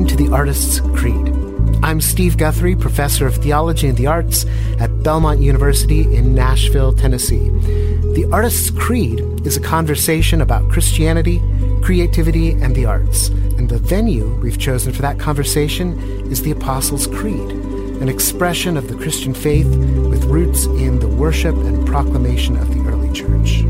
Welcome 0.00 0.16
to 0.16 0.24
the 0.24 0.34
Artist's 0.34 0.80
Creed. 0.98 1.28
I'm 1.82 2.00
Steve 2.00 2.38
Guthrie, 2.38 2.74
professor 2.74 3.26
of 3.26 3.36
theology 3.36 3.86
and 3.86 3.98
the 3.98 4.06
arts 4.06 4.46
at 4.78 5.02
Belmont 5.02 5.42
University 5.42 6.16
in 6.16 6.34
Nashville, 6.34 6.94
Tennessee. 6.94 7.50
The 8.14 8.26
Artist's 8.32 8.70
Creed 8.70 9.20
is 9.46 9.58
a 9.58 9.60
conversation 9.60 10.40
about 10.40 10.70
Christianity, 10.70 11.38
creativity, 11.82 12.52
and 12.52 12.74
the 12.74 12.86
arts. 12.86 13.28
And 13.28 13.68
the 13.68 13.76
venue 13.76 14.26
we've 14.36 14.58
chosen 14.58 14.94
for 14.94 15.02
that 15.02 15.18
conversation 15.18 16.00
is 16.32 16.44
the 16.44 16.52
Apostles' 16.52 17.06
Creed, 17.06 17.50
an 18.00 18.08
expression 18.08 18.78
of 18.78 18.88
the 18.88 18.96
Christian 18.96 19.34
faith 19.34 19.68
with 20.08 20.24
roots 20.24 20.64
in 20.64 21.00
the 21.00 21.08
worship 21.08 21.56
and 21.56 21.86
proclamation 21.86 22.56
of 22.56 22.72
the 22.72 22.88
early 22.88 23.12
church. 23.12 23.64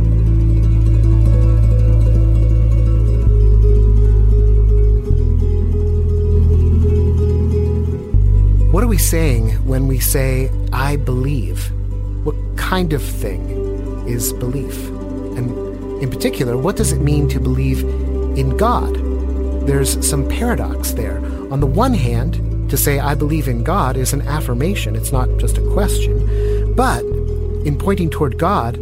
We 8.91 8.99
saying 8.99 9.51
when 9.65 9.87
we 9.87 10.01
say, 10.01 10.51
I 10.73 10.97
believe? 10.97 11.71
What 12.25 12.35
kind 12.57 12.93
of 12.93 13.01
thing 13.01 13.49
is 14.09 14.33
belief? 14.33 14.77
And 15.39 16.03
in 16.03 16.11
particular, 16.11 16.57
what 16.57 16.75
does 16.75 16.91
it 16.91 17.01
mean 17.01 17.29
to 17.29 17.39
believe 17.39 17.85
in 18.37 18.57
God? 18.57 18.97
There's 19.65 20.05
some 20.05 20.29
paradox 20.29 20.91
there. 20.95 21.19
On 21.53 21.61
the 21.61 21.69
one 21.69 21.95
hand, 21.95 22.69
to 22.69 22.77
say, 22.77 22.99
I 22.99 23.15
believe 23.15 23.47
in 23.47 23.63
God 23.63 23.97
is 23.97 24.13
an 24.13 24.23
affirmation, 24.23 24.97
it's 24.97 25.13
not 25.13 25.29
just 25.39 25.57
a 25.57 25.71
question. 25.73 26.75
But 26.75 27.05
in 27.65 27.79
pointing 27.79 28.11
toward 28.11 28.39
God, 28.39 28.77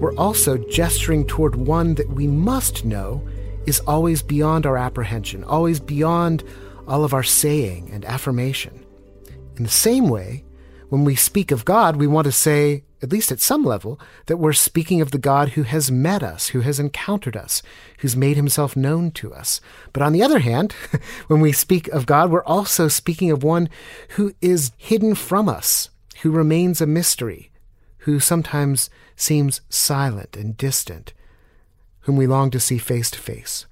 we're 0.00 0.16
also 0.16 0.56
gesturing 0.56 1.24
toward 1.24 1.54
one 1.54 1.94
that 1.94 2.08
we 2.08 2.26
must 2.26 2.84
know 2.84 3.22
is 3.66 3.78
always 3.86 4.22
beyond 4.22 4.66
our 4.66 4.76
apprehension, 4.76 5.44
always 5.44 5.78
beyond 5.78 6.42
all 6.88 7.04
of 7.04 7.14
our 7.14 7.22
saying 7.22 7.90
and 7.92 8.04
affirmation. 8.04 8.81
In 9.62 9.66
the 9.66 9.70
same 9.70 10.08
way, 10.08 10.42
when 10.88 11.04
we 11.04 11.14
speak 11.14 11.52
of 11.52 11.64
God, 11.64 11.94
we 11.94 12.08
want 12.08 12.24
to 12.24 12.32
say, 12.32 12.82
at 13.00 13.12
least 13.12 13.30
at 13.30 13.38
some 13.38 13.64
level, 13.64 14.00
that 14.26 14.38
we're 14.38 14.52
speaking 14.52 15.00
of 15.00 15.12
the 15.12 15.18
God 15.18 15.50
who 15.50 15.62
has 15.62 15.88
met 15.88 16.20
us, 16.20 16.48
who 16.48 16.62
has 16.62 16.80
encountered 16.80 17.36
us, 17.36 17.62
who's 17.98 18.16
made 18.16 18.34
himself 18.34 18.74
known 18.74 19.12
to 19.12 19.32
us. 19.32 19.60
But 19.92 20.02
on 20.02 20.12
the 20.12 20.22
other 20.24 20.40
hand, 20.40 20.72
when 21.28 21.40
we 21.40 21.52
speak 21.52 21.86
of 21.90 22.06
God, 22.06 22.28
we're 22.28 22.42
also 22.42 22.88
speaking 22.88 23.30
of 23.30 23.44
one 23.44 23.68
who 24.16 24.34
is 24.40 24.72
hidden 24.76 25.14
from 25.14 25.48
us, 25.48 25.90
who 26.22 26.32
remains 26.32 26.80
a 26.80 26.84
mystery, 26.86 27.52
who 27.98 28.18
sometimes 28.18 28.90
seems 29.14 29.60
silent 29.68 30.36
and 30.36 30.56
distant, 30.56 31.12
whom 32.00 32.16
we 32.16 32.26
long 32.26 32.50
to 32.50 32.58
see 32.58 32.78
face 32.78 33.12
to 33.12 33.18
face. 33.20 33.66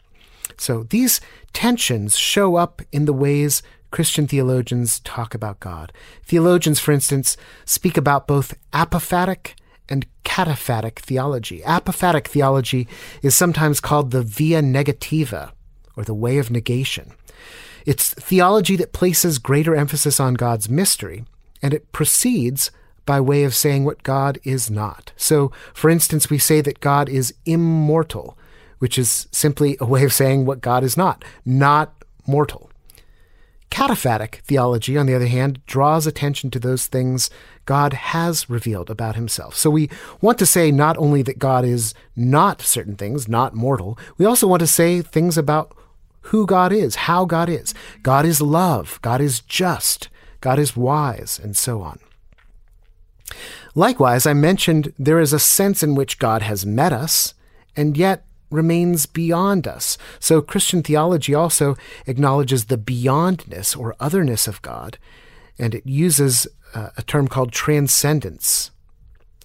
So 0.57 0.85
these 0.85 1.21
tensions 1.53 2.17
show 2.17 2.55
up 2.55 2.81
in 2.93 3.07
the 3.07 3.13
ways 3.13 3.61
Christian 3.91 4.27
theologians 4.27 5.01
talk 5.01 5.35
about 5.35 5.61
God. 5.61 5.93
Theologians, 6.25 6.79
for 6.79 6.93
instance, 6.93 7.37
speak 7.65 7.97
about 7.97 8.27
both 8.27 8.55
apophatic 8.73 9.55
and 9.89 10.07
cataphatic 10.25 11.01
theology. 11.01 11.61
Apophatic 11.61 12.27
theology 12.29 12.87
is 13.23 13.35
sometimes 13.35 13.81
called 13.81 14.11
the 14.11 14.23
via 14.23 14.63
negativa, 14.63 15.51
or 15.97 16.05
the 16.05 16.15
way 16.15 16.39
of 16.39 16.51
negation. 16.51 17.13
It's 17.85 18.15
theology 18.15 18.77
that 18.77 18.93
places 18.93 19.39
greater 19.39 19.75
emphasis 19.75 20.21
on 20.21 20.35
God's 20.35 20.69
mystery, 20.69 21.25
and 21.63 21.75
it 21.75 21.91
proceeds 21.93 22.71
by 23.07 23.21
way 23.21 23.43
of 23.43 23.55
saying 23.55 23.85
what 23.85 24.03
God 24.05 24.39
is 24.45 24.71
not. 24.71 25.13
So, 25.17 25.51
for 25.75 25.91
instance, 25.91 26.31
we 26.31 26.39
say 26.39 26.61
that 26.61 26.81
God 26.81 27.09
is 27.09 27.35
immortal, 27.45 28.39
which 28.79 28.99
is 28.99 29.27
simply 29.33 29.77
a 29.81 29.87
way 29.87 30.05
of 30.05 30.13
saying 30.13 30.47
what 30.47 30.61
God 30.61 30.85
is 30.85 30.97
not, 30.97 31.25
not 31.45 31.93
mortal. 32.27 32.70
Cataphatic 33.71 34.37
theology, 34.43 34.99
on 34.99 35.07
the 35.07 35.15
other 35.15 35.29
hand, 35.29 35.65
draws 35.67 36.07
attention 36.07 36.51
to 36.51 36.59
those 36.59 36.87
things 36.89 37.31
God 37.67 37.93
has 37.93 38.51
revealed 38.51 38.91
about 38.91 39.15
himself. 39.15 39.55
So 39.55 39.71
we 39.71 39.89
want 40.21 40.39
to 40.41 40.47
say 40.47 40.73
not 40.73 40.99
only 40.99 41.23
that 41.23 41.39
God 41.39 41.65
is 41.65 41.95
not 42.17 42.61
certain 42.61 42.97
things, 42.97 43.29
not 43.29 43.55
mortal, 43.55 43.97
we 44.19 44.27
also 44.27 44.49
want 44.49 44.61
to 44.61 44.67
say 44.67 45.03
things 45.03 45.39
about 45.39 45.75
who 46.23 46.47
God 46.47 46.73
is, 46.73 46.95
how 46.97 47.25
God 47.25 47.49
is. 47.49 47.73
God 48.03 48.27
is 48.27 48.43
love, 48.43 48.99
God 49.03 49.21
is 49.21 49.41
just, 49.41 50.09
God 50.41 50.59
is 50.59 50.77
wise, 50.77 51.41
and 51.43 51.57
so 51.57 51.81
on. 51.81 52.01
Likewise, 53.75 54.27
I 54.27 54.33
mentioned 54.33 54.93
there 54.99 55.21
is 55.21 55.33
a 55.33 55.39
sense 55.39 55.83
in 55.83 55.95
which 55.95 56.19
God 56.19 56.43
has 56.43 56.67
met 56.67 56.93
us, 56.93 57.35
and 57.77 57.97
yet 57.97 58.25
remains 58.51 59.07
beyond 59.07 59.67
us. 59.67 59.97
So 60.19 60.41
Christian 60.41 60.83
theology 60.83 61.35
also 61.35 61.77
acknowledges 62.07 62.65
the 62.65 62.79
beyondness 62.79 63.77
or 63.77 63.97
otherness 64.01 64.49
of 64.49 64.63
God, 64.63 64.99
and 65.59 65.75
it 65.75 65.87
uses 65.87 66.47
uh, 66.75 66.91
a 66.97 67.03
term 67.03 67.29
called 67.29 67.53
transcendence 67.53 68.71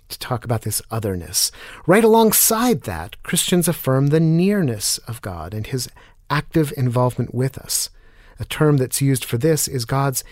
to 0.10 0.20
talk 0.20 0.46
about 0.46 0.62
this 0.62 0.82
otherness. 0.92 1.52
Right 1.88 2.04
alongside 2.04 2.82
that, 2.82 3.22
Christians 3.24 3.68
affirm 3.68 4.08
the 4.08 4.20
nearness 4.20 4.98
of 5.00 5.22
God 5.22 5.54
and 5.54 5.66
his 5.68 5.90
active 6.30 6.74
involvement 6.78 7.34
with 7.34 7.58
us. 7.58 7.90
A 8.40 8.46
term 8.46 8.78
that's 8.78 9.02
used 9.02 9.24
for 9.26 9.38
this 9.38 9.68
is 9.68 9.86
God's 9.86 10.24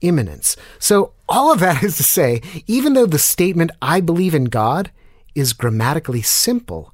immanence. 0.00 0.56
So, 0.78 1.12
all 1.28 1.52
of 1.52 1.60
that 1.60 1.82
is 1.82 1.96
to 1.96 2.02
say, 2.02 2.42
even 2.66 2.92
though 2.92 3.06
the 3.06 3.18
statement, 3.18 3.70
I 3.80 4.00
believe 4.00 4.34
in 4.34 4.44
God, 4.46 4.90
is 5.34 5.52
grammatically 5.52 6.22
simple, 6.22 6.91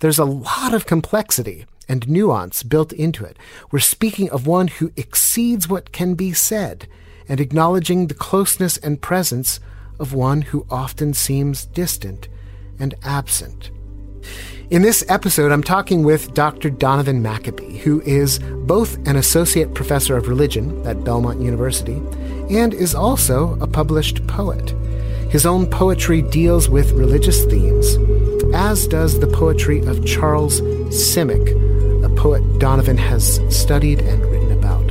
there's 0.00 0.18
a 0.18 0.24
lot 0.24 0.74
of 0.74 0.86
complexity 0.86 1.66
and 1.88 2.08
nuance 2.08 2.62
built 2.62 2.92
into 2.92 3.24
it. 3.24 3.38
We're 3.70 3.80
speaking 3.80 4.30
of 4.30 4.46
one 4.46 4.68
who 4.68 4.92
exceeds 4.96 5.68
what 5.68 5.92
can 5.92 6.14
be 6.14 6.32
said 6.32 6.86
and 7.28 7.40
acknowledging 7.40 8.06
the 8.06 8.14
closeness 8.14 8.76
and 8.78 9.00
presence 9.00 9.60
of 9.98 10.14
one 10.14 10.42
who 10.42 10.66
often 10.70 11.14
seems 11.14 11.66
distant 11.66 12.28
and 12.78 12.94
absent. 13.04 13.70
In 14.70 14.82
this 14.82 15.04
episode, 15.08 15.50
I'm 15.52 15.62
talking 15.62 16.04
with 16.04 16.32
Dr. 16.32 16.70
Donovan 16.70 17.22
McAbee, 17.22 17.78
who 17.78 18.00
is 18.02 18.38
both 18.38 18.96
an 19.06 19.16
associate 19.16 19.74
professor 19.74 20.16
of 20.16 20.28
religion 20.28 20.86
at 20.86 21.02
Belmont 21.02 21.40
University 21.40 22.00
and 22.50 22.72
is 22.72 22.94
also 22.94 23.58
a 23.60 23.66
published 23.66 24.26
poet. 24.26 24.70
His 25.30 25.44
own 25.44 25.66
poetry 25.66 26.22
deals 26.22 26.68
with 26.68 26.92
religious 26.92 27.44
themes, 27.46 27.96
as 28.54 28.86
does 28.88 29.20
the 29.20 29.26
poetry 29.26 29.80
of 29.86 30.04
Charles 30.04 30.60
Simic, 30.90 32.04
a 32.04 32.08
poet 32.08 32.42
Donovan 32.58 32.96
has 32.96 33.40
studied 33.48 34.00
and 34.00 34.24
written 34.26 34.52
about. 34.52 34.90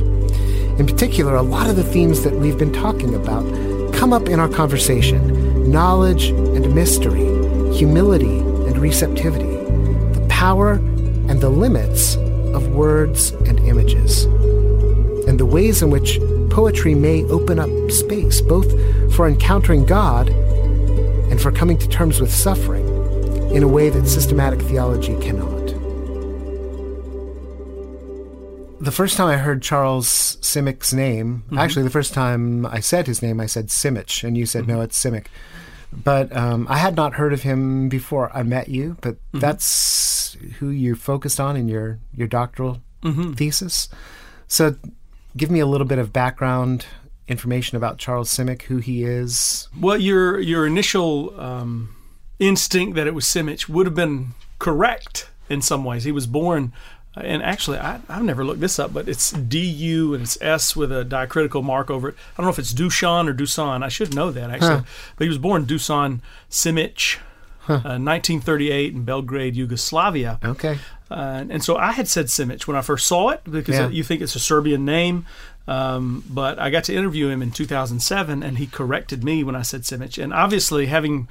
In 0.80 0.86
particular, 0.86 1.34
a 1.34 1.42
lot 1.42 1.68
of 1.68 1.76
the 1.76 1.84
themes 1.84 2.22
that 2.22 2.34
we've 2.34 2.58
been 2.58 2.72
talking 2.72 3.14
about 3.14 3.44
come 3.92 4.12
up 4.12 4.28
in 4.28 4.40
our 4.40 4.48
conversation 4.48 5.70
knowledge 5.70 6.30
and 6.30 6.74
mystery, 6.74 7.24
humility 7.76 8.38
and 8.38 8.78
receptivity, 8.78 9.56
the 10.14 10.26
power 10.28 10.72
and 10.72 11.40
the 11.40 11.50
limits 11.50 12.16
of 12.54 12.68
words 12.68 13.30
and 13.46 13.60
images, 13.60 14.24
and 15.28 15.38
the 15.38 15.46
ways 15.46 15.82
in 15.82 15.90
which 15.90 16.18
poetry 16.50 16.94
may 16.94 17.24
open 17.24 17.58
up 17.58 17.70
space, 17.90 18.40
both 18.40 18.70
for 19.14 19.28
encountering 19.28 19.84
God 19.84 20.30
and 20.30 21.40
for 21.40 21.52
coming 21.52 21.78
to 21.78 21.88
terms 21.88 22.20
with 22.20 22.34
suffering 22.34 22.89
in 23.52 23.62
a 23.62 23.68
way 23.68 23.90
that 23.90 24.06
systematic 24.06 24.60
theology 24.62 25.16
cannot. 25.20 25.66
The 28.80 28.92
first 28.92 29.16
time 29.16 29.28
I 29.28 29.36
heard 29.36 29.60
Charles 29.60 30.38
Simic's 30.40 30.92
name, 30.92 31.42
mm-hmm. 31.46 31.58
actually, 31.58 31.82
the 31.82 31.90
first 31.90 32.14
time 32.14 32.64
I 32.64 32.80
said 32.80 33.06
his 33.06 33.22
name, 33.22 33.40
I 33.40 33.46
said 33.46 33.66
Simich, 33.68 34.24
and 34.24 34.38
you 34.38 34.46
said, 34.46 34.62
mm-hmm. 34.62 34.72
no, 34.72 34.80
it's 34.80 35.02
Simic. 35.02 35.26
But 35.92 36.34
um, 36.34 36.66
I 36.70 36.78
had 36.78 36.96
not 36.96 37.14
heard 37.14 37.32
of 37.32 37.42
him 37.42 37.88
before 37.88 38.34
I 38.34 38.42
met 38.42 38.68
you, 38.68 38.96
but 39.00 39.16
mm-hmm. 39.16 39.40
that's 39.40 40.36
who 40.58 40.70
you 40.70 40.94
focused 40.94 41.40
on 41.40 41.56
in 41.56 41.68
your, 41.68 41.98
your 42.14 42.28
doctoral 42.28 42.80
mm-hmm. 43.02 43.32
thesis. 43.32 43.88
So 44.46 44.76
give 45.36 45.50
me 45.50 45.60
a 45.60 45.66
little 45.66 45.86
bit 45.86 45.98
of 45.98 46.12
background 46.12 46.86
information 47.28 47.76
about 47.76 47.98
Charles 47.98 48.32
Simic, 48.32 48.62
who 48.62 48.78
he 48.78 49.04
is. 49.04 49.68
Well, 49.78 49.96
your 49.96 50.40
your 50.40 50.66
initial 50.66 51.38
um, 51.40 51.94
instinct 52.40 52.96
that 52.96 53.06
it 53.06 53.14
was 53.14 53.24
Simic 53.24 53.68
would 53.68 53.86
have 53.86 53.94
been 53.94 54.34
correct 54.58 55.28
in 55.48 55.62
some 55.62 55.84
ways. 55.84 56.04
He 56.04 56.12
was 56.12 56.26
born, 56.26 56.72
and 57.14 57.42
actually, 57.42 57.78
I, 57.78 58.00
have 58.08 58.24
never 58.24 58.44
looked 58.44 58.60
this 58.60 58.78
up, 58.78 58.92
but 58.92 59.08
it's 59.08 59.30
D 59.30 59.60
U 59.60 60.14
and 60.14 60.22
it's 60.22 60.40
S 60.40 60.74
with 60.74 60.90
a 60.90 61.04
diacritical 61.04 61.62
mark 61.62 61.90
over 61.90 62.08
it. 62.08 62.14
I 62.34 62.36
don't 62.38 62.46
know 62.46 62.50
if 62.50 62.58
it's 62.58 62.72
Dusan 62.72 63.28
or 63.28 63.34
Dusan. 63.34 63.84
I 63.84 63.88
should 63.88 64.14
know 64.14 64.32
that 64.32 64.50
actually, 64.50 64.68
huh. 64.68 64.82
but 65.16 65.24
he 65.24 65.28
was 65.28 65.38
born 65.38 65.66
Dusan 65.66 66.20
Simic. 66.50 67.18
Huh. 67.64 67.74
Uh, 67.74 68.00
1938 68.00 68.94
in 68.94 69.04
Belgrade, 69.04 69.54
Yugoslavia. 69.54 70.40
Okay. 70.42 70.78
Uh, 71.10 71.44
and 71.50 71.62
so 71.62 71.76
I 71.76 71.92
had 71.92 72.08
said 72.08 72.26
Simic 72.26 72.66
when 72.66 72.76
I 72.76 72.80
first 72.80 73.06
saw 73.06 73.28
it 73.28 73.42
because 73.44 73.74
yeah. 73.74 73.88
you 73.88 74.02
think 74.02 74.22
it's 74.22 74.34
a 74.34 74.40
Serbian 74.40 74.84
name. 74.86 75.26
Um, 75.68 76.24
but 76.28 76.58
I 76.58 76.70
got 76.70 76.84
to 76.84 76.94
interview 76.94 77.28
him 77.28 77.42
in 77.42 77.50
2007, 77.50 78.42
and 78.42 78.58
he 78.58 78.66
corrected 78.66 79.22
me 79.22 79.44
when 79.44 79.54
I 79.54 79.62
said 79.62 79.82
Simic. 79.82 80.20
And 80.20 80.32
obviously, 80.32 80.86
having 80.86 81.28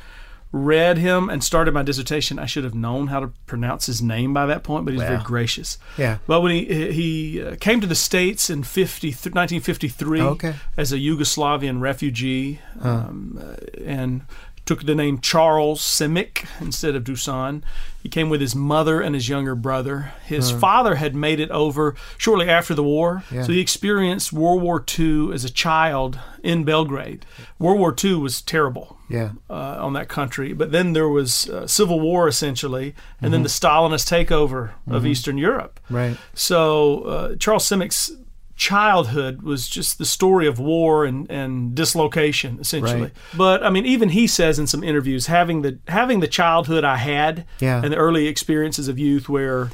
read 0.51 0.97
him 0.97 1.29
and 1.29 1.43
started 1.43 1.73
my 1.73 1.83
dissertation, 1.83 2.39
I 2.39 2.45
should 2.47 2.63
have 2.63 2.73
known 2.73 3.07
how 3.07 3.19
to 3.19 3.27
pronounce 3.45 3.85
his 3.85 4.01
name 4.01 4.33
by 4.33 4.47
that 4.47 4.63
point, 4.63 4.85
but 4.85 4.93
he's 4.93 5.03
very 5.03 5.21
gracious. 5.23 5.77
Yeah. 5.97 6.17
But 6.25 6.41
when 6.41 6.51
he 6.51 6.91
he 6.91 7.41
uh, 7.41 7.55
came 7.59 7.79
to 7.81 7.87
the 7.87 7.95
states 7.95 8.49
in 8.49 8.63
50, 8.63 9.09
1953 9.09 10.21
Okay. 10.21 10.55
as 10.75 10.91
a 10.91 10.97
Yugoslavian 10.97 11.81
refugee, 11.81 12.59
um, 12.81 13.39
uh, 13.41 13.55
and 13.83 14.21
took 14.69 14.85
the 14.85 14.93
name 14.93 15.17
Charles 15.19 15.81
Simic 15.81 16.45
instead 16.61 16.93
of 16.95 17.03
Dusan. 17.03 17.63
He 18.03 18.07
came 18.07 18.29
with 18.29 18.39
his 18.39 18.55
mother 18.55 19.01
and 19.01 19.15
his 19.15 19.27
younger 19.27 19.55
brother. 19.55 20.13
His 20.25 20.51
father 20.51 20.95
had 20.95 21.15
made 21.15 21.39
it 21.39 21.49
over 21.49 21.95
shortly 22.19 22.47
after 22.47 22.75
the 22.75 22.83
war, 22.83 23.23
Yeah. 23.31 23.41
so 23.45 23.51
he 23.51 23.59
experienced 23.59 24.31
World 24.31 24.61
War 24.61 24.85
II 24.99 25.33
as 25.33 25.43
a 25.43 25.49
child 25.49 26.19
in 26.43 26.63
Belgrade. 26.65 27.25
World 27.57 27.79
War 27.79 27.95
II 28.03 28.13
was 28.17 28.41
terrible 28.43 28.97
Yeah. 29.09 29.31
uh, 29.49 29.77
on 29.85 29.93
that 29.93 30.07
country. 30.07 30.53
But 30.53 30.71
then 30.71 30.93
there 30.93 31.09
was 31.09 31.49
uh, 31.49 31.65
civil 31.65 31.99
war 31.99 32.27
essentially, 32.27 32.93
and 33.19 33.33
then 33.33 33.41
the 33.41 33.49
Stalinist 33.49 34.07
takeover 34.07 34.69
of 34.87 35.03
Eastern 35.03 35.39
Europe. 35.39 35.79
Right. 35.89 36.15
So 36.35 37.01
uh, 37.05 37.35
Charles 37.37 37.67
Simic's 37.67 38.11
childhood 38.59 39.41
was 39.41 39.69
just 39.69 39.97
the 39.97 40.05
story 40.05 40.45
of 40.45 40.59
war 40.59 41.05
and, 41.05 41.31
and 41.31 41.73
dislocation 41.73 42.57
essentially. 42.59 43.01
Right. 43.03 43.11
But 43.35 43.63
I 43.63 43.69
mean, 43.69 43.85
even 43.85 44.09
he 44.09 44.27
says 44.27 44.59
in 44.59 44.67
some 44.67 44.83
interviews, 44.83 45.27
having 45.27 45.61
the 45.61 45.79
having 45.87 46.19
the 46.19 46.27
childhood 46.27 46.83
I 46.83 46.97
had 46.97 47.45
Yeah. 47.61 47.81
and 47.81 47.93
the 47.93 47.97
early 47.97 48.27
experiences 48.27 48.89
of 48.89 48.99
youth 48.99 49.29
where 49.29 49.69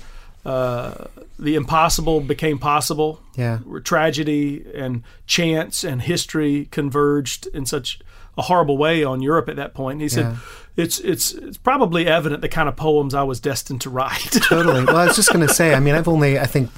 uh, 0.46 1.06
the 1.40 1.56
impossible 1.56 2.22
became 2.22 2.60
possible 2.60 3.20
Yeah. 3.36 3.58
where 3.60 3.82
tragedy 3.82 4.64
and 4.76 5.02
chance 5.26 5.84
and 5.84 6.04
history 6.04 6.66
converged 6.70 7.48
in 7.56 7.66
such 7.66 8.00
a 8.38 8.44
horrible 8.44 8.78
way 8.78 9.04
on 9.04 9.20
Europe 9.20 9.50
at 9.50 9.56
that 9.56 9.74
point. 9.74 10.00
He 10.02 10.10
said, 10.10 10.26
Yeah. 10.26 10.36
"It's 10.84 11.00
it's 11.00 11.34
it's 11.34 11.58
probably 11.58 12.06
evident 12.06 12.42
the 12.44 12.50
kind 12.50 12.70
of 12.70 12.76
poems 12.76 13.16
I 13.16 13.24
was 13.24 13.40
destined 13.40 13.82
to 13.82 13.90
write." 13.90 14.30
Totally. 14.50 14.86
Well, 14.86 14.98
I 14.98 15.06
was 15.08 15.16
just 15.16 15.34
going 15.34 15.48
to 15.48 15.54
say. 15.54 15.74
I 15.74 15.80
mean, 15.80 15.96
I've 15.96 16.08
only. 16.08 16.38
I 16.38 16.46
think 16.46 16.70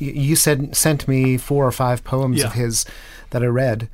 you 0.00 0.36
said 0.36 0.74
sent 0.76 1.06
me 1.06 1.36
four 1.36 1.66
or 1.66 1.72
five 1.72 2.02
poems 2.04 2.38
Yeah. 2.38 2.46
of 2.46 2.52
his 2.54 2.84
that 3.30 3.42
I 3.42 3.46
read, 3.46 3.88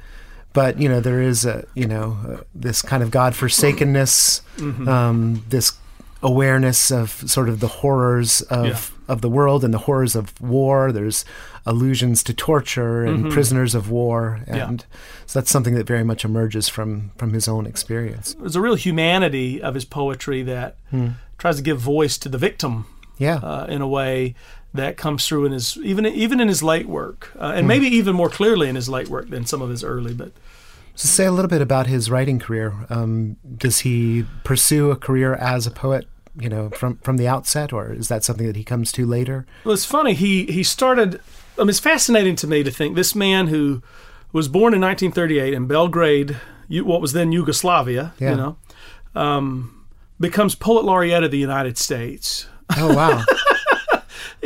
but 0.52 0.80
you 0.80 0.88
know 0.88 1.00
there 1.00 1.20
is 1.20 1.44
a 1.44 1.64
you 1.74 1.86
know 1.86 2.16
uh, 2.28 2.36
this 2.54 2.82
kind 2.82 3.02
of 3.02 3.10
God 3.10 3.34
forsakenness, 3.34 4.40
Mm-hmm. 4.56 4.88
um, 4.88 5.44
this 5.48 5.72
awareness 6.22 6.90
of 6.90 7.10
sort 7.30 7.48
of 7.48 7.60
the 7.60 7.68
horrors 7.68 8.40
of 8.42 8.66
Yeah. 8.66 8.78
of 9.14 9.20
the 9.20 9.28
world 9.28 9.62
and 9.64 9.72
the 9.74 9.78
horrors 9.78 10.16
of 10.16 10.38
war. 10.40 10.90
There's 10.92 11.24
allusions 11.66 12.22
to 12.24 12.32
torture 12.34 13.04
and 13.04 13.30
prisoners 13.30 13.74
of 13.74 13.90
war, 13.90 14.40
Mm-hmm. 14.42 14.54
Yeah. 14.54 14.68
and 14.68 14.84
so 15.26 15.38
that's 15.40 15.50
something 15.50 15.74
that 15.74 15.86
very 15.86 16.04
much 16.04 16.24
emerges 16.24 16.68
from 16.68 17.10
from 17.16 17.32
his 17.32 17.48
own 17.48 17.66
experience. 17.66 18.34
There's 18.38 18.56
a 18.56 18.60
real 18.60 18.76
humanity 18.76 19.60
of 19.62 19.74
his 19.74 19.84
poetry 19.84 20.42
that 20.44 20.76
tries 21.38 21.56
to 21.56 21.62
give 21.62 21.78
voice 21.78 22.16
to 22.18 22.28
the 22.30 22.38
victim 22.38 22.86
Yeah. 23.18 23.36
uh, 23.36 23.66
in 23.68 23.82
a 23.82 23.88
way 23.88 24.34
that 24.76 24.96
comes 24.96 25.26
through 25.26 25.46
in 25.46 25.52
his 25.52 25.76
even 25.82 26.06
even 26.06 26.40
in 26.40 26.48
his 26.48 26.62
late 26.62 26.86
work, 26.88 27.30
uh, 27.38 27.52
and 27.56 27.66
maybe 27.68 27.86
even 27.86 28.14
more 28.16 28.28
clearly 28.30 28.68
in 28.68 28.74
his 28.76 28.88
late 28.88 29.08
work 29.08 29.28
than 29.30 29.44
some 29.46 29.60
of 29.62 29.70
his 29.70 29.82
early. 29.84 30.14
But 30.14 30.32
So 30.94 31.08
say 31.08 31.26
a 31.26 31.32
little 31.32 31.48
bit 31.48 31.60
about 31.62 31.86
his 31.86 32.10
writing 32.10 32.38
career. 32.38 32.72
Um, 32.90 33.36
does 33.56 33.80
he 33.80 34.24
pursue 34.44 34.90
a 34.90 34.96
career 34.96 35.34
as 35.34 35.66
a 35.66 35.70
poet, 35.70 36.06
you 36.38 36.48
know, 36.48 36.70
from 36.70 36.96
from 36.98 37.16
the 37.16 37.28
outset, 37.28 37.72
or 37.72 37.92
is 37.92 38.08
that 38.08 38.24
something 38.24 38.46
that 38.46 38.56
he 38.56 38.64
comes 38.64 38.92
to 38.92 39.06
later? 39.06 39.46
Well, 39.64 39.74
it's 39.74 39.84
funny. 39.84 40.14
He 40.14 40.44
he 40.46 40.62
started. 40.62 41.20
I 41.58 41.62
mean, 41.62 41.70
it's 41.70 41.80
fascinating 41.80 42.36
to 42.36 42.46
me 42.46 42.62
to 42.62 42.70
think 42.70 42.94
this 42.96 43.14
man 43.14 43.46
who 43.48 43.82
was 44.32 44.46
born 44.48 44.74
in 44.74 44.80
1938 44.82 45.54
in 45.54 45.66
Belgrade, 45.66 46.36
what 46.68 47.00
was 47.00 47.12
then 47.14 47.32
Yugoslavia, 47.32 48.12
Yeah. 48.18 48.30
you 48.32 48.36
know, 48.36 48.56
um, 49.14 49.86
becomes 50.20 50.54
poet 50.54 50.84
laureate 50.84 51.24
of 51.24 51.30
the 51.30 51.38
United 51.38 51.78
States, 51.78 52.46
Oh 52.76 52.94
wow, 52.94 53.22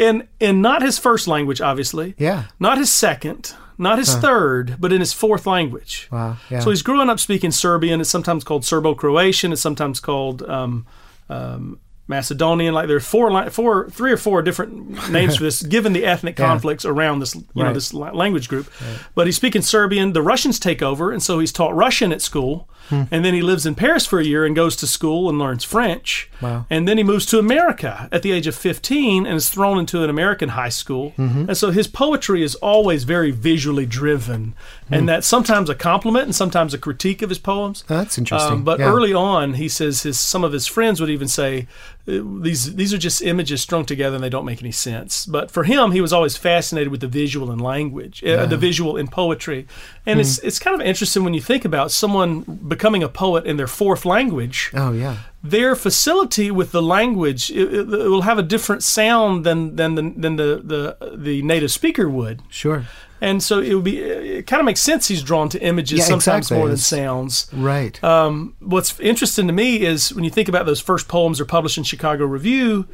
in 0.00 0.26
in 0.40 0.60
not 0.62 0.82
his 0.82 0.98
first 0.98 1.28
language, 1.28 1.60
obviously, 1.60 2.14
yeah, 2.18 2.44
not 2.58 2.78
his 2.78 2.90
second, 2.90 3.54
not 3.78 3.98
his 3.98 4.14
third, 4.14 4.76
but 4.80 4.92
in 4.92 5.00
his 5.00 5.12
fourth 5.12 5.46
language. 5.46 6.08
wow, 6.10 6.36
yeah, 6.50 6.60
So 6.60 6.70
he's 6.70 6.82
growing 6.82 7.10
up 7.10 7.20
speaking 7.20 7.50
Serbian. 7.50 8.00
It's 8.00 8.10
sometimes 8.10 8.42
called 8.42 8.64
Serbo-Croatian. 8.64 9.52
It's 9.52 9.60
sometimes 9.60 10.00
called 10.00 10.42
um, 10.42 10.86
um, 11.28 11.78
Macedonian. 12.10 12.74
Like 12.74 12.88
there 12.88 12.96
are 12.98 13.00
four, 13.00 13.48
four, 13.50 13.88
three 13.88 14.12
or 14.12 14.18
four 14.18 14.42
different 14.42 15.10
names 15.10 15.36
for 15.36 15.44
this, 15.44 15.62
given 15.62 15.94
the 15.94 16.04
ethnic 16.04 16.38
Yeah. 16.38 16.46
conflicts 16.48 16.84
around 16.84 17.20
this, 17.20 17.34
you 17.34 17.64
know, 17.64 17.72
this 17.72 17.94
language 17.94 18.48
group. 18.50 18.70
But 19.14 19.26
he's 19.26 19.36
speaking 19.36 19.62
Serbian. 19.62 20.12
The 20.12 20.20
Russians 20.22 20.58
take 20.58 20.82
over, 20.82 21.10
and 21.10 21.22
so 21.22 21.38
he's 21.38 21.52
taught 21.52 21.74
Russian 21.74 22.12
at 22.12 22.20
school. 22.20 22.68
Hmm. 22.88 23.04
And 23.12 23.24
then 23.24 23.34
he 23.34 23.40
lives 23.42 23.66
in 23.66 23.76
Paris 23.76 24.04
for 24.04 24.18
a 24.18 24.24
year 24.24 24.44
and 24.44 24.56
goes 24.56 24.74
to 24.76 24.86
school 24.86 25.28
and 25.28 25.38
learns 25.38 25.62
French. 25.62 26.28
Wow. 26.42 26.66
And 26.68 26.88
then 26.88 26.98
he 26.98 27.04
moves 27.04 27.24
to 27.26 27.38
America 27.38 28.08
at 28.10 28.22
the 28.22 28.32
age 28.32 28.48
of 28.48 28.56
15 28.56 29.26
and 29.26 29.36
is 29.36 29.48
thrown 29.48 29.78
into 29.78 30.02
an 30.02 30.10
American 30.10 30.48
high 30.50 30.70
school. 30.70 31.12
Mm-hmm. 31.16 31.44
And 31.50 31.56
so 31.56 31.70
his 31.70 31.86
poetry 31.86 32.42
is 32.42 32.56
always 32.56 33.04
very 33.04 33.30
visually 33.30 33.86
driven. 33.86 34.54
Hmm. 34.88 34.94
And 34.94 35.08
that's 35.08 35.28
sometimes 35.28 35.70
a 35.70 35.74
compliment 35.76 36.24
and 36.24 36.34
sometimes 36.34 36.74
a 36.74 36.78
critique 36.78 37.22
of 37.22 37.28
his 37.28 37.38
poems. 37.38 37.84
Oh, 37.88 37.96
that's 37.98 38.18
interesting. 38.18 38.52
Um, 38.54 38.64
but 38.64 38.80
yeah. 38.80 38.86
early 38.86 39.14
on, 39.14 39.54
he 39.54 39.68
says 39.68 40.02
his 40.02 40.18
some 40.18 40.42
of 40.42 40.52
his 40.52 40.66
friends 40.66 41.00
would 41.00 41.10
even 41.10 41.28
say 41.28 41.68
these 42.06 42.74
these 42.74 42.92
are 42.94 42.98
just 42.98 43.22
images 43.22 43.60
strung 43.62 43.84
together 43.84 44.14
and 44.16 44.24
they 44.24 44.28
don't 44.30 44.44
make 44.44 44.62
any 44.62 44.72
sense. 44.72 45.26
But 45.26 45.50
for 45.50 45.64
him, 45.64 45.92
he 45.92 46.00
was 46.00 46.12
always 46.12 46.36
fascinated 46.36 46.88
with 46.90 47.00
the 47.00 47.06
visual 47.08 47.50
and 47.50 47.60
language, 47.60 48.24
uh, 48.24 48.46
the 48.46 48.56
visual 48.56 48.96
in 48.96 49.08
poetry, 49.08 49.66
and 50.06 50.16
Hmm. 50.16 50.20
it's 50.20 50.38
it's 50.38 50.58
kind 50.58 50.80
of 50.80 50.86
interesting 50.86 51.24
when 51.24 51.34
you 51.34 51.40
think 51.40 51.64
about 51.64 51.90
someone 51.92 52.40
becoming 52.68 53.02
a 53.02 53.08
poet 53.08 53.44
in 53.46 53.56
their 53.56 53.66
fourth 53.68 54.04
language. 54.04 54.70
Oh 54.74 54.92
yeah, 54.92 55.16
their 55.44 55.76
facility 55.76 56.50
with 56.50 56.72
the 56.72 56.82
language 56.82 57.50
it, 57.50 57.72
it, 57.74 57.92
it 57.92 58.08
will 58.08 58.22
have 58.22 58.38
a 58.38 58.42
different 58.42 58.82
sound 58.82 59.44
than 59.44 59.76
than 59.76 59.94
the, 59.94 60.02
than 60.16 60.36
the, 60.36 60.60
the 60.64 61.16
the 61.16 61.42
native 61.42 61.70
speaker 61.70 62.08
would. 62.08 62.40
Sure, 62.48 62.86
and 63.20 63.42
so 63.42 63.60
it 63.60 63.74
would 63.74 63.84
be 63.84 63.98
it 63.98 64.46
kind 64.46 64.60
of 64.60 64.64
makes 64.66 64.80
sense 64.80 65.08
he's 65.08 65.22
drawn 65.22 65.48
to 65.48 65.60
images 65.62 65.98
Yeah, 65.98 66.04
sometimes 66.04 66.46
exactly. 66.46 66.58
more 66.58 66.68
than 66.68 66.76
sounds 66.78 67.48
right, 67.52 68.02
um, 68.04 68.54
what's 68.60 68.98
interesting 69.00 69.46
to 69.46 69.52
me 69.52 69.82
is 69.82 70.12
when 70.14 70.24
you 70.24 70.30
think 70.30 70.48
about 70.48 70.66
those 70.66 70.80
first 70.80 71.08
poems 71.08 71.40
are 71.40 71.44
published 71.44 71.78
in 71.78 71.84
Chicago 71.84 72.24
Review, 72.24 72.86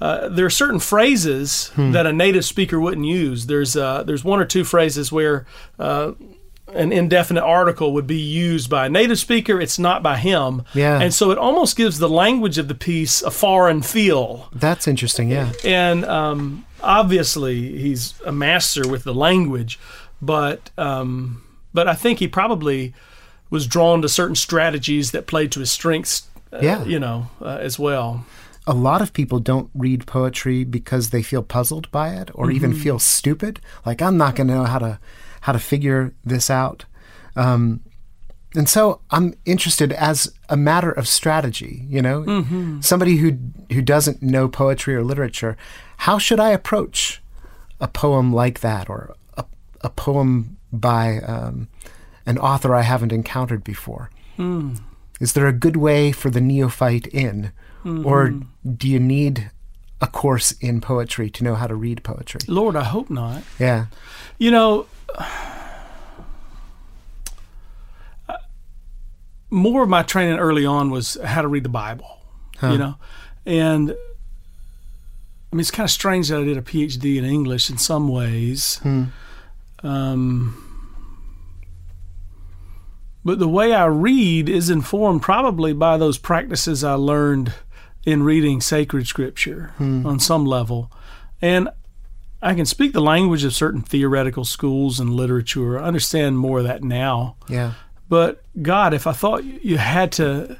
uh, 0.00 0.28
there 0.28 0.44
are 0.46 0.50
certain 0.50 0.78
phrases 0.80 1.70
that 1.76 2.04
a 2.06 2.12
native 2.12 2.44
speaker 2.44 2.78
wouldn't 2.78 3.06
use. 3.06 3.46
There's 3.46 3.76
uh, 3.76 4.02
there's 4.02 4.22
one 4.24 4.40
or 4.40 4.44
two 4.44 4.62
phrases 4.62 5.10
where 5.10 5.46
uh, 5.78 6.12
an 6.74 6.92
indefinite 6.92 7.44
article 7.44 7.92
would 7.94 8.06
be 8.06 8.20
used 8.20 8.68
by 8.68 8.86
a 8.86 8.88
native 8.88 9.18
speaker. 9.18 9.60
It's 9.60 9.78
not 9.78 10.02
by 10.02 10.16
him, 10.16 10.62
Yeah. 10.74 11.00
and 11.00 11.14
so 11.14 11.30
it 11.30 11.38
almost 11.38 11.76
gives 11.76 11.98
the 11.98 12.08
language 12.08 12.58
of 12.58 12.68
the 12.68 12.74
piece 12.74 13.22
a 13.22 13.30
foreign 13.30 13.82
feel. 13.82 14.48
that's 14.52 14.88
interesting. 14.88 15.30
Yeah, 15.30 15.52
And 15.64 16.04
um, 16.04 16.66
obviously, 16.82 17.78
he's 17.78 18.14
a 18.26 18.32
master 18.32 18.88
with 18.88 19.04
the 19.04 19.14
language, 19.14 19.78
but 20.20 20.70
um, 20.76 21.42
but 21.72 21.86
I 21.88 21.94
think 21.94 22.18
he 22.18 22.28
probably 22.28 22.94
was 23.50 23.66
drawn 23.66 24.02
to 24.02 24.08
certain 24.08 24.34
strategies 24.34 25.12
that 25.12 25.26
played 25.26 25.52
to 25.52 25.60
his 25.60 25.70
strengths. 25.70 26.22
Uh, 26.52 26.58
Yeah. 26.62 26.84
you 26.84 26.98
know, 26.98 27.28
uh, 27.42 27.58
as 27.60 27.78
well. 27.78 28.24
a 28.68 28.74
lot 28.74 29.00
of 29.02 29.12
people 29.12 29.38
don't 29.40 29.68
read 29.74 30.06
poetry 30.06 30.64
because 30.64 31.10
they 31.10 31.22
feel 31.22 31.42
puzzled 31.42 31.88
by 31.92 32.08
it, 32.10 32.30
or 32.34 32.50
even 32.50 32.70
Mm-hmm. 32.72 32.80
feel 32.82 32.98
stupid. 32.98 33.60
Like 33.84 34.00
I'm 34.02 34.16
not 34.16 34.34
going 34.36 34.48
to 34.48 34.54
know 34.54 34.64
how 34.64 34.78
to 34.80 34.98
how 35.46 35.52
to 35.52 35.58
figure 35.60 36.12
this 36.24 36.50
out. 36.50 36.84
Um, 37.36 37.80
and 38.56 38.68
so 38.68 39.00
I'm 39.10 39.34
interested 39.44 39.92
as 39.92 40.32
a 40.48 40.56
matter 40.56 40.90
of 40.90 41.06
strategy, 41.06 41.84
you 41.88 42.02
know, 42.02 42.22
Mm-hmm. 42.22 42.80
somebody 42.80 43.16
who 43.18 43.38
who 43.74 43.80
doesn't 43.82 44.22
know 44.22 44.48
poetry 44.48 44.94
or 44.96 45.04
literature, 45.04 45.56
how 45.98 46.18
should 46.18 46.40
I 46.40 46.50
approach 46.50 47.22
a 47.80 47.86
poem 47.86 48.32
like 48.32 48.58
that 48.60 48.88
or 48.90 49.14
a, 49.36 49.44
a 49.82 49.90
poem 49.90 50.56
by 50.72 51.18
um, 51.34 51.68
an 52.24 52.38
author 52.38 52.74
I 52.74 52.82
haven't 52.82 53.12
encountered 53.12 53.62
before? 53.62 54.10
Is 55.20 55.32
there 55.32 55.46
a 55.46 55.52
good 55.52 55.76
way 55.76 56.12
for 56.12 56.28
the 56.30 56.40
neophyte 56.40 57.06
in, 57.06 57.52
or 57.84 58.34
do 58.76 58.88
you 58.88 58.98
need 59.00 59.50
a 60.00 60.06
course 60.06 60.52
in 60.60 60.80
poetry 60.80 61.30
to 61.30 61.44
know 61.44 61.54
how 61.54 61.66
to 61.68 61.74
read 61.74 62.02
poetry? 62.02 62.40
Lord, 62.48 62.74
I 62.76 62.84
hope 62.84 63.08
not. 63.10 63.42
Yeah, 63.58 63.86
You 64.38 64.50
know, 64.50 64.86
Uh, 65.16 65.26
more 69.50 69.82
of 69.82 69.88
my 69.88 70.02
training 70.02 70.38
early 70.38 70.66
on 70.66 70.90
was 70.90 71.16
how 71.24 71.42
to 71.42 71.48
read 71.48 71.64
the 71.64 71.68
Bible. 71.68 72.20
You 72.62 72.78
know, 72.78 72.94
and 73.44 73.90
I 73.90 75.56
mean, 75.56 75.60
it's 75.60 75.70
kind 75.70 75.84
of 75.84 75.90
strange 75.90 76.28
that 76.28 76.40
I 76.40 76.44
did 76.44 76.56
a 76.56 76.62
PhD 76.62 77.16
in 77.16 77.24
English 77.24 77.70
in 77.70 77.78
some 77.78 78.08
ways. 78.08 78.78
Hmm. 78.78 79.04
Um, 79.82 80.62
but 83.24 83.38
the 83.38 83.48
way 83.48 83.74
I 83.74 83.86
read 83.86 84.48
is 84.48 84.70
informed 84.70 85.22
probably 85.22 85.72
by 85.72 85.96
those 85.96 86.18
practices 86.18 86.82
I 86.82 86.94
learned 86.94 87.52
in 88.04 88.22
reading 88.22 88.60
sacred 88.60 89.06
scripture 89.06 89.74
hmm. 89.78 90.06
on 90.06 90.18
some 90.18 90.44
level. 90.44 90.90
And 91.42 91.68
I 92.42 92.54
can 92.54 92.66
speak 92.66 92.92
the 92.92 93.00
language 93.00 93.44
of 93.44 93.54
certain 93.54 93.82
theoretical 93.82 94.44
schools 94.44 95.00
and 95.00 95.14
literature. 95.14 95.78
I 95.78 95.84
understand 95.84 96.38
more 96.38 96.58
of 96.58 96.64
that 96.64 96.82
now. 96.84 97.36
yeah, 97.48 97.72
But 98.08 98.42
God, 98.60 98.92
if 98.94 99.06
I 99.06 99.12
thought 99.12 99.44
you 99.44 99.78
had 99.78 100.12
to 100.12 100.58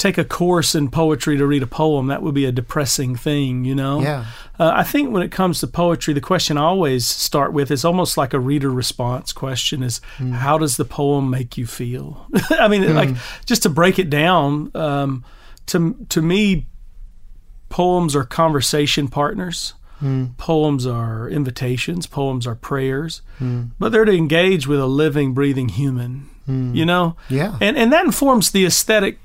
take 0.00 0.16
a 0.16 0.24
course 0.24 0.74
in 0.74 0.88
poetry 0.88 1.36
to 1.36 1.46
read 1.46 1.62
a 1.62 1.66
poem. 1.66 2.06
That 2.06 2.22
would 2.22 2.34
be 2.34 2.46
a 2.46 2.52
depressing 2.52 3.14
thing, 3.16 3.66
you 3.66 3.74
know. 3.74 4.00
Yeah. 4.00 4.24
Uh, 4.58 4.72
I 4.74 4.82
think 4.82 5.12
when 5.12 5.22
it 5.22 5.30
comes 5.30 5.60
to 5.60 5.66
poetry, 5.66 6.14
the 6.14 6.20
question 6.22 6.56
I 6.56 6.62
always 6.62 7.06
start 7.06 7.52
with 7.52 7.70
is 7.70 7.84
almost 7.84 8.16
like 8.16 8.32
a 8.32 8.40
reader 8.40 8.70
response 8.70 9.32
question: 9.32 9.82
is 9.82 10.00
how 10.32 10.58
does 10.58 10.76
the 10.76 10.84
poem 10.84 11.30
make 11.30 11.56
you 11.56 11.66
feel? 11.66 12.26
I 12.50 12.66
mean, 12.66 12.94
like 12.94 13.10
just 13.44 13.62
to 13.62 13.68
break 13.68 13.98
it 13.98 14.10
down, 14.10 14.70
um, 14.74 15.24
to 15.66 15.94
to 16.08 16.22
me, 16.22 16.66
poems 17.68 18.16
are 18.16 18.24
conversation 18.24 19.06
partners. 19.06 19.74
Hmm. 20.00 20.26
Poems 20.38 20.86
are 20.86 21.28
invitations. 21.28 22.06
Poems 22.06 22.46
are 22.46 22.54
prayers, 22.54 23.22
hmm. 23.38 23.64
but 23.78 23.92
they're 23.92 24.04
to 24.06 24.12
engage 24.16 24.66
with 24.66 24.80
a 24.80 24.86
living, 24.86 25.34
breathing 25.34 25.68
human. 25.68 26.28
Hmm. 26.46 26.74
You 26.74 26.84
know, 26.86 27.16
Yeah. 27.28 27.56
and 27.60 27.76
and 27.76 27.92
that 27.92 28.04
informs 28.04 28.50
the 28.50 28.64
aesthetic 28.66 29.18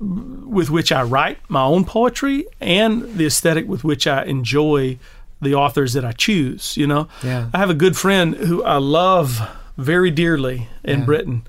with 0.00 0.68
which 0.70 0.90
I 0.90 1.02
write 1.02 1.38
my 1.48 1.62
own 1.62 1.84
poetry 1.84 2.44
and 2.60 3.02
the 3.16 3.26
aesthetic 3.26 3.68
with 3.68 3.84
which 3.84 4.06
I 4.06 4.24
enjoy 4.24 4.98
the 5.40 5.54
authors 5.54 5.92
that 5.92 6.04
I 6.04 6.12
choose. 6.12 6.76
You 6.76 6.86
know, 6.86 7.08
Yeah. 7.22 7.48
I 7.54 7.58
have 7.58 7.70
a 7.70 7.74
good 7.74 7.96
friend 7.96 8.34
who 8.34 8.64
I 8.64 8.78
love 8.78 9.40
very 9.76 10.10
dearly 10.10 10.68
in 10.84 11.00
Yeah. 11.00 11.04
Britain, 11.04 11.42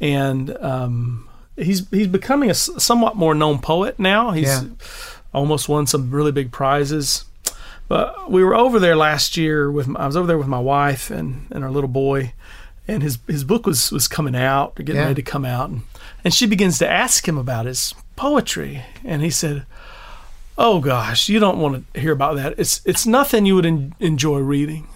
and 0.00 0.56
um, 0.60 1.28
he's 1.56 1.88
he's 1.90 2.06
becoming 2.08 2.50
a 2.50 2.54
somewhat 2.54 3.16
more 3.16 3.34
known 3.34 3.58
poet 3.60 3.98
now. 3.98 4.32
He's 4.32 4.46
Yeah. 4.46 4.64
almost 5.32 5.68
won 5.68 5.86
some 5.86 6.10
really 6.10 6.32
big 6.32 6.50
prizes. 6.52 7.24
But 7.88 8.30
we 8.30 8.42
were 8.42 8.54
over 8.54 8.78
there 8.80 8.96
last 8.96 9.36
year 9.36 9.70
with 9.70 9.88
I 9.96 10.06
was 10.06 10.16
over 10.16 10.26
there 10.26 10.38
with 10.38 10.48
my 10.48 10.58
wife 10.58 11.10
and, 11.10 11.46
and 11.52 11.62
our 11.62 11.70
little 11.70 11.88
boy, 11.88 12.32
and 12.88 13.02
his 13.02 13.18
his 13.28 13.44
book 13.44 13.64
was 13.66 13.92
was 13.92 14.08
coming 14.08 14.34
out, 14.34 14.74
getting 14.76 14.96
Yeah. 14.96 15.02
ready 15.02 15.22
to 15.22 15.30
come 15.30 15.44
out, 15.44 15.70
and, 15.70 15.82
and 16.24 16.34
she 16.34 16.46
begins 16.46 16.78
to 16.78 16.90
ask 16.90 17.26
him 17.28 17.38
about 17.38 17.66
his 17.66 17.94
poetry, 18.16 18.82
and 19.04 19.22
he 19.22 19.30
said, 19.30 19.66
"Oh 20.58 20.80
gosh, 20.80 21.28
you 21.28 21.38
don't 21.38 21.58
want 21.60 21.92
to 21.94 22.00
hear 22.00 22.12
about 22.12 22.34
that. 22.36 22.54
It's 22.58 22.80
it's 22.84 23.06
nothing 23.06 23.46
you 23.46 23.54
would 23.54 23.66
en- 23.66 23.94
enjoy 24.00 24.38
reading." 24.38 24.88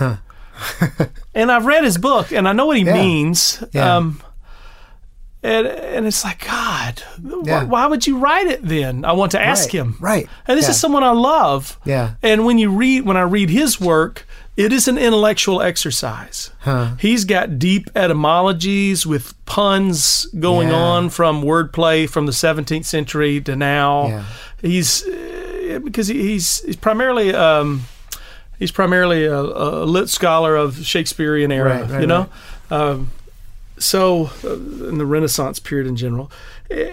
and 1.34 1.52
I've 1.52 1.66
read 1.66 1.84
his 1.84 1.98
book, 1.98 2.32
and 2.32 2.48
I 2.48 2.52
know 2.52 2.66
what 2.66 2.76
he 2.78 2.84
Yeah. 2.84 2.94
means. 2.94 3.62
Yeah. 3.72 3.96
Um, 3.96 4.20
and 5.42 5.66
and 5.66 6.06
it's 6.06 6.24
like 6.24 6.44
God, 6.46 7.00
wh- 7.24 7.46
Yeah. 7.46 7.64
why 7.64 7.86
would 7.86 8.06
you 8.06 8.18
write 8.18 8.46
it 8.46 8.60
then? 8.62 9.04
I 9.04 9.12
want 9.12 9.32
to 9.32 9.40
ask 9.40 9.66
Right, 9.66 9.72
him. 9.74 9.96
right. 10.00 10.28
And 10.46 10.58
this 10.58 10.66
Yeah. 10.66 10.70
is 10.72 10.80
someone 10.80 11.04
I 11.04 11.10
love. 11.12 11.78
Yeah. 11.84 12.10
And 12.22 12.44
when 12.44 12.58
you 12.58 12.70
read, 12.70 13.04
when 13.04 13.16
I 13.16 13.22
read 13.22 13.50
his 13.50 13.80
work, 13.80 14.26
it 14.56 14.72
is 14.72 14.88
an 14.88 14.98
intellectual 14.98 15.62
exercise. 15.62 16.50
Huh. 16.60 16.88
He's 16.98 17.24
got 17.24 17.58
deep 17.60 17.88
etymologies 17.94 19.06
with 19.06 19.32
puns 19.46 20.26
going 20.38 20.68
Yeah. 20.68 20.74
on 20.74 21.10
from 21.10 21.42
wordplay 21.42 22.08
from 22.10 22.26
the 22.26 22.32
17th 22.32 22.84
century 22.86 23.40
to 23.42 23.54
now. 23.54 24.24
He's 24.60 25.04
uh, 25.06 25.78
because 25.84 26.08
he's 26.08 26.60
he's 26.66 26.74
primarily 26.76 27.32
um, 27.32 27.82
he's 28.58 28.72
primarily 28.72 29.24
a, 29.26 29.38
a 29.38 29.84
lit 29.84 30.08
scholar 30.08 30.56
of 30.56 30.84
Shakespearean 30.84 31.52
era. 31.52 31.80
Right, 31.82 31.90
right, 31.90 32.00
you 32.00 32.06
know. 32.08 32.26
Um, 32.70 33.10
so 33.78 34.30
uh, 34.44 34.54
in 34.88 34.98
the 34.98 35.06
Renaissance 35.06 35.58
period 35.58 35.86
in 35.86 35.96
general, 35.96 36.30
Eh, 36.70 36.90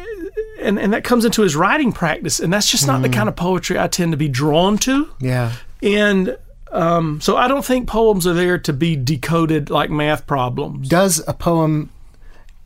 and 0.62 0.80
and 0.80 0.94
that 0.94 1.04
comes 1.04 1.25
into 1.25 1.42
his 1.42 1.56
writing 1.56 1.92
practice, 1.92 2.39
and 2.39 2.51
that's 2.54 2.70
just 2.72 2.88
not 2.88 3.00
Mm. 3.00 3.04
the 3.04 3.10
kind 3.10 3.27
of 3.30 3.36
poetry 3.36 3.77
I 3.77 3.88
tend 3.88 4.12
to 4.13 4.18
be 4.18 4.30
drawn 4.30 4.77
to. 4.80 5.10
Yeah. 5.20 5.51
And 5.84 6.38
um, 6.72 7.20
so 7.22 7.36
I 7.38 7.48
don't 7.48 7.63
think 7.65 7.88
poems 7.88 8.25
are 8.25 8.34
there 8.34 8.58
to 8.60 8.74
be 8.74 8.96
decoded 8.96 9.70
like 9.70 9.89
math 9.89 10.25
problems. 10.27 10.88
Does 10.89 11.22
a 11.27 11.34
poem 11.34 11.89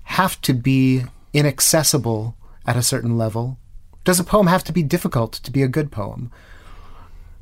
have 0.04 0.40
to 0.42 0.54
be 0.54 1.04
inaccessible 1.34 2.36
at 2.66 2.76
a 2.78 2.84
certain 2.84 3.18
level? 3.18 3.58
Does 4.04 4.20
a 4.20 4.24
poem 4.24 4.48
have 4.48 4.64
to 4.66 4.72
be 4.72 4.84
difficult 4.84 5.34
to 5.34 5.52
be 5.52 5.62
a 5.64 5.68
good 5.68 5.92
poem? 5.92 6.32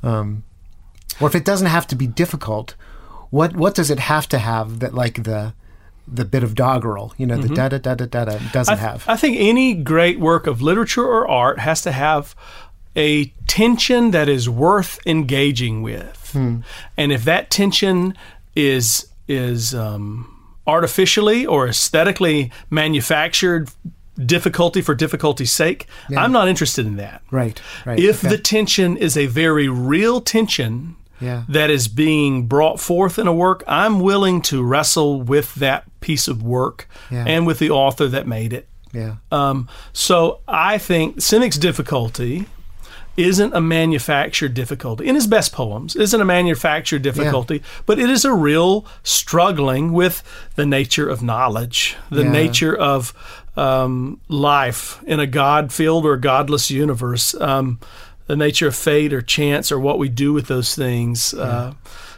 Um, 0.04 0.44
or 1.20 1.28
if 1.28 1.36
it 1.36 1.46
doesn't 1.46 1.68
have 1.68 1.88
to 1.88 1.96
be 1.96 2.08
difficult, 2.08 2.76
what 3.30 3.56
what 3.56 3.76
does 3.76 3.90
it 3.92 4.00
have 4.00 4.28
to 4.30 4.38
have 4.40 4.80
that 4.80 4.94
like 4.94 5.24
the 5.24 5.54
the 6.08 6.24
bit 6.26 6.44
of 6.44 6.56
doggerel, 6.56 7.14
you 7.18 7.26
know, 7.26 7.38
the 7.38 7.50
da 7.50 7.68
da 7.70 7.78
da 7.78 7.94
da 7.96 8.06
da 8.06 8.26
da 8.26 8.38
doesn't 8.54 8.74
Mm-hmm. 8.76 8.86
I, 8.86 8.90
have? 8.92 9.04
I 9.08 9.16
think 9.18 9.38
any 9.40 9.74
great 9.74 10.20
work 10.20 10.48
of 10.48 10.62
literature 10.62 11.06
or 11.06 11.28
art 11.28 11.60
has 11.60 11.82
to 11.82 11.92
have 11.92 12.34
a 12.96 13.26
tension 13.48 14.12
that 14.12 14.28
is 14.30 14.50
worth 14.50 15.00
engaging 15.06 15.82
with, 15.82 16.30
Hmm. 16.34 16.58
and 16.98 17.12
if 17.12 17.24
that 17.26 17.50
tension 17.50 18.16
is 18.56 19.08
is 19.28 19.76
um, 19.76 20.34
artificially 20.66 21.46
or 21.46 21.68
aesthetically 21.68 22.52
manufactured 22.70 23.70
difficulty 24.26 24.82
for 24.82 24.96
difficulty's 24.96 25.52
sake, 25.52 25.86
I'm 26.16 26.32
not 26.32 26.48
interested 26.48 26.86
in 26.88 26.96
that. 26.98 27.22
right, 27.30 27.62
right. 27.86 28.00
If 28.00 28.24
okay. 28.26 28.36
the 28.36 28.42
tension 28.42 28.98
is 28.98 29.16
a 29.18 29.28
very 29.28 29.68
real 29.68 30.22
tension 30.22 30.96
Yeah. 31.22 31.44
that 31.50 31.70
is 31.70 31.88
being 31.88 32.48
brought 32.48 32.80
forth 32.80 33.20
in 33.20 33.28
a 33.28 33.34
work, 33.34 33.64
I'm 33.68 34.00
willing 34.00 34.42
to 34.44 34.64
wrestle 34.64 35.22
with 35.22 35.54
that 35.56 35.84
piece 36.02 36.28
of 36.28 36.42
work 36.44 36.88
Yeah. 37.12 37.24
and 37.28 37.46
with 37.48 37.60
the 37.60 37.70
author 37.70 38.08
that 38.08 38.28
made 38.28 38.54
it. 38.54 38.68
yeah, 38.94 39.16
Um, 39.32 39.68
so 39.94 40.40
I 40.48 40.78
think 40.78 41.22
Simic's 41.22 41.58
difficulty 41.58 42.46
isn't 43.18 43.54
a 43.56 43.62
manufactured 43.62 44.54
difficulty. 44.54 45.08
In 45.08 45.16
his 45.16 45.26
best 45.26 45.52
poems, 45.52 45.96
isn't 45.96 46.22
a 46.22 46.26
manufactured 46.26 47.02
difficulty, 47.02 47.64
but 47.88 47.98
it 47.98 48.10
is 48.12 48.24
a 48.26 48.32
real 48.32 48.86
struggling 49.04 49.92
with 49.92 50.22
the 50.56 50.66
nature 50.68 51.10
of 51.10 51.24
knowledge, 51.24 51.96
the 52.12 52.24
Yeah. 52.24 52.32
nature 52.32 52.76
of 52.76 53.14
um, 53.56 54.20
life 54.28 55.00
in 55.08 55.20
a 55.20 55.26
God-filled 55.26 56.06
or 56.06 56.16
godless 56.16 56.70
universe, 56.70 57.34
um, 57.42 57.80
the 58.28 58.36
nature 58.36 58.68
of 58.68 58.76
fate 58.76 59.12
or 59.12 59.22
chance 59.24 59.72
or 59.72 59.80
what 59.80 59.98
we 59.98 60.10
do 60.10 60.32
with 60.32 60.46
those 60.46 60.76
things. 60.76 61.34
Uh, 61.34 61.74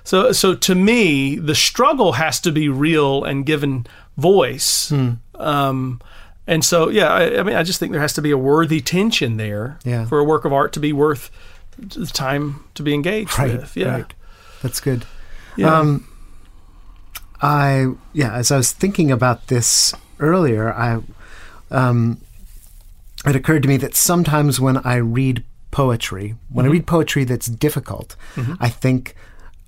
so, 0.10 0.32
so 0.32 0.56
to 0.56 0.74
me, 0.76 1.36
the 1.36 1.56
struggle 1.56 2.14
has 2.14 2.40
to 2.42 2.52
be 2.52 2.68
real 2.70 3.24
and 3.24 3.46
given 3.46 3.86
voice. 4.18 4.90
Hmm. 4.90 5.12
Um, 5.36 6.02
and 6.48 6.66
so, 6.66 6.90
yeah, 6.90 7.10
I, 7.14 7.40
I 7.40 7.44
mean, 7.44 7.56
I 7.56 7.64
just 7.64 7.80
think 7.80 7.92
there 7.92 8.02
has 8.02 8.14
to 8.14 8.22
be 8.22 8.32
a 8.32 8.38
worthy 8.38 8.82
tension 8.82 9.38
there 9.38 9.78
Yeah. 9.84 10.06
for 10.06 10.18
a 10.20 10.24
work 10.24 10.46
of 10.46 10.52
art 10.54 10.74
to 10.74 10.80
be 10.80 10.92
worth 10.94 11.30
the 11.78 12.06
time 12.08 12.64
to 12.76 12.82
be 12.84 12.94
engaged 12.94 13.38
Right, 13.38 13.52
with. 13.60 13.78
Yeah. 13.78 13.92
right. 13.98 14.14
that's 14.64 14.80
good. 14.82 15.06
yeah. 15.56 15.80
Um, 15.80 16.06
I 17.42 17.94
yeah, 18.14 18.34
as 18.34 18.52
I 18.52 18.58
was 18.58 18.72
thinking 18.74 19.12
about 19.12 19.48
this 19.48 19.94
earlier, 20.20 20.74
I 20.74 21.02
um, 21.72 22.18
it 23.26 23.36
occurred 23.36 23.62
to 23.64 23.70
me 23.70 23.78
that 23.78 23.96
sometimes 23.96 24.60
when 24.60 24.78
I 24.78 24.96
read 24.96 25.44
poetry, 25.72 26.36
when 26.50 26.66
I 26.66 26.70
read 26.70 26.86
poetry 26.88 27.24
that's 27.24 27.48
difficult, 27.48 28.16
I 28.60 28.70
think, 28.70 29.16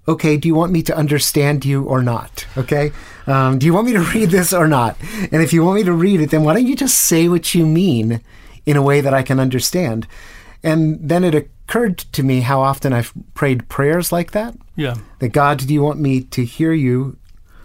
okay, 0.08 0.38
do 0.38 0.48
you 0.48 0.56
want 0.56 0.72
me 0.72 0.82
to 0.84 0.96
understand 0.96 1.66
you 1.66 1.84
or 1.84 2.02
not? 2.02 2.46
Okay, 2.58 2.92
um, 3.28 3.60
do 3.60 3.66
you 3.66 3.74
want 3.74 3.88
me 3.88 3.94
to 3.94 4.00
read 4.14 4.30
this 4.30 4.54
or 4.54 4.68
not? 4.68 4.98
And 5.32 5.42
if 5.42 5.54
you 5.54 5.64
want 5.64 5.78
me 5.78 5.84
to 5.84 5.94
read 5.94 6.22
it, 6.22 6.32
then 6.32 6.44
why 6.44 6.54
don't 6.54 6.68
you 6.68 6.76
just 6.76 7.00
say 7.00 7.28
what 7.28 7.54
you 7.54 7.66
mean 7.66 8.22
in 8.66 8.78
a 8.78 8.82
way 8.82 9.02
that 9.02 9.14
I 9.14 9.24
can 9.24 9.40
understand? 9.40 10.08
And 10.64 11.00
then 11.02 11.24
it 11.24 11.34
occurred 11.34 12.00
to 12.00 12.24
me 12.24 12.42
how 12.42 12.62
often 12.62 12.94
I've 12.94 13.14
prayed 13.34 13.68
prayers 13.70 14.12
like 14.12 14.32
that 14.32 14.56
yeah. 14.76 14.96
that 15.20 15.30
God, 15.30 15.60
do 15.60 15.74
you 15.74 15.82
want 15.82 16.00
me 16.00 16.22
to 16.22 16.46
hear 16.46 16.74
you 16.74 17.18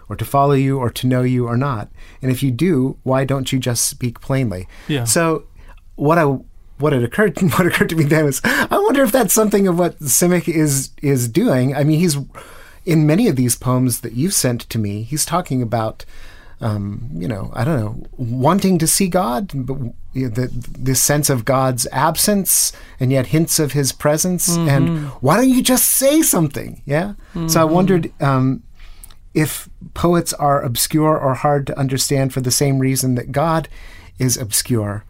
or 0.09 0.15
to 0.15 0.25
follow 0.25 0.53
you 0.53 0.79
or 0.79 0.89
to 0.89 1.07
know 1.07 1.21
you 1.21 1.47
or 1.47 1.57
not? 1.57 1.89
And 2.21 2.31
if 2.31 2.41
you 2.41 2.51
do, 2.51 2.97
why 3.03 3.25
don't 3.25 3.51
you 3.51 3.59
just 3.59 3.85
speak 3.85 4.21
plainly? 4.21 4.67
Yeah. 4.87 5.03
So 5.03 5.43
what 5.95 6.17
I 6.17 6.39
what 6.79 6.93
it 6.93 7.03
occurred 7.03 7.39
what 7.41 7.65
occurred 7.65 7.89
to 7.89 7.95
me 7.95 8.03
then 8.03 8.25
was 8.25 8.41
I 8.43 8.77
wonder 8.77 9.03
if 9.03 9.11
that's 9.11 9.33
something 9.33 9.67
of 9.67 9.79
what 9.79 9.99
Simic 9.99 10.47
is 10.47 10.91
is 11.01 11.27
doing. 11.27 11.75
I 11.75 11.83
mean, 11.83 11.99
he's 11.99 12.17
in 12.85 13.05
many 13.05 13.27
of 13.27 13.35
these 13.35 13.55
poems 13.55 14.01
that 14.01 14.13
you've 14.13 14.33
sent 14.33 14.61
to 14.69 14.79
me, 14.79 15.03
he's 15.03 15.25
talking 15.25 15.61
about 15.61 16.05
um, 16.59 17.09
you 17.13 17.27
know, 17.27 17.51
I 17.53 17.63
don't 17.63 17.79
know, 17.79 18.03
wanting 18.17 18.79
to 18.79 18.87
see 18.87 19.07
God, 19.09 19.51
but 19.53 19.77
you 20.13 20.23
know, 20.23 20.29
the, 20.29 20.47
this 20.51 21.03
sense 21.03 21.29
of 21.29 21.45
God's 21.45 21.85
absence 21.91 22.73
and 22.99 23.11
yet 23.11 23.27
hints 23.27 23.59
of 23.59 23.73
His 23.73 23.91
presence. 23.91 24.47
And 24.67 25.05
why 25.21 25.37
don't 25.37 25.49
you 25.49 25.61
just 25.61 25.87
say 25.87 26.23
something? 26.23 26.81
Yeah. 26.85 27.13
So 27.47 27.61
I 27.61 27.63
wondered 27.65 28.11
um, 28.19 28.63
if 29.35 29.69
poets 29.93 30.33
are 30.33 30.63
obscure 30.63 31.15
or 31.15 31.35
hard 31.35 31.67
to 31.67 31.77
understand 31.77 32.33
for 32.33 32.41
the 32.41 32.49
same 32.49 32.79
reason 32.79 33.13
that 33.15 33.31
God 33.31 33.69
is 34.17 34.35
obscure 34.35 35.05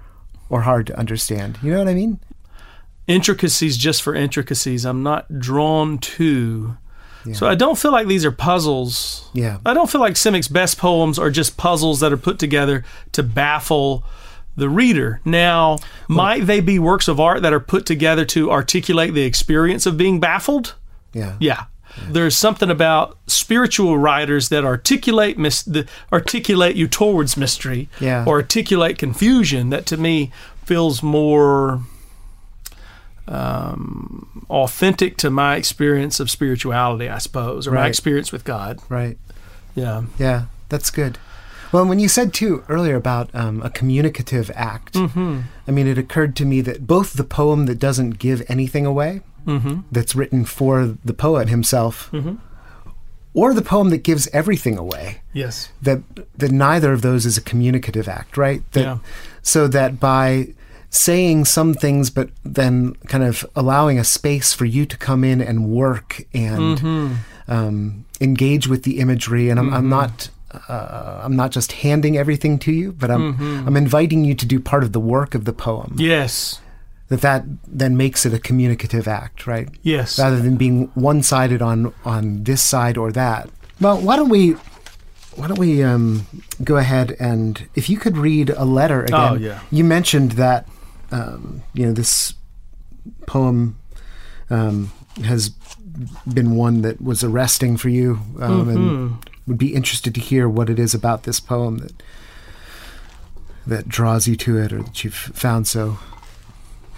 or 0.49 0.61
hard 0.61 0.87
to 0.87 0.97
understand. 0.97 1.59
You 1.61 1.71
know 1.71 1.79
what 1.79 1.87
I 1.87 1.93
mean? 1.93 2.19
intricacies 3.07 3.77
just 3.77 4.01
for 4.01 4.13
intricacies. 4.13 4.85
I'm 4.85 5.01
not 5.01 5.39
drawn 5.39 5.97
to. 5.97 6.77
So 7.33 7.45
I 7.45 7.55
don't 7.55 7.77
feel 7.77 7.91
like 7.91 8.07
these 8.07 8.23
are 8.23 8.31
puzzles. 8.31 9.29
Yeah. 9.33 9.57
I 9.65 9.73
don't 9.73 9.89
feel 9.89 9.99
like 9.99 10.15
Simic's 10.15 10.47
best 10.47 10.77
poems 10.77 11.19
are 11.19 11.29
just 11.29 11.57
puzzles 11.57 11.99
that 11.99 12.13
are 12.13 12.17
put 12.17 12.39
together 12.39 12.85
to 13.11 13.21
baffle 13.21 14.05
the 14.55 14.69
reader. 14.69 15.19
Now, 15.25 15.79
might 16.07 16.45
they 16.45 16.61
be 16.61 16.79
works 16.79 17.09
of 17.09 17.19
art 17.19 17.41
that 17.41 17.51
are 17.51 17.59
put 17.59 17.85
together 17.85 18.23
to 18.25 18.49
articulate 18.49 19.13
the 19.13 19.23
experience 19.23 19.85
of 19.85 19.97
being 19.97 20.21
baffled? 20.21 20.75
Yeah. 21.11 21.35
Yeah. 21.41 21.65
There's 22.09 22.37
something 22.37 22.69
about 22.69 23.17
spiritual 23.27 23.97
writers 23.97 24.49
that 24.49 24.63
articulate 24.65 25.37
mis- 25.37 25.63
the, 25.63 25.87
articulate 26.11 26.75
you 26.75 26.87
towards 26.87 27.35
mystery 27.37 27.89
Yeah. 27.99 28.23
or 28.25 28.35
articulate 28.37 28.97
confusion 28.97 29.69
that 29.71 29.85
to 29.87 29.97
me 29.97 30.31
feels 30.65 31.01
more 31.03 31.81
um, 33.27 34.45
authentic 34.49 35.17
to 35.17 35.29
my 35.29 35.55
experience 35.55 36.19
of 36.19 36.29
spirituality, 36.31 37.09
I 37.09 37.17
suppose, 37.17 37.67
or 37.67 37.71
my 37.71 37.87
experience 37.87 38.31
with 38.31 38.43
God. 38.43 38.79
Right. 38.89 39.17
Yeah. 39.75 40.03
Yeah, 40.17 40.45
that's 40.69 40.89
good. 40.89 41.17
Well, 41.73 41.85
when 41.85 41.99
you 41.99 42.07
said 42.07 42.33
too 42.33 42.63
earlier 42.69 42.95
about 42.95 43.29
um, 43.35 43.61
a 43.61 43.69
communicative 43.69 44.49
act, 44.55 44.93
Mm-hmm. 44.93 45.41
I 45.67 45.71
mean, 45.71 45.87
it 45.87 45.97
occurred 45.97 46.33
to 46.37 46.45
me 46.45 46.61
that 46.61 46.87
both 46.87 47.13
the 47.13 47.25
poem 47.25 47.65
that 47.65 47.77
doesn't 47.79 48.11
give 48.11 48.41
anything 48.47 48.85
away, 48.85 49.19
Mm-hmm. 49.47 49.79
that's 49.91 50.15
written 50.15 50.45
for 50.45 50.95
the 51.05 51.13
poet 51.13 51.49
himself, 51.49 52.09
Mm-hmm. 52.11 52.35
or 53.33 53.53
the 53.53 53.61
poem 53.61 53.89
that 53.91 54.03
gives 54.03 54.27
everything 54.33 54.77
away, 54.77 55.21
Yes. 55.33 55.69
that 55.81 56.01
that 56.37 56.51
neither 56.51 56.91
of 56.93 57.01
those 57.01 57.25
is 57.25 57.37
a 57.37 57.41
communicative 57.41 58.07
act, 58.09 58.37
right? 58.37 58.61
That, 58.73 58.81
Yeah. 58.81 58.97
So 59.41 59.67
that 59.69 59.99
by 59.99 60.53
saying 60.89 61.45
some 61.45 61.73
things, 61.73 62.09
but 62.09 62.29
then 62.43 62.95
kind 63.07 63.23
of 63.23 63.45
allowing 63.55 63.99
a 63.99 64.03
space 64.03 64.53
for 64.53 64.65
you 64.65 64.85
to 64.85 64.97
come 64.97 65.23
in 65.23 65.41
and 65.41 65.67
work 65.69 66.23
and 66.33 66.77
Mm-hmm. 66.79 67.13
um, 67.51 68.05
engage 68.19 68.67
with 68.67 68.83
the 68.83 68.99
imagery, 68.99 69.49
and 69.49 69.59
I'm, 69.59 69.73
I'm 69.73 69.89
not. 69.89 70.29
Uh, 70.69 71.21
I'm 71.23 71.35
not 71.35 71.51
just 71.51 71.71
handing 71.83 72.17
everything 72.17 72.57
to 72.59 72.71
you, 72.71 72.93
but 72.93 73.11
I'm 73.11 73.33
Mm-hmm. 73.33 73.67
I'm 73.67 73.77
inviting 73.77 74.23
you 74.25 74.33
to 74.35 74.45
do 74.45 74.59
part 74.59 74.81
of 74.83 74.91
the 74.91 74.99
work 74.99 75.35
of 75.35 75.43
the 75.45 75.53
poem. 75.53 75.95
Yes. 75.99 76.61
That 77.09 77.21
that 77.21 77.45
then 77.67 77.95
makes 77.95 78.25
it 78.25 78.33
a 78.33 78.39
communicative 78.39 79.07
act, 79.07 79.47
right? 79.47 79.69
Yes. 79.81 80.19
rather 80.19 80.39
than 80.41 80.57
being 80.57 80.87
one-sided 80.95 81.61
on 81.61 81.93
on 82.03 82.43
this 82.43 82.61
side 82.61 82.97
or 82.97 83.11
that. 83.13 83.49
Well, 83.79 83.97
why 84.01 84.15
don't 84.17 84.29
we 84.29 84.55
why 85.35 85.47
don't 85.47 85.59
we 85.59 85.83
um, 85.83 86.25
go 86.63 86.77
ahead 86.77 87.15
and 87.19 87.67
if 87.75 87.89
you 87.89 87.97
could 87.97 88.17
read 88.17 88.49
a 88.49 88.65
letter 88.65 89.03
again? 89.03 89.31
Oh, 89.31 89.35
yeah. 89.35 89.59
You 89.71 89.83
mentioned 89.83 90.31
that 90.33 90.67
um, 91.11 91.61
you 91.73 91.85
know 91.85 91.93
this 91.93 92.33
poem 93.25 93.77
um, 94.49 94.91
has 95.23 95.49
been 96.31 96.55
one 96.55 96.81
that 96.81 97.01
was 97.01 97.23
arresting 97.23 97.77
for 97.77 97.89
you, 97.89 98.19
um, 98.41 98.67
and 98.69 98.77
Mm-hmm. 98.77 99.15
would 99.47 99.57
be 99.57 99.73
interested 99.73 100.13
to 100.15 100.21
hear 100.21 100.49
what 100.49 100.69
it 100.69 100.77
is 100.79 100.93
about 100.93 101.23
this 101.23 101.39
poem 101.39 101.77
that 101.77 102.03
that 103.65 103.87
draws 103.89 104.27
you 104.27 104.35
to 104.35 104.57
it, 104.57 104.71
or 104.73 104.81
that 104.83 105.03
you've 105.03 105.13
found 105.13 105.67
so 105.67 105.97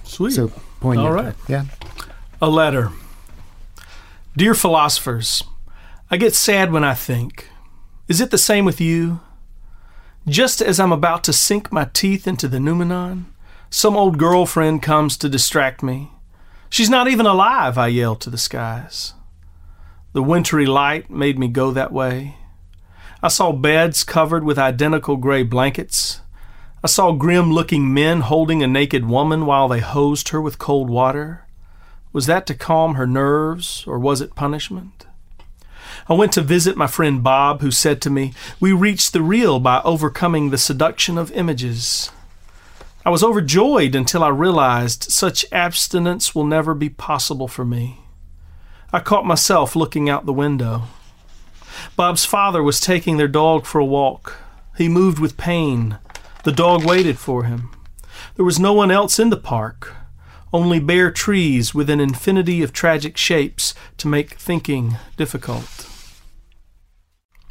Sweet. 0.09 0.33
so 0.33 0.51
poignant. 0.79 1.07
All 1.07 1.13
right. 1.13 1.35
Yeah. 1.47 1.65
A 2.41 2.49
letter. 2.49 2.91
Dear 4.35 4.55
philosophers, 4.55 5.43
I 6.09 6.17
get 6.17 6.33
sad 6.33 6.71
when 6.71 6.83
I 6.83 6.93
think. 6.93 7.47
Is 8.07 8.19
it 8.19 8.31
the 8.31 8.37
same 8.37 8.65
with 8.65 8.81
you? 8.81 9.19
Just 10.27 10.61
as 10.61 10.79
I'm 10.79 10.91
about 10.91 11.23
to 11.25 11.33
sink 11.33 11.71
my 11.71 11.89
teeth 11.93 12.27
into 12.27 12.47
the 12.47 12.59
noumenon, 12.59 13.27
some 13.69 13.95
old 13.95 14.17
girlfriend 14.17 14.81
comes 14.81 15.15
to 15.17 15.29
distract 15.29 15.83
me. 15.83 16.11
She's 16.69 16.89
not 16.89 17.07
even 17.07 17.25
alive, 17.25 17.77
I 17.77 17.87
yell 17.87 18.15
to 18.15 18.29
the 18.29 18.37
skies. 18.37 19.13
The 20.13 20.23
wintry 20.23 20.65
light 20.65 21.09
made 21.09 21.37
me 21.37 21.47
go 21.47 21.71
that 21.71 21.91
way. 21.91 22.35
I 23.21 23.27
saw 23.27 23.51
beds 23.51 24.03
covered 24.03 24.43
with 24.43 24.57
identical 24.57 25.17
gray 25.17 25.43
blankets. 25.43 26.21
I 26.83 26.87
saw 26.87 27.11
grim 27.11 27.51
looking 27.51 27.93
men 27.93 28.21
holding 28.21 28.63
a 28.63 28.67
naked 28.67 29.05
woman 29.05 29.45
while 29.45 29.67
they 29.67 29.79
hosed 29.79 30.29
her 30.29 30.41
with 30.41 30.59
cold 30.59 30.89
water. 30.89 31.45
Was 32.13 32.25
that 32.27 32.47
to 32.47 32.55
calm 32.55 32.95
her 32.95 33.05
nerves, 33.05 33.83
or 33.85 33.99
was 33.99 34.21
it 34.21 34.33
punishment? 34.33 35.05
I 36.07 36.13
went 36.13 36.31
to 36.33 36.41
visit 36.41 36.77
my 36.77 36.87
friend 36.87 37.21
Bob, 37.21 37.61
who 37.61 37.69
said 37.69 38.01
to 38.01 38.09
me, 38.09 38.33
We 38.59 38.71
reach 38.71 39.11
the 39.11 39.21
real 39.21 39.59
by 39.59 39.81
overcoming 39.83 40.49
the 40.49 40.57
seduction 40.57 41.17
of 41.17 41.31
images. 41.33 42.11
I 43.05 43.09
was 43.09 43.23
overjoyed 43.23 43.93
until 43.93 44.23
I 44.23 44.29
realized 44.29 45.03
such 45.03 45.45
abstinence 45.51 46.33
will 46.33 46.45
never 46.45 46.73
be 46.73 46.89
possible 46.89 47.47
for 47.47 47.65
me. 47.65 47.99
I 48.93 49.01
caught 49.01 49.25
myself 49.25 49.75
looking 49.75 50.09
out 50.09 50.25
the 50.25 50.33
window. 50.33 50.83
Bob's 51.95 52.25
father 52.25 52.63
was 52.63 52.79
taking 52.79 53.17
their 53.17 53.27
dog 53.27 53.65
for 53.65 53.79
a 53.79 53.85
walk. 53.85 54.37
He 54.77 54.89
moved 54.89 55.19
with 55.19 55.37
pain. 55.37 55.97
The 56.43 56.51
dog 56.51 56.85
waited 56.85 57.19
for 57.19 57.43
him. 57.43 57.69
There 58.35 58.45
was 58.45 58.59
no 58.59 58.73
one 58.73 58.91
else 58.91 59.19
in 59.19 59.29
the 59.29 59.37
park, 59.37 59.93
only 60.53 60.79
bare 60.79 61.11
trees 61.11 61.73
with 61.75 61.89
an 61.89 61.99
infinity 61.99 62.63
of 62.63 62.73
tragic 62.73 63.17
shapes 63.17 63.73
to 63.97 64.07
make 64.07 64.35
thinking 64.35 64.97
difficult. 65.17 65.87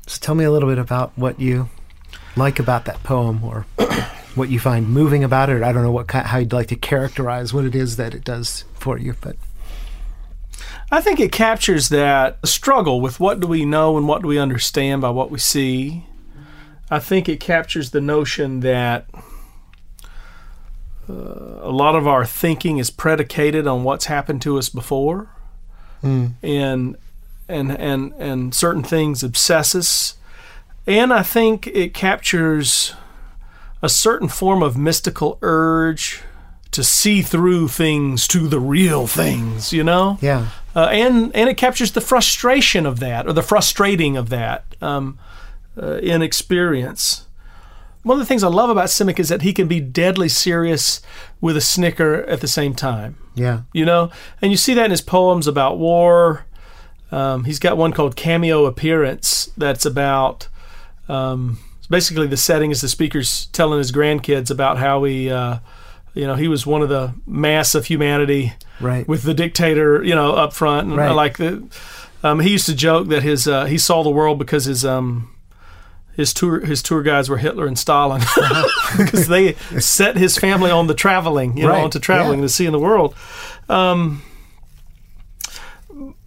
So 0.07 0.19
tell 0.21 0.35
me 0.35 0.45
a 0.45 0.51
little 0.51 0.69
bit 0.69 0.79
about 0.79 1.13
what 1.17 1.39
you 1.39 1.69
like 2.35 2.59
about 2.59 2.87
that 2.87 3.03
poem, 3.03 3.45
or 3.45 3.67
what 4.35 4.49
you 4.49 4.59
find 4.59 4.89
moving 4.89 5.23
about 5.23 5.51
it. 5.51 5.63
I 5.63 5.73
don't 5.73 5.83
know 5.83 5.93
what 5.93 6.07
kind, 6.07 6.27
how 6.27 6.39
you'd 6.39 6.53
like 6.53 6.69
to 6.69 6.77
characterize 6.77 7.53
what 7.53 7.67
it 7.67 7.75
is 7.75 7.97
that 7.97 8.15
it 8.15 8.25
does 8.25 8.65
for 8.75 8.97
you, 8.99 9.15
but 9.21 9.37
I 10.91 11.03
think 11.03 11.21
it 11.21 11.33
captures 11.33 11.91
that 11.91 12.39
struggle 12.47 13.03
with 13.03 13.21
what 13.21 13.41
do 13.41 13.47
we 13.47 13.67
know 13.67 13.99
and 13.99 14.09
what 14.09 14.23
do 14.23 14.29
we 14.29 14.39
understand 14.39 15.03
by 15.03 15.11
what 15.11 15.31
we 15.31 15.39
see. 15.39 16.07
I 16.91 16.99
think 16.99 17.29
it 17.29 17.41
captures 17.41 17.91
the 17.91 18.01
notion 18.01 18.61
that 18.61 19.07
uh, 21.09 21.13
a 21.13 21.71
lot 21.71 21.95
of 21.95 22.07
our 22.07 22.25
thinking 22.25 22.79
is 22.79 22.91
predicated 22.91 23.67
on 23.67 23.85
what's 23.85 24.07
happened 24.07 24.43
to 24.43 24.59
us 24.59 24.69
before, 24.69 25.29
and 26.43 26.97
and 27.49 27.73
and 27.73 28.13
and 28.19 28.55
certain 28.55 28.83
things 28.83 29.23
obsess 29.23 29.75
us. 29.75 30.15
And 30.87 31.13
I 31.13 31.23
think 31.23 31.67
it 31.67 31.93
captures 31.93 32.95
a 33.83 33.89
certain 33.89 34.29
form 34.29 34.63
of 34.63 34.77
mystical 34.77 35.39
urge 35.43 36.23
to 36.71 36.85
see 36.85 37.23
through 37.23 37.69
things 37.69 38.27
to 38.29 38.49
the 38.49 38.61
real 38.61 39.07
things, 39.07 39.73
you 39.73 39.83
know? 39.85 40.19
yeah, 40.21 40.49
uh, 40.77 40.87
and 40.87 41.35
and 41.35 41.49
it 41.49 41.57
captures 41.57 41.93
the 41.93 42.01
frustration 42.01 42.87
of 42.87 43.01
that 43.01 43.27
or 43.27 43.33
the 43.33 43.43
frustrating 43.43 44.17
of 44.17 44.29
that 44.29 44.65
um, 44.81 45.19
uh, 45.81 45.99
in 45.99 46.23
experience. 46.23 47.27
One 48.03 48.17
of 48.17 48.21
the 48.21 48.27
things 48.27 48.43
I 48.43 48.49
love 48.49 48.71
about 48.71 48.87
Simic 48.87 49.19
is 49.19 49.29
that 49.29 49.43
he 49.43 49.53
can 49.53 49.69
be 49.69 49.81
deadly 49.81 50.29
serious 50.29 51.03
with 51.41 51.57
a 51.57 51.61
snicker 51.61 52.23
at 52.25 52.41
the 52.41 52.49
same 52.49 52.75
time. 52.75 53.17
yeah, 53.35 53.63
You 53.73 53.85
know, 53.85 54.11
and 54.41 54.51
you 54.51 54.57
see 54.57 54.75
that 54.75 54.87
in 54.87 54.91
his 54.91 55.01
poems 55.01 55.47
about 55.47 55.79
war. 55.79 56.47
Um, 57.11 57.45
he's 57.45 57.59
got 57.59 57.77
one 57.77 57.93
called 57.93 58.17
Cameo 58.17 58.67
Appearance 58.67 59.51
that's 59.57 59.85
about. 59.85 60.49
Um, 61.09 61.59
basically, 61.89 62.27
the 62.27 62.37
setting 62.37 62.71
is 62.71 62.81
the 62.81 62.89
speaker's 62.89 63.47
telling 63.47 63.79
his 63.79 63.93
grandkids 63.93 64.51
about 64.51 64.79
how 64.79 65.05
he, 65.05 65.31
uh, 65.31 65.59
you 66.15 66.27
know, 66.27 66.35
he 66.35 66.49
was 66.49 66.67
one 66.67 66.83
of 66.83 66.89
the 66.89 67.15
mass 67.27 67.75
of 67.75 67.87
humanity 67.87 68.53
right, 68.81 69.09
with 69.09 69.23
the 69.23 69.35
dictator, 69.35 70.03
you 70.05 70.15
know, 70.15 70.35
up 70.35 70.53
front. 70.53 70.89
And 70.89 70.97
Right. 70.97 71.11
Like 71.13 71.39
the, 71.39 71.67
um, 72.23 72.41
he 72.41 72.51
used 72.51 72.67
to 72.67 72.75
joke 72.75 73.09
that 73.09 73.23
his 73.23 73.47
uh, 73.49 73.67
he 73.67 73.79
saw 73.79 74.03
the 74.03 74.11
world 74.11 74.39
because 74.39 74.67
his 74.67 74.85
um, 74.85 75.31
his 76.19 76.35
tour 76.35 76.61
his 76.61 76.83
tour 76.83 77.03
guides 77.03 77.31
were 77.31 77.39
Hitler 77.39 77.67
and 77.67 77.79
Stalin 77.79 78.21
because 78.99 79.29
they 79.29 79.55
set 79.79 80.17
his 80.17 80.37
family 80.37 80.71
on 80.71 80.87
the 80.89 80.95
traveling, 80.95 81.57
you 81.57 81.67
know, 81.67 81.73
onto 81.75 81.99
traveling 81.99 82.41
Yeah. 82.41 82.47
to 82.47 82.49
seeing 82.51 82.73
the 82.73 82.79
world. 82.79 83.15
Um, 83.71 84.21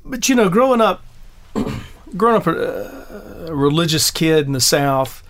but 0.04 0.27
you 0.30 0.36
know, 0.36 0.49
growing 0.49 0.82
up, 0.82 1.04
growing 2.17 2.36
up 2.38 2.47
a, 2.47 3.45
a 3.49 3.56
religious 3.56 4.12
kid 4.12 4.45
in 4.47 4.54
the 4.54 4.62
South, 4.62 5.23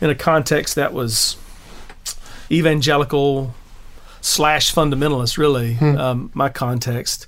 in 0.00 0.10
a 0.10 0.14
context 0.14 0.74
that 0.74 0.92
was 0.92 1.36
evangelical 2.50 3.54
slash 4.20 4.74
fundamentalist, 4.74 5.38
really, 5.38 5.74
Hmm. 5.74 5.96
um, 5.96 6.30
my 6.34 6.48
context. 6.48 7.26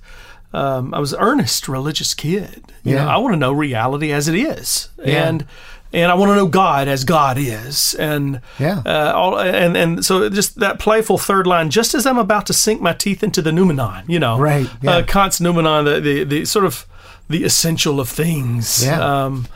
Um, 0.52 0.92
I 0.94 0.98
was 0.98 1.12
an 1.12 1.20
earnest 1.20 1.68
religious 1.68 2.12
kid. 2.14 2.64
You 2.82 2.94
Yeah. 2.94 3.04
know, 3.04 3.10
I 3.10 3.16
want 3.18 3.34
to 3.34 3.38
know 3.38 3.52
reality 3.52 4.10
as 4.12 4.26
it 4.26 4.34
is, 4.34 4.88
Yeah. 4.98 5.28
and 5.28 5.46
and 5.92 6.10
I 6.10 6.14
want 6.14 6.30
to 6.30 6.36
know 6.36 6.46
God 6.46 6.86
as 6.88 7.04
God 7.04 7.36
is, 7.38 7.94
and 7.94 8.40
Yeah. 8.58 8.82
uh, 8.86 9.12
all, 9.14 9.38
and 9.38 9.76
and 9.76 10.04
so 10.04 10.28
just 10.28 10.58
that 10.60 10.78
playful 10.78 11.18
third 11.18 11.46
line. 11.46 11.70
Just 11.70 11.94
as 11.94 12.06
I'm 12.06 12.18
about 12.18 12.46
to 12.46 12.52
sink 12.52 12.80
my 12.80 12.92
teeth 12.92 13.22
into 13.22 13.42
the 13.42 13.52
noumenon, 13.52 14.04
you 14.08 14.18
know, 14.18 14.38
Right, 14.38 14.68
yeah. 14.82 14.90
Uh, 14.96 15.02
Kant's 15.02 15.40
noumenon, 15.40 15.84
the, 15.84 16.00
the 16.00 16.24
the 16.24 16.44
sort 16.44 16.64
of 16.64 16.86
the 17.28 17.44
essential 17.44 18.00
of 18.00 18.08
things. 18.08 18.84
Yeah. 18.84 19.24
Um, 19.24 19.46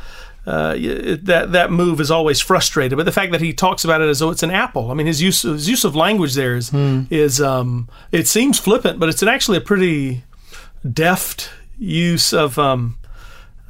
uh, 0.47 0.75
that 1.23 1.47
that 1.53 1.71
move 1.71 2.01
is 2.01 2.11
always 2.11 2.39
frustrated. 2.41 2.99
But 2.99 3.05
the 3.07 3.13
fact 3.13 3.33
that 3.33 3.41
he 3.41 3.55
talks 3.55 3.83
about 3.83 4.03
it 4.03 4.09
as 4.11 4.19
though 4.19 4.29
it's 4.31 4.43
an 4.43 4.51
apple, 4.51 4.91
I 4.91 4.95
mean, 4.95 5.07
his 5.07 5.23
use 5.23 5.41
his 5.43 5.69
use 5.71 5.85
of 5.85 5.97
language 5.97 6.35
there 6.35 6.55
is 6.55 6.69
Hmm. 6.69 7.05
is 7.11 7.41
um, 7.41 7.89
it 8.13 8.29
seems 8.29 8.59
flippant, 8.59 8.99
but 9.01 9.09
it's 9.09 9.23
an 9.23 9.29
actually 9.29 9.57
a 9.57 9.63
pretty 9.63 10.23
deft 10.93 11.51
use 11.79 12.33
of 12.35 12.59
um, 12.59 12.97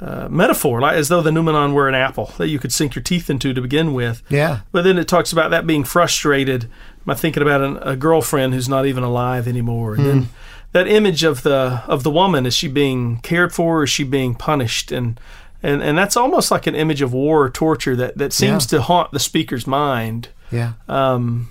uh, 0.01 0.27
metaphor, 0.29 0.81
like 0.81 0.95
as 0.97 1.07
though 1.07 1.21
the 1.21 1.31
noumenon 1.31 1.73
were 1.73 1.87
an 1.87 1.95
apple 1.95 2.33
that 2.37 2.47
you 2.49 2.59
could 2.59 2.73
sink 2.73 2.95
your 2.95 3.03
teeth 3.03 3.29
into 3.29 3.53
to 3.53 3.61
begin 3.61 3.93
with. 3.93 4.21
yeah, 4.29 4.59
But 4.71 4.83
then 4.83 4.97
it 4.97 5.07
talks 5.07 5.31
about 5.31 5.51
that 5.51 5.65
being 5.65 5.83
frustrated 5.85 6.69
by 7.05 7.13
thinking 7.13 7.41
about 7.41 7.61
an, 7.61 7.77
a 7.81 7.95
girlfriend 7.95 8.53
who's 8.53 8.67
not 8.67 8.85
even 8.85 9.03
alive 9.03 9.47
anymore, 9.47 9.95
and 9.95 10.05
then 10.05 10.29
that 10.73 10.87
image 10.87 11.23
of 11.23 11.43
the 11.43 11.81
of 11.87 12.03
the 12.03 12.11
woman 12.11 12.45
is 12.45 12.53
she 12.53 12.67
being 12.67 13.19
cared 13.21 13.53
for 13.53 13.79
or 13.79 13.83
is 13.83 13.89
she 13.89 14.03
being 14.03 14.35
punished 14.35 14.91
and 14.91 15.17
and 15.63 15.81
and 15.81 15.97
that's 15.97 16.17
almost 16.17 16.51
like 16.51 16.67
an 16.67 16.75
image 16.75 17.01
of 17.01 17.13
war 17.13 17.43
or 17.45 17.49
torture 17.49 17.95
that 17.95 18.17
that 18.17 18.33
seems 18.33 18.65
Yeah. 18.71 18.79
to 18.79 18.81
haunt 18.83 19.11
the 19.11 19.19
speaker's 19.19 19.65
mind 19.65 20.27
Yeah. 20.51 20.73
um, 20.89 21.49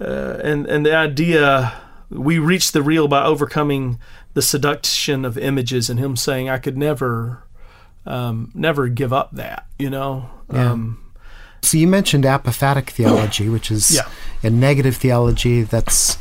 uh, 0.00 0.38
and 0.42 0.66
and 0.66 0.86
the 0.86 0.96
idea 0.96 1.74
we 2.08 2.38
reach 2.38 2.72
the 2.72 2.82
real 2.82 3.08
by 3.08 3.22
overcoming 3.24 3.98
the 4.34 4.42
seduction 4.42 5.24
of 5.24 5.36
images, 5.38 5.90
and 5.90 5.98
him 5.98 6.14
saying, 6.16 6.48
"I 6.48 6.58
could 6.58 6.76
never, 6.78 7.42
um, 8.06 8.50
never 8.54 8.88
give 8.88 9.12
up 9.12 9.30
that," 9.32 9.66
you 9.78 9.90
know. 9.90 10.28
Yeah. 10.52 10.72
Um, 10.72 10.98
So 11.62 11.76
you 11.78 11.88
mentioned 11.88 12.24
apophatic 12.24 12.90
theology, 12.90 13.48
which 13.48 13.70
is 13.72 13.90
Yeah. 13.90 14.06
a 14.42 14.50
negative 14.50 14.96
theology 14.96 15.62
that's 15.62 16.16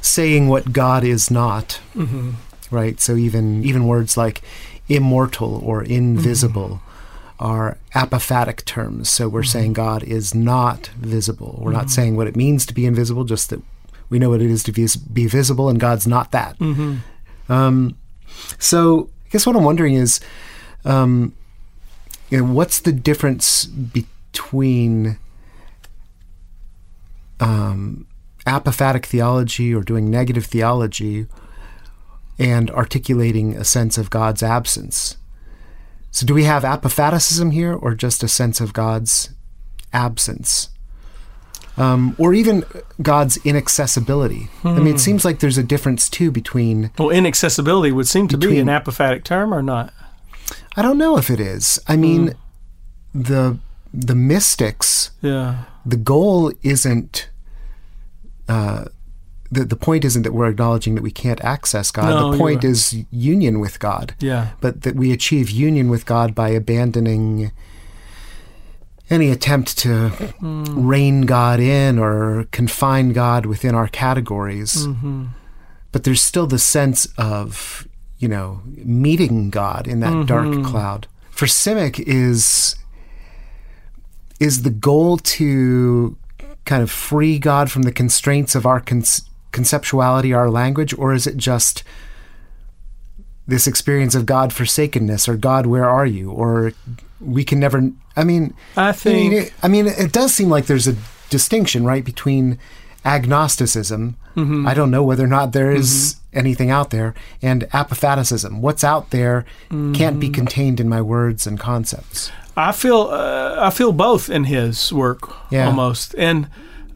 saying 0.00 0.48
what 0.48 0.72
God 0.72 1.04
is 1.04 1.30
not. 1.30 1.80
mhm. 1.94 2.34
right? 2.72 3.00
So 3.00 3.14
even 3.16 3.62
even 3.64 3.86
words 3.86 4.16
like 4.16 4.42
immortal 4.88 5.60
or 5.64 5.82
invisible 5.84 6.80
are 7.38 7.76
apophatic 7.94 8.64
terms. 8.64 9.08
So 9.10 9.28
we're 9.28 9.42
saying 9.44 9.74
God 9.74 10.02
is 10.02 10.34
not 10.34 10.90
visible. 10.98 11.60
We're 11.62 11.72
not 11.72 11.90
saying 11.90 12.16
what 12.16 12.26
it 12.26 12.34
means 12.34 12.66
to 12.66 12.74
be 12.74 12.84
invisible, 12.86 13.24
just 13.24 13.50
that 13.50 13.60
we 14.10 14.18
know 14.18 14.30
what 14.30 14.40
it 14.42 14.50
is 14.50 14.62
to 14.64 14.72
be 14.72 15.26
visible, 15.26 15.68
and 15.68 15.78
God's 15.78 16.06
not 16.06 16.32
that. 16.32 16.58
Mhm. 16.58 16.98
Um, 17.48 17.94
so 18.58 19.10
I 19.26 19.28
guess 19.30 19.46
what 19.46 19.54
I'm 19.56 19.64
wondering 19.64 19.94
is, 19.94 20.18
um, 20.86 21.34
you 22.30 22.38
know, 22.38 22.52
what's 22.52 22.80
the 22.80 22.92
difference 22.92 23.66
between 23.66 25.18
um, 27.40 28.06
apophatic 28.46 29.04
theology 29.04 29.74
or 29.74 29.82
doing 29.82 30.10
negative 30.10 30.46
theology 30.46 31.26
and 32.38 32.70
articulating 32.70 33.56
a 33.56 33.64
sense 33.64 33.98
of 33.98 34.10
God's 34.10 34.42
absence? 34.42 35.16
So, 36.10 36.24
do 36.24 36.32
we 36.32 36.44
have 36.44 36.64
apophaticism 36.64 37.50
here, 37.50 37.74
or 37.74 37.94
just 37.94 38.22
a 38.22 38.28
sense 38.28 38.60
of 38.60 38.72
God's 38.72 39.30
absence? 39.92 40.70
Um, 41.76 42.16
or 42.18 42.32
even 42.32 42.64
God's 43.02 43.36
inaccessibility. 43.44 44.48
I 44.64 44.78
mean, 44.78 44.94
it 44.94 44.98
seems 44.98 45.26
like 45.26 45.40
there's 45.40 45.58
a 45.58 45.62
difference 45.62 46.08
too 46.08 46.30
between 46.30 46.90
Well, 46.98 47.10
inaccessibility 47.10 47.92
would 47.92 48.08
seem 48.08 48.28
to 48.28 48.38
be 48.38 48.58
an 48.58 48.68
apophatic 48.68 49.24
term, 49.24 49.52
or 49.52 49.60
not? 49.60 49.92
I 50.76 50.82
don't 50.82 50.98
know 50.98 51.16
if 51.18 51.30
it 51.30 51.40
is. 51.40 51.78
I 51.88 51.96
mean, 51.96 52.34
the 53.14 53.58
the 53.94 54.14
mystics, 54.14 55.10
Yeah. 55.22 55.64
the 55.84 55.96
goal 55.96 56.52
isn't. 56.62 57.28
Uh, 58.48 58.84
the 59.50 59.64
the 59.64 59.76
point 59.76 60.04
isn't 60.04 60.22
that 60.22 60.32
we're 60.32 60.48
acknowledging 60.48 60.94
that 60.96 61.02
we 61.02 61.10
can't 61.10 61.42
access 61.44 61.90
God. 61.90 62.10
No, 62.10 62.30
the 62.32 62.38
point 62.38 62.62
right. 62.64 62.70
is 62.70 62.94
union 63.10 63.60
with 63.60 63.78
God, 63.78 64.14
Yeah. 64.20 64.48
but 64.60 64.82
that 64.82 64.96
we 64.96 65.12
achieve 65.12 65.50
union 65.50 65.88
with 65.88 66.04
God 66.04 66.34
by 66.34 66.48
abandoning 66.50 67.52
any 69.08 69.30
attempt 69.30 69.78
to 69.78 70.10
rein 70.40 71.22
God 71.22 71.60
in 71.60 71.98
or 71.98 72.46
confine 72.50 73.12
God 73.12 73.46
within 73.46 73.74
our 73.74 73.86
categories. 73.88 74.84
hmm 74.84 75.26
But 75.92 76.02
there's 76.04 76.22
still 76.22 76.46
the 76.48 76.58
sense 76.58 77.06
of, 77.16 77.86
you 78.18 78.28
know, 78.28 78.60
meeting 78.66 79.50
God 79.50 79.86
in 79.86 80.00
that 80.00 80.26
dark 80.26 80.46
Mhm. 80.46 80.64
cloud. 80.64 81.06
For 81.30 81.46
Simic 81.46 81.98
is 82.06 82.76
is 84.38 84.62
the 84.62 84.70
goal 84.70 85.16
to 85.16 86.16
kind 86.66 86.82
of 86.82 86.90
free 86.90 87.38
God 87.38 87.70
from 87.70 87.82
the 87.82 87.92
constraints 87.92 88.54
of 88.54 88.66
our 88.66 88.80
con- 88.80 89.02
conceptuality, 89.52 90.36
our 90.36 90.50
language, 90.50 90.92
or 90.98 91.14
is 91.14 91.26
it 91.26 91.36
just 91.38 91.82
this 93.46 93.66
experience 93.66 94.14
of 94.14 94.26
God 94.26 94.52
forsakenness 94.52 95.28
or 95.28 95.36
God, 95.36 95.66
where 95.66 95.88
are 95.88 96.04
you? 96.04 96.30
Or 96.30 96.72
we 97.20 97.44
can 97.44 97.60
never. 97.60 97.90
I 98.16 98.24
mean, 98.24 98.52
I 98.76 98.88
I 98.88 98.92
think. 98.92 99.32
mean, 99.32 99.42
it, 99.42 99.52
I 99.62 99.68
mean, 99.68 99.86
it 99.86 100.12
does 100.12 100.34
seem 100.34 100.48
like 100.50 100.66
there's 100.66 100.88
a 100.88 100.96
distinction, 101.30 101.84
right, 101.84 102.04
between 102.04 102.58
agnosticism. 103.04 104.16
Mhm. 104.36 104.66
I 104.68 104.74
don't 104.74 104.90
know 104.90 105.02
whether 105.04 105.24
or 105.24 105.28
not 105.28 105.52
there 105.52 105.70
is 105.70 106.16
anything 106.36 106.70
out 106.70 106.90
there, 106.90 107.14
and 107.42 107.66
apophaticism. 107.72 108.60
What's 108.62 108.84
out 108.84 109.10
there 109.10 109.44
can't 109.70 110.20
be 110.20 110.28
contained 110.28 110.78
in 110.80 110.88
my 110.88 111.00
words 111.02 111.46
and 111.46 111.58
concepts. 111.58 112.30
I 112.56 112.72
feel 112.72 113.08
uh, 113.10 113.56
I 113.58 113.70
feel 113.70 113.92
both 113.92 114.30
in 114.30 114.44
his 114.44 114.92
work 114.92 115.20
Yeah. 115.50 115.66
almost, 115.66 116.14
and 116.18 116.48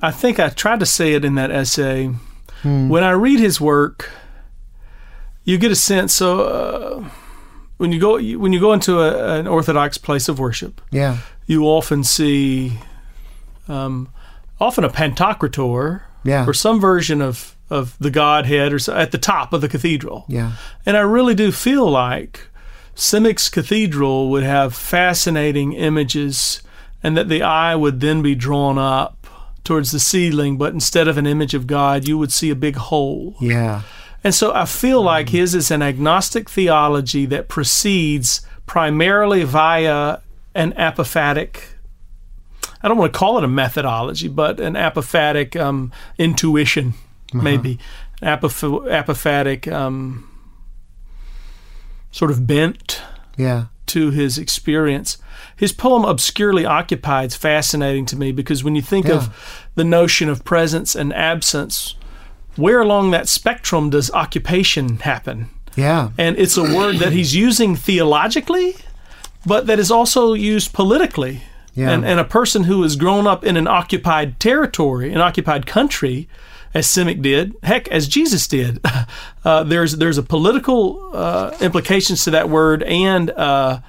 I 0.02 0.10
think 0.10 0.38
I 0.38 0.48
tried 0.50 0.80
to 0.80 0.86
say 0.86 1.12
it 1.14 1.24
in 1.24 1.34
that 1.34 1.50
essay. 1.50 2.10
Hmm. 2.62 2.88
When 2.88 3.04
I 3.04 3.10
read 3.10 3.40
his 3.40 3.60
work, 3.60 4.10
you 5.44 5.58
get 5.58 5.70
a 5.70 5.76
sense. 5.76 6.14
So 6.14 6.40
uh, 6.40 7.04
when 7.78 7.92
you 7.92 8.00
go 8.00 8.14
when 8.38 8.52
you 8.52 8.60
go 8.60 8.72
into 8.72 9.00
a, 9.00 9.38
an 9.38 9.46
Orthodox 9.46 9.98
place 9.98 10.28
of 10.28 10.38
worship, 10.38 10.80
Yeah, 10.90 11.18
you 11.46 11.64
often 11.64 12.04
see 12.04 12.78
um, 13.68 14.08
often 14.58 14.84
a 14.84 14.88
pantocrator 14.90 16.02
yeah, 16.24 16.46
or 16.46 16.52
some 16.54 16.80
version 16.80 17.20
of 17.22 17.54
of 17.70 17.96
the 17.98 18.10
Godhead 18.10 18.72
or 18.72 18.78
so, 18.78 18.94
at 18.94 19.12
the 19.12 19.18
top 19.18 19.52
of 19.52 19.60
the 19.60 19.68
cathedral. 19.68 20.24
yeah, 20.28 20.52
And 20.84 20.96
I 20.96 21.00
really 21.00 21.34
do 21.34 21.52
feel 21.52 21.88
like 21.88 22.48
Simic's 22.94 23.48
Cathedral 23.48 24.28
would 24.30 24.42
have 24.42 24.74
fascinating 24.74 25.72
images 25.72 26.62
and 27.02 27.16
that 27.16 27.28
the 27.28 27.42
eye 27.42 27.74
would 27.74 28.00
then 28.00 28.20
be 28.22 28.34
drawn 28.34 28.76
up 28.76 29.26
towards 29.64 29.92
the 29.92 30.00
ceiling, 30.00 30.58
but 30.58 30.72
instead 30.74 31.08
of 31.08 31.16
an 31.16 31.26
image 31.26 31.54
of 31.54 31.66
God, 31.66 32.06
you 32.06 32.18
would 32.18 32.32
see 32.32 32.50
a 32.50 32.54
big 32.54 32.76
hole. 32.76 33.36
yeah, 33.40 33.82
And 34.24 34.34
so 34.34 34.52
I 34.52 34.64
feel 34.64 35.02
like 35.02 35.30
his 35.30 35.54
is 35.54 35.70
an 35.70 35.82
agnostic 35.82 36.50
theology 36.50 37.26
that 37.26 37.48
proceeds 37.48 38.42
primarily 38.66 39.44
via 39.44 40.18
an 40.54 40.72
apophatic. 40.72 41.62
I 42.82 42.88
don't 42.88 42.98
want 42.98 43.12
to 43.12 43.18
call 43.18 43.38
it 43.38 43.44
a 43.44 43.48
methodology, 43.48 44.28
but 44.28 44.58
an 44.60 44.74
apophatic 44.74 45.58
um, 45.60 45.92
intuition, 46.18 46.94
maybe 47.32 47.78
Apoph- 48.22 48.86
apophatic 48.90 49.70
um, 49.72 50.28
sort 52.10 52.30
of 52.30 52.46
bent 52.46 53.00
yeah, 53.36 53.66
to 53.86 54.10
his 54.10 54.36
experience. 54.38 55.18
His 55.56 55.72
poem 55.72 56.04
Obscurely 56.04 56.64
Occupied 56.64 57.30
is 57.30 57.36
fascinating 57.36 58.06
to 58.06 58.16
me 58.16 58.32
because 58.32 58.62
when 58.64 58.74
you 58.74 58.82
think 58.82 59.06
Yeah. 59.06 59.14
of 59.14 59.68
the 59.74 59.84
notion 59.84 60.28
of 60.28 60.44
presence 60.44 60.94
and 60.94 61.12
absence, 61.14 61.94
where 62.56 62.80
along 62.80 63.10
that 63.12 63.28
spectrum 63.28 63.90
does 63.90 64.10
occupation 64.12 64.98
happen? 64.98 65.48
yeah, 65.76 66.10
And 66.18 66.36
it's 66.36 66.56
a 66.56 66.62
word 66.64 66.96
that 66.96 67.12
he's 67.12 67.34
using 67.34 67.76
theologically, 67.76 68.74
but 69.46 69.66
that 69.66 69.78
is 69.78 69.90
also 69.90 70.34
used 70.34 70.72
politically. 70.72 71.42
Yeah. 71.74 71.90
And, 71.92 72.04
and 72.04 72.18
a 72.18 72.24
person 72.24 72.64
who 72.64 72.82
has 72.82 72.96
grown 72.96 73.26
up 73.28 73.44
in 73.44 73.56
an 73.56 73.68
occupied 73.68 74.40
territory, 74.40 75.12
an 75.12 75.20
occupied 75.20 75.66
country, 75.66 76.28
as 76.72 76.86
Simic 76.86 77.20
did, 77.20 77.54
heck, 77.62 77.88
as 77.88 78.06
Jesus 78.06 78.46
did, 78.46 78.80
uh, 79.44 79.64
there's 79.64 79.96
there's 79.96 80.18
a 80.18 80.22
political 80.22 81.10
uh, 81.14 81.56
implications 81.60 82.24
to 82.24 82.30
that 82.30 82.48
word 82.48 82.82
and 82.84 83.30
uh, 83.30 83.80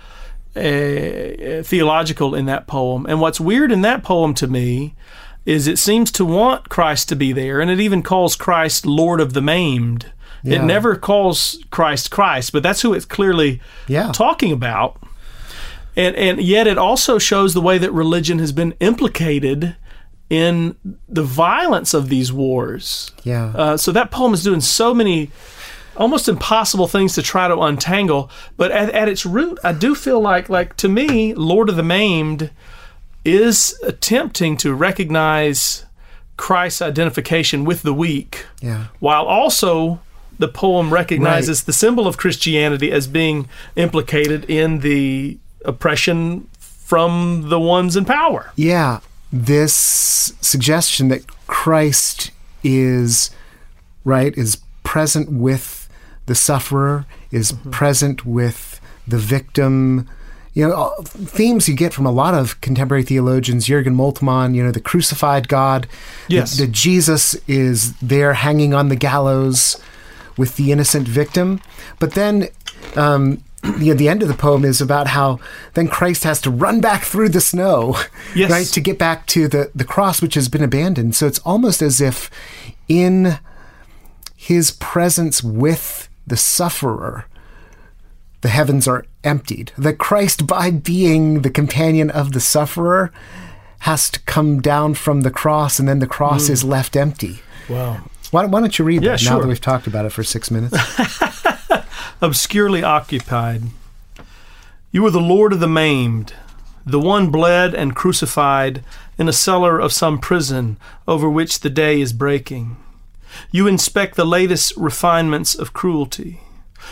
a, 0.56 1.60
a 1.60 1.63
theological 1.63 2.34
in 2.36 2.46
that 2.46 2.67
poem. 2.67 3.06
And 3.06 3.22
what's 3.22 3.39
weird 3.39 3.72
in 3.72 3.82
that 3.82 4.04
poem 4.04 4.34
to 4.36 4.48
me 4.48 4.96
is 5.46 5.67
it 5.67 5.80
seems 5.80 6.12
to 6.12 6.26
want 6.26 6.70
Christ 6.70 7.10
to 7.10 7.15
be 7.15 7.34
there, 7.34 7.60
and 7.62 7.70
it 7.72 7.80
even 7.80 8.04
calls 8.04 8.36
Christ 8.36 8.86
Lord 8.86 9.20
of 9.20 9.34
the 9.34 9.41
Maimed. 9.41 10.12
Yeah. 10.44 10.56
It 10.56 10.63
never 10.65 10.96
calls 10.96 11.63
Christ 11.70 12.10
Christ, 12.10 12.52
but 12.52 12.63
that's 12.63 12.82
who 12.82 12.94
it's 12.94 13.06
clearly 13.06 13.62
yeah, 13.88 14.12
talking 14.12 14.52
about. 14.52 14.98
And 15.96 16.15
and 16.15 16.41
yet 16.41 16.67
it 16.67 16.78
also 16.78 17.20
shows 17.20 17.54
the 17.54 17.62
way 17.62 17.78
that 17.78 17.91
religion 17.91 18.39
has 18.39 18.52
been 18.52 18.74
implicated 18.80 19.76
in 20.32 20.78
the 21.10 21.24
violence 21.24 21.94
of 21.94 22.08
these 22.08 22.32
wars. 22.32 23.12
yeah, 23.24 23.52
Uh, 23.54 23.76
so 23.76 23.91
that 23.91 24.12
poem 24.12 24.34
is 24.34 24.41
doing 24.41 24.62
so 24.62 24.94
many 24.94 25.30
almost 25.98 26.30
impossible 26.30 26.88
things 26.88 27.13
to 27.15 27.22
try 27.22 27.50
to 27.50 27.60
untangle. 27.60 28.32
But 28.56 28.72
at, 28.72 28.89
at 28.91 29.10
its 29.10 29.26
root, 29.26 29.60
I 29.62 29.74
do 29.74 29.94
feel 29.94 30.22
like 30.22 30.48
like 30.48 30.78
to 30.78 30.88
me, 30.88 31.34
Lord 31.34 31.67
of 31.67 31.76
the 31.76 31.84
Maimed 31.84 32.50
is 33.26 33.78
attempting 33.84 34.56
to 34.58 34.74
recognize 34.74 35.86
Christ's 36.38 36.82
identification 36.82 37.65
with 37.65 37.82
the 37.82 37.94
weak 37.94 38.46
yeah, 38.62 38.86
while 39.00 39.26
also 39.26 40.00
the 40.39 40.48
poem 40.48 40.94
recognizes 40.94 41.63
the 41.63 41.74
symbol 41.74 42.08
of 42.08 42.15
Christianity 42.15 42.89
as 42.89 43.06
being 43.06 43.50
implicated 43.76 44.50
in 44.50 44.80
the 44.80 45.38
oppression 45.65 46.48
from 46.58 47.50
the 47.50 47.60
ones 47.60 47.98
in 47.98 48.06
power. 48.06 48.54
yeah. 48.56 49.02
This 49.32 49.74
suggestion 50.41 51.08
that 51.08 51.26
Christ 51.48 52.32
is 52.63 53.32
right 54.04 54.38
is 54.38 54.58
present 54.84 55.32
with 55.32 55.89
the 56.26 56.36
sufferer, 56.36 57.06
is 57.32 57.54
present 57.72 58.26
with 58.26 58.82
the 59.08 59.17
victim. 59.17 60.10
You 60.54 60.67
know, 60.67 60.94
themes 61.06 61.70
you 61.70 61.76
get 61.76 61.94
from 61.94 62.06
a 62.06 62.12
lot 62.12 62.34
of 62.34 62.60
contemporary 62.60 63.04
theologians, 63.04 63.67
Jürgen 63.67 63.96
Moltmann, 63.96 64.54
you 64.54 64.63
know, 64.63 64.72
the 64.72 64.82
crucified 64.82 65.48
God. 65.48 65.88
Yes. 66.28 66.58
That, 66.58 66.65
that 66.65 66.72
Jesus 66.74 67.36
is 67.48 67.96
there 68.00 68.34
hanging 68.34 68.74
on 68.74 68.89
the 68.89 68.98
gallows 68.98 69.82
with 70.38 70.58
the 70.58 70.72
innocent 70.72 71.08
victim. 71.08 71.62
But 72.00 72.13
then 72.13 72.50
um, 72.96 73.44
the, 73.63 73.93
the 73.93 74.10
end 74.10 74.21
of 74.21 74.28
the 74.28 74.34
poem 74.34 74.65
is 74.65 74.82
about 74.82 75.08
how 75.08 75.39
then 75.74 75.88
Christ 75.88 76.24
has 76.24 76.41
to 76.41 76.52
run 76.52 76.82
back 76.82 77.04
through 77.04 77.30
the 77.30 77.41
snow, 77.41 77.95
Yes. 78.36 78.50
right, 78.52 78.65
to 78.67 78.82
get 78.82 78.97
back 78.97 79.28
to 79.28 79.47
the, 79.47 79.71
the 79.76 79.84
cross, 79.86 80.21
which 80.21 80.34
has 80.36 80.50
been 80.50 80.63
abandoned. 80.63 81.15
So 81.15 81.28
it's 81.28 81.39
almost 81.39 81.82
as 81.82 82.02
if 82.02 82.30
in 82.88 83.39
his 84.36 84.71
presence 84.71 85.43
with 85.43 86.10
the 86.26 86.38
sufferer, 86.38 87.26
the 88.41 88.50
heavens 88.50 88.88
are 88.88 89.06
emptied. 89.24 89.71
That 89.78 90.00
Christ, 90.00 90.47
by 90.47 90.71
being 90.71 91.43
the 91.43 91.52
companion 91.52 92.10
of 92.10 92.32
the 92.32 92.39
sufferer, 92.39 93.12
has 93.80 94.10
to 94.12 94.19
come 94.21 94.62
down 94.62 94.95
from 94.95 95.21
the 95.21 95.32
cross, 95.32 95.80
and 95.80 95.88
then 95.88 96.00
the 96.00 96.08
cross 96.08 96.47
mm. 96.47 96.52
is 96.52 96.63
left 96.63 96.95
empty. 96.95 97.41
Wow. 97.69 98.02
Why, 98.32 98.45
why 98.45 98.62
don't 98.62 98.78
you 98.80 98.86
read 98.86 99.04
Yeah, 99.04 99.12
that 99.12 99.26
now 99.26 99.39
that 99.39 99.47
we've 99.47 99.62
talked 99.62 99.88
about 99.88 100.06
it 100.06 100.12
for 100.12 100.24
six 100.24 100.50
minutes? 100.50 100.76
obscurely 102.21 102.84
occupied. 102.84 103.63
You 104.91 105.05
are 105.05 105.12
the 105.12 105.19
Lord 105.19 105.53
of 105.53 105.60
the 105.60 105.67
maimed, 105.67 106.34
the 106.86 106.99
one 106.99 107.29
bled 107.29 107.73
and 107.73 107.95
crucified 107.95 108.84
in 109.17 109.29
a 109.29 109.34
cellar 109.34 109.79
of 109.79 109.93
some 109.93 110.19
prison 110.19 110.77
over 111.07 111.29
which 111.29 111.60
the 111.60 111.69
day 111.69 112.01
is 112.01 112.13
breaking. 112.13 112.77
You 113.51 113.67
inspect 113.67 114.15
the 114.15 114.25
latest 114.25 114.73
refinements 114.75 115.55
of 115.55 115.73
cruelty. 115.73 116.41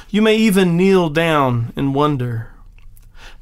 You 0.10 0.22
may 0.22 0.36
even 0.36 0.78
kneel 0.78 1.10
down 1.10 1.74
in 1.76 1.94
wonder. 1.94 2.52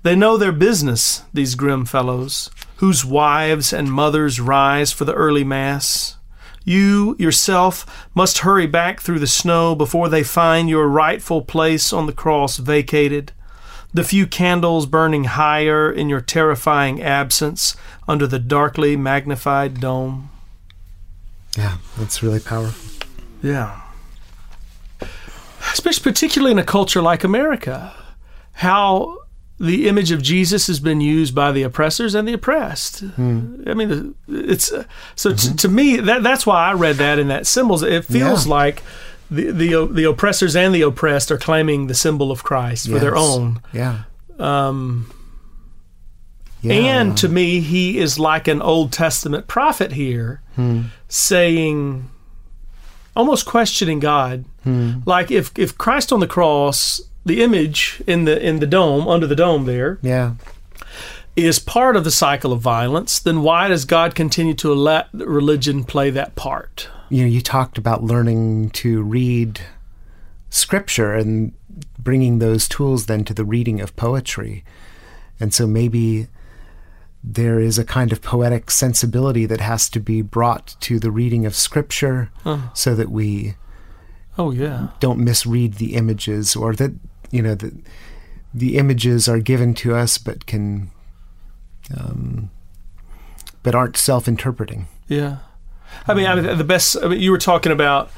They 0.03 0.15
know 0.15 0.37
their 0.37 0.51
business, 0.51 1.23
these 1.33 1.55
grim 1.55 1.85
fellows, 1.85 2.49
whose 2.77 3.03
wives 3.03 3.73
and 3.73 3.91
mothers 3.91 4.39
rise 4.39 4.91
for 4.91 5.05
the 5.05 5.13
early 5.13 5.43
Mass. 5.43 6.16
You 6.67 7.15
yourself 7.17 8.05
must 8.13 8.39
hurry 8.39 8.67
back 8.67 8.99
through 8.99 9.19
the 9.19 9.25
snow 9.25 9.73
before 9.73 10.09
they 10.09 10.21
find 10.21 10.67
your 10.67 10.89
rightful 10.89 11.41
place 11.41 11.93
on 11.93 12.07
the 12.07 12.11
cross 12.11 12.57
vacated, 12.57 13.31
the 13.93 14.03
few 14.03 14.27
candles 14.27 14.85
burning 14.85 15.23
higher 15.23 15.89
in 15.89 16.09
your 16.09 16.19
terrifying 16.19 17.01
absence 17.01 17.77
under 18.05 18.27
the 18.27 18.37
darkly 18.37 18.97
magnified 18.97 19.79
dome. 19.79 20.29
yeah, 21.57 21.77
that's 21.97 22.21
really 22.21 22.41
powerful. 22.41 23.07
Yeah. 23.41 23.79
Especially 25.71 26.03
particularly 26.03 26.51
in 26.51 26.59
a 26.59 26.65
culture 26.65 27.01
like 27.01 27.23
America, 27.23 27.95
how 28.51 29.19
the 29.59 29.87
image 29.87 30.11
of 30.11 30.21
Jesus 30.21 30.67
has 30.67 30.79
been 30.79 31.01
used 31.01 31.33
by 31.33 31.51
the 31.51 31.63
oppressors 31.63 32.13
and 32.13 32.27
the 32.27 32.33
oppressed. 32.33 32.99
Hmm. 32.99 33.63
I 33.65 33.73
mean, 33.73 34.15
it's 34.27 34.71
uh, 34.71 34.83
so 35.15 35.31
t- 35.31 35.35
mm-hmm. 35.35 35.55
to 35.55 35.67
me 35.67 35.97
that 35.97 36.21
that's 36.23 36.45
why 36.45 36.69
I 36.69 36.73
read 36.73 36.97
that 36.97 37.17
in 37.17 37.27
that 37.29 37.47
symbols. 37.47 37.81
It 37.81 38.05
feels 38.05 38.45
Yeah. 38.45 38.53
like 38.53 38.83
the, 39.31 39.51
the 39.51 39.75
uh, 39.75 39.85
the 39.85 40.03
oppressors 40.03 40.55
and 40.55 40.73
the 40.75 40.83
oppressed 40.83 41.31
are 41.31 41.37
claiming 41.37 41.87
the 41.87 41.95
symbol 41.95 42.31
of 42.31 42.43
Christ 42.43 42.87
for 42.89 42.99
their 42.99 43.15
own. 43.15 43.61
Yeah. 43.73 44.03
Um, 44.37 45.11
yeah. 46.61 46.73
And 46.73 47.17
to 47.17 47.27
me, 47.27 47.59
he 47.61 47.97
is 47.97 48.19
like 48.19 48.47
an 48.47 48.61
Old 48.61 48.91
Testament 48.91 49.47
prophet 49.47 49.91
here, 49.93 50.41
hmm. 50.55 50.83
saying, 51.07 52.09
almost 53.15 53.45
questioning 53.45 53.99
God. 53.99 54.45
Hmm. 54.63 54.99
Like 55.05 55.31
if 55.31 55.51
if 55.57 55.77
Christ 55.77 56.13
on 56.13 56.19
the 56.19 56.27
cross, 56.27 57.01
the 57.27 57.43
image 57.43 58.01
in 58.07 58.25
the 58.25 58.41
in 58.43 58.59
the 58.59 58.67
dome 58.67 59.07
under 59.07 59.27
the 59.27 59.35
dome 59.35 59.65
there 59.65 59.99
yeah. 60.01 60.35
is 61.35 61.59
part 61.59 61.95
of 61.95 62.03
the 62.03 62.11
cycle 62.11 62.51
of 62.53 62.61
violence, 62.61 63.19
then 63.19 63.41
why 63.41 63.67
does 63.67 63.85
God 63.85 64.15
continue 64.15 64.53
to 64.55 64.73
let 64.73 65.09
religion 65.13 65.83
play 65.83 66.09
that 66.09 66.35
part? 66.35 66.89
you 67.09 67.21
know, 67.21 67.27
you 67.27 67.41
talked 67.41 67.77
about 67.77 68.03
learning 68.03 68.69
to 68.71 69.01
read 69.01 69.61
scripture 70.49 71.13
and 71.13 71.53
bringing 71.99 72.39
those 72.39 72.67
tools 72.67 73.05
then 73.05 73.23
to 73.25 73.33
the 73.33 73.45
reading 73.45 73.81
of 73.81 73.95
poetry. 73.95 74.63
And 75.39 75.53
so 75.53 75.67
maybe 75.67 76.27
there 77.23 77.59
is 77.59 77.77
a 77.77 77.85
kind 77.85 78.11
of 78.11 78.21
poetic 78.21 78.71
sensibility 78.71 79.45
that 79.45 79.61
has 79.61 79.89
to 79.89 79.99
be 79.99 80.21
brought 80.21 80.75
to 80.81 80.99
the 80.99 81.11
reading 81.11 81.45
of 81.45 81.55
scripture 81.55 82.31
so 82.73 82.95
that 82.95 83.09
we 83.09 83.55
Oh 84.39 84.51
yeah, 84.51 84.89
don't 84.99 85.19
misread 85.19 85.75
the 85.75 85.95
images 85.95 86.55
or 86.55 86.73
that, 86.75 86.93
you 87.31 87.41
know, 87.41 87.55
that 87.55 87.73
the 88.53 88.77
images 88.77 89.27
are 89.27 89.39
given 89.39 89.73
to 89.75 89.95
us 89.95 90.17
but 90.17 90.45
can, 90.45 90.91
um, 91.97 92.49
but 93.63 93.75
aren't 93.75 93.97
self 93.97 94.27
interpreting. 94.27 94.87
yeah. 95.07 95.37
I 96.05 96.13
mean, 96.13 96.25
I 96.25 96.35
mean, 96.35 96.57
the 96.57 96.63
best. 96.65 96.97
I 97.01 97.07
mean, 97.07 97.21
you 97.21 97.31
were 97.31 97.37
talking 97.37 97.71
about 97.71 98.11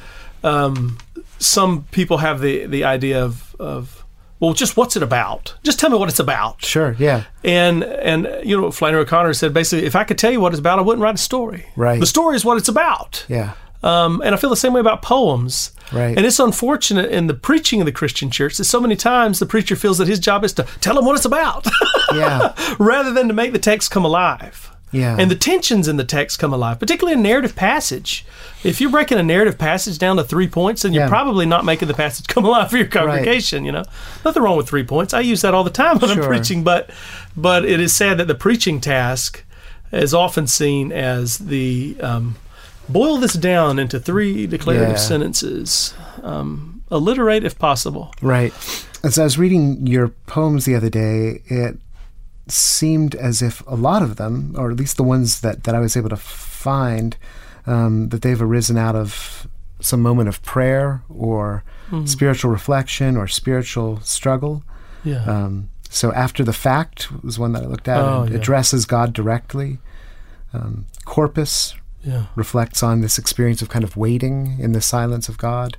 um, 0.44 0.98
some 1.38 1.84
people 1.92 2.18
have 2.18 2.42
the 2.42 2.66
the 2.66 2.84
idea 2.84 3.24
of 3.24 3.56
of 3.60 4.04
well, 4.40 4.54
just 4.54 4.76
what's 4.76 4.96
it 4.96 5.04
about? 5.04 5.56
Just 5.64 5.80
tell 5.80 5.90
me 5.90 5.98
what 5.98 6.10
it's 6.10 6.20
about. 6.20 6.64
Sure, 6.66 6.96
yeah. 6.98 7.26
And 7.44 7.84
and 7.84 8.28
you 8.44 8.60
know, 8.60 8.72
Flannery 8.72 9.02
O'Connor 9.02 9.34
said 9.34 9.54
basically, 9.54 9.86
if 9.86 9.96
I 9.96 10.04
could 10.04 10.18
tell 10.18 10.32
you 10.32 10.40
what 10.40 10.52
it's 10.52 10.60
about, 10.60 10.80
I 10.80 10.82
wouldn't 10.82 11.04
write 11.04 11.16
a 11.16 11.20
story. 11.20 11.66
Right. 11.76 12.00
The 12.00 12.06
story 12.08 12.36
is 12.36 12.44
what 12.44 12.58
it's 12.58 12.70
about. 12.70 13.26
Yeah. 13.28 13.54
Um, 13.82 14.22
and 14.26 14.36
I 14.36 14.38
feel 14.38 14.50
the 14.50 14.58
same 14.58 14.74
way 14.74 14.82
about 14.82 15.02
poems. 15.02 15.72
Right. 15.94 16.16
And 16.18 16.26
it's 16.26 16.40
unfortunate 16.40 17.12
in 17.12 17.28
the 17.28 17.34
preaching 17.34 17.80
of 17.82 17.86
the 17.86 17.92
Christian 17.92 18.30
church 18.30 18.58
that 18.58 18.66
so 18.66 18.80
many 18.82 18.96
times 18.96 19.40
the 19.40 19.46
preacher 19.46 19.76
feels 19.76 19.98
that 20.00 20.08
his 20.08 20.20
job 20.20 20.44
is 20.44 20.54
to 20.54 20.64
tell 20.82 20.96
them 20.96 21.06
what 21.06 21.16
it's 21.16 21.26
about, 21.26 21.66
Yeah. 22.14 22.54
rather 22.80 23.12
than 23.14 23.28
to 23.30 23.34
make 23.34 23.54
the 23.54 23.60
text 23.60 23.90
come 23.90 24.04
alive. 24.06 24.66
Yeah. 24.92 25.16
And 25.20 25.30
the 25.32 25.36
tensions 25.36 25.88
in 25.88 25.98
the 25.98 26.04
text 26.04 26.40
come 26.40 26.52
alive, 26.52 26.80
particularly 26.80 27.18
a 27.18 27.22
narrative 27.22 27.56
passage. 27.56 28.26
If 28.64 28.82
you're 28.82 28.90
breaking 28.90 29.20
a 29.20 29.24
narrative 29.24 29.58
passage 29.60 29.98
down 30.00 30.18
to 30.18 30.24
three 30.24 30.48
points, 30.48 30.82
then 30.82 30.94
you're 30.94 31.04
Yeah. 31.04 31.10
probably 31.10 31.46
not 31.46 31.64
making 31.64 31.88
the 31.88 31.94
passage 31.94 32.28
come 32.28 32.44
alive 32.44 32.72
for 32.72 32.78
your 32.78 32.88
congregation. 32.88 33.66
You 33.66 33.72
know, 33.72 33.84
nothing 34.26 34.42
wrong 34.44 34.58
with 34.58 34.68
three 34.68 34.84
points. 34.84 35.14
I 35.14 35.22
use 35.22 35.42
that 35.42 35.54
all 35.54 35.64
the 35.64 35.70
time 35.70 36.00
when 36.00 36.10
I'm 36.12 36.18
Sure. 36.18 36.28
preaching, 36.28 36.64
but 36.64 36.90
but 37.38 37.66
it 37.66 37.80
is 37.80 37.94
sad 37.96 38.18
that 38.18 38.28
the 38.28 38.36
preaching 38.36 38.82
task 38.82 39.44
is 39.92 40.14
often 40.14 40.48
seen 40.48 40.92
as 40.92 41.38
the 41.38 41.96
um, 42.02 42.36
boil 42.90 43.18
this 43.18 43.34
down 43.34 43.80
into 43.80 44.00
three 44.00 44.48
declarative 44.48 44.90
Yeah. 44.90 44.96
sentences, 44.96 45.94
um, 46.24 46.82
alliterate 46.92 47.44
if 47.44 47.58
possible. 47.58 48.12
Right. 48.22 48.54
As 49.04 49.18
I 49.18 49.24
was 49.24 49.38
reading 49.38 49.88
your 49.88 50.10
poems 50.28 50.66
the 50.66 50.76
other 50.76 50.90
day, 50.90 51.42
it 51.46 51.78
seemed 52.48 53.16
as 53.16 53.42
if 53.42 53.64
a 53.68 53.76
lot 53.76 54.02
of 54.02 54.16
them, 54.18 54.54
or 54.58 54.72
at 54.72 54.78
least 54.78 54.98
the 54.98 55.04
ones 55.04 55.42
that, 55.42 55.64
that 55.66 55.76
I 55.76 55.80
was 55.80 55.96
able 55.96 56.10
to 56.10 56.18
find, 56.18 57.16
um, 57.68 58.10
that 58.10 58.22
they've 58.24 58.42
arisen 58.42 58.78
out 58.78 58.96
of 58.96 59.48
some 59.82 60.02
moment 60.02 60.28
of 60.28 60.42
prayer 60.42 61.04
or 61.10 61.64
spiritual 62.06 62.52
reflection 62.52 63.16
or 63.18 63.28
spiritual 63.28 64.00
struggle. 64.02 64.64
Yeah. 65.04 65.24
Um, 65.24 65.70
so 65.90 66.12
after 66.14 66.44
the 66.44 66.54
fact 66.54 67.08
was 67.24 67.40
one 67.40 67.54
that 67.54 67.64
I 67.64 67.66
looked 67.68 67.88
at. 67.88 68.00
Oh, 68.00 68.28
yeah. 68.30 68.36
addresses 68.36 68.86
God 68.86 69.14
directly. 69.14 69.80
Um, 70.54 70.86
corpus 71.06 71.74
yeah. 72.04 72.26
reflects 72.36 72.84
on 72.84 73.02
this 73.02 73.18
experience 73.18 73.62
of 73.62 73.70
kind 73.70 73.84
of 73.84 73.98
waiting 73.98 74.58
in 74.60 74.72
the 74.72 74.82
silence 74.82 75.30
of 75.30 75.38
God. 75.38 75.78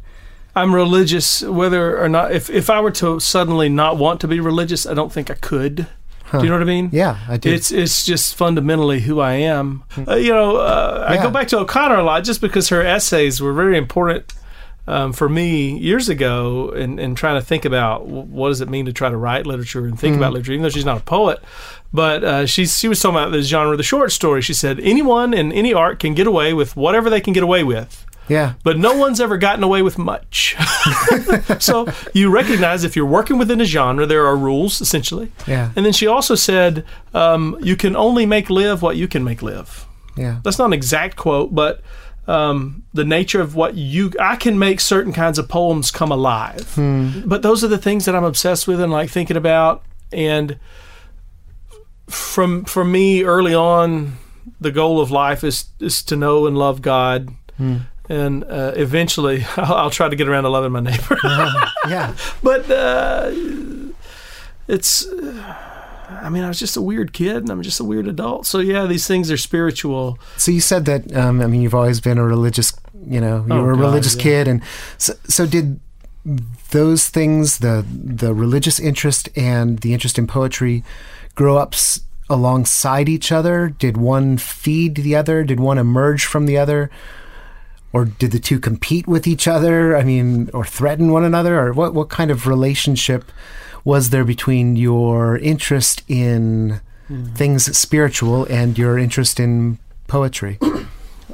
I'm 0.55 0.75
religious, 0.75 1.43
whether 1.43 2.03
or 2.03 2.09
not. 2.09 2.33
If 2.33 2.51
if 2.51 2.69
I 2.71 2.81
were 2.81 2.91
to 2.93 3.21
suddenly 3.21 3.69
not 3.69 3.99
want 3.99 4.21
to 4.23 4.29
be 4.29 4.41
religious, 4.41 4.85
I 4.85 4.95
don't 4.95 5.13
think 5.13 5.31
I 5.31 5.35
could. 5.35 5.87
Do 6.33 6.43
you 6.45 6.47
know 6.47 6.55
what 6.55 6.63
I 6.63 6.67
mean? 6.67 6.91
Yeah, 6.93 7.19
I 7.29 7.37
do. 7.37 7.53
It's 7.53 7.73
it's 7.73 8.05
just 8.05 8.37
fundamentally 8.37 9.01
who 9.01 9.21
I 9.21 9.33
am. 9.33 9.83
Uh, 10.07 10.15
you 10.15 10.33
know, 10.33 10.57
uh, 10.57 11.07
I 11.09 11.17
go 11.17 11.31
back 11.31 11.49
to 11.49 11.59
O'Connor 11.59 11.97
a 11.97 12.05
lot 12.05 12.23
just 12.23 12.41
because 12.41 12.69
her 12.69 12.83
essays 12.83 13.41
were 13.41 13.53
very 13.53 13.77
important 13.77 14.33
um, 14.87 15.12
for 15.12 15.29
me 15.29 15.79
years 15.79 16.09
ago 16.09 16.71
and, 16.71 16.99
in 16.99 17.14
trying 17.14 17.40
to 17.40 17.45
think 17.45 17.64
about 17.64 18.07
what 18.07 18.49
does 18.49 18.61
it 18.61 18.69
mean 18.69 18.87
to 18.87 18.93
try 18.93 19.09
to 19.09 19.16
write 19.16 19.47
literature 19.47 19.87
and 19.87 19.99
think 19.99 20.16
about 20.16 20.33
literature, 20.33 20.53
even 20.53 20.62
though 20.62 20.71
she's 20.71 20.85
not 20.85 20.99
a 20.99 21.05
poet. 21.05 21.43
But 21.93 22.25
uh, 22.25 22.47
she's, 22.47 22.79
she 22.79 22.88
was 22.88 23.01
talking 23.01 23.16
about 23.16 23.33
the 23.33 23.43
genre 23.43 23.73
of 23.73 23.79
the 23.79 23.85
short 23.85 24.12
story. 24.12 24.43
She 24.43 24.55
said, 24.55 24.81
anyone 24.81 25.35
in 25.35 25.53
any 25.53 25.75
art 25.75 25.99
can 25.99 26.14
get 26.14 26.27
away 26.27 26.55
with 26.55 26.77
whatever 26.77 27.11
they 27.11 27.21
can 27.21 27.33
get 27.33 27.43
away 27.43 27.64
with 27.64 28.07
yeah. 28.31 28.55
but 28.62 28.79
no 28.79 28.97
one's 28.97 29.21
ever 29.21 29.37
gotten 29.37 29.64
away 29.64 29.83
with 29.83 29.99
much. 29.99 30.57
so 31.59 31.88
you 32.14 32.31
recognize 32.31 32.85
if 32.85 32.95
you're 32.95 33.05
working 33.05 33.38
within 33.38 33.61
a 33.61 33.64
genre, 33.64 34.07
there 34.07 34.25
are 34.25 34.37
rules 34.37 34.81
essentially. 34.81 35.33
Yeah. 35.47 35.73
And 35.75 35.85
then 35.85 35.93
she 35.93 36.07
also 36.07 36.37
said, 36.37 36.85
um, 37.12 37.57
you 37.61 37.75
can 37.75 37.97
only 37.97 38.27
make 38.27 38.49
live 38.49 38.83
what 38.83 38.97
you 38.97 39.09
can 39.09 39.25
make 39.25 39.43
live. 39.43 39.85
Yeah. 40.16 40.40
That's 40.45 40.59
not 40.59 40.66
an 40.66 40.73
exact 40.73 41.16
quote, 41.16 41.55
but 41.55 41.83
um, 42.31 42.85
the 42.95 43.05
nature 43.05 43.40
of 43.40 43.57
what 43.57 43.75
you, 43.75 44.12
I 44.21 44.37
can 44.37 44.57
make 44.59 44.79
certain 44.81 45.12
kinds 45.12 45.37
of 45.38 45.49
poems 45.49 45.90
come 45.90 46.12
alive. 46.12 46.73
But 47.29 47.43
those 47.43 47.64
are 47.64 47.69
the 47.69 47.79
things 47.79 48.05
that 48.05 48.14
I'm 48.14 48.23
obsessed 48.25 48.69
with 48.69 48.81
and 48.81 48.93
like 48.93 49.11
thinking 49.11 49.37
about. 49.37 49.83
And 50.12 50.59
from 52.09 52.64
for 52.64 52.85
me 52.85 53.25
early 53.25 53.55
on, 53.55 54.16
the 54.61 54.71
goal 54.71 55.01
of 55.01 55.11
life 55.11 55.43
is 55.45 55.64
is 55.81 56.03
to 56.05 56.16
know 56.16 56.47
and 56.47 56.57
love 56.57 56.83
God. 56.83 57.31
And 58.09 58.45
uh, 58.45 58.73
eventually, 58.77 59.45
I'll, 59.57 59.75
I'll 59.75 59.90
try 59.90 60.09
to 60.09 60.16
get 60.16 60.29
around 60.29 60.45
to 60.45 60.49
loving 60.51 60.73
my 60.73 60.81
neighbor. 60.81 61.19
Yeah. 61.88 62.14
but 62.43 62.71
uh, 62.71 63.33
it's 64.69 65.07
i 66.23 66.29
mean 66.29 66.42
i 66.44 66.49
was 66.49 66.59
just 66.59 66.77
a 66.77 66.83
weird 66.83 67.12
kid 67.12 67.37
and 67.37 67.51
i'm 67.51 67.62
just 67.62 67.81
a 67.81 67.85
weird 67.85 68.07
adult 68.09 68.46
so 68.46 68.59
yeah 68.59 68.85
these 68.87 69.07
things 69.07 69.31
are 69.31 69.37
spiritual 69.37 70.18
So 70.37 70.51
you 70.51 70.61
said 70.61 70.85
that 70.87 71.14
um, 71.16 71.40
I 71.40 71.46
mean 71.46 71.61
you've 71.62 71.75
always 71.75 72.01
been 72.01 72.18
a 72.18 72.25
religious, 72.25 72.73
you 73.07 73.20
know, 73.20 73.44
you 73.49 73.55
Oh, 73.55 73.62
were 73.62 73.73
a 73.73 73.77
God, 73.77 73.83
religious 73.88 74.16
yeah. 74.16 74.23
kid, 74.23 74.49
and 74.49 74.62
so, 74.99 75.12
so 75.29 75.46
did 75.46 75.79
those 76.70 77.09
things, 77.09 77.59
the 77.59 77.85
the 77.88 78.35
religious 78.35 78.79
interest 78.79 79.29
and 79.37 79.79
the 79.81 79.92
interest 79.94 80.18
in 80.18 80.27
poetry, 80.27 80.85
grow 81.35 81.57
up 81.57 81.75
s- 81.75 82.01
alongside 82.29 83.09
each 83.09 83.33
other? 83.33 83.68
Did 83.79 83.96
one 83.96 84.37
feed 84.38 84.96
the 84.96 85.16
other? 85.16 85.44
Did 85.44 85.61
one 85.61 85.79
emerge 85.79 86.25
from 86.27 86.46
the 86.46 86.59
other? 86.59 86.90
Or 87.92 88.05
did 88.05 88.31
the 88.31 88.38
two 88.38 88.61
compete 88.61 89.07
with 89.09 89.27
each 89.27 89.49
other? 89.49 89.96
I 89.96 90.05
mean, 90.05 90.49
or 90.53 90.64
threaten 90.64 91.11
one 91.11 91.25
another? 91.25 91.59
Or 91.59 91.73
what, 91.73 91.92
what 91.94 92.09
kind 92.09 92.31
of 92.31 92.46
relationship 92.46 93.25
was 93.85 94.11
there 94.11 94.25
between 94.25 94.77
your 94.77 95.38
interest 95.38 96.03
in 96.09 96.81
hmm. 97.09 97.27
things 97.35 97.77
spiritual 97.77 98.45
and 98.47 98.79
your 98.79 98.99
interest 98.99 99.40
in 99.40 99.79
poetry? 100.07 100.59
I 100.62 100.87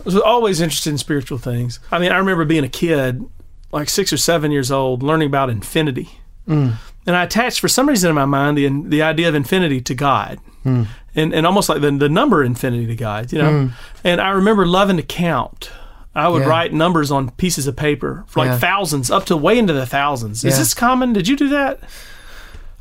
was 0.05 0.17
always 0.17 0.61
interested 0.61 0.91
in 0.91 0.99
spiritual 0.99 1.39
things. 1.39 1.81
I 1.91 1.99
mean, 1.99 2.13
I 2.13 2.19
remember 2.19 2.45
being 2.45 2.65
a 2.65 2.69
kid, 2.69 3.25
like 3.73 3.89
six 3.89 4.13
or 4.13 4.17
seven 4.17 4.53
years 4.53 4.71
old, 4.71 5.03
learning 5.03 5.27
about 5.27 5.51
infinity. 5.51 6.09
Hmm. 6.47 6.73
And 7.07 7.17
I 7.17 7.23
attached, 7.25 7.61
for 7.61 7.69
some 7.69 7.89
reason 7.89 8.09
in 8.09 8.15
my 8.15 8.25
mind, 8.25 8.59
the 8.59 8.69
the 8.89 9.03
idea 9.03 9.29
of 9.29 9.35
infinity 9.35 9.81
to 9.83 9.95
God, 9.95 10.39
hmm. 10.63 10.85
and 11.15 11.33
and 11.33 11.47
almost 11.47 11.69
like 11.69 11.81
the 11.81 11.91
the 11.91 12.09
number 12.09 12.43
infinity 12.43 12.87
to 12.87 12.97
God, 12.97 13.33
you 13.33 13.39
know. 13.39 13.71
And 14.05 14.21
I 14.21 14.31
remember 14.31 14.67
loving 14.67 14.97
to 14.97 15.03
count. 15.03 15.71
I 16.17 16.29
would 16.29 16.43
Yeah. 16.43 16.49
write 16.49 16.73
numbers 16.73 17.11
on 17.11 17.31
pieces 17.33 17.67
of 17.67 17.77
paper 17.77 18.25
for 18.27 18.41
like 18.41 18.49
Yeah. 18.49 18.59
thousands, 18.59 19.11
up 19.11 19.27
to 19.27 19.37
way 19.37 19.59
into 19.59 19.75
the 19.75 19.85
thousands. 19.87 20.45
Is 20.45 20.57
this 20.59 20.73
common? 20.73 21.13
Did 21.13 21.29
you 21.29 21.37
do 21.37 21.49
that? 21.51 21.79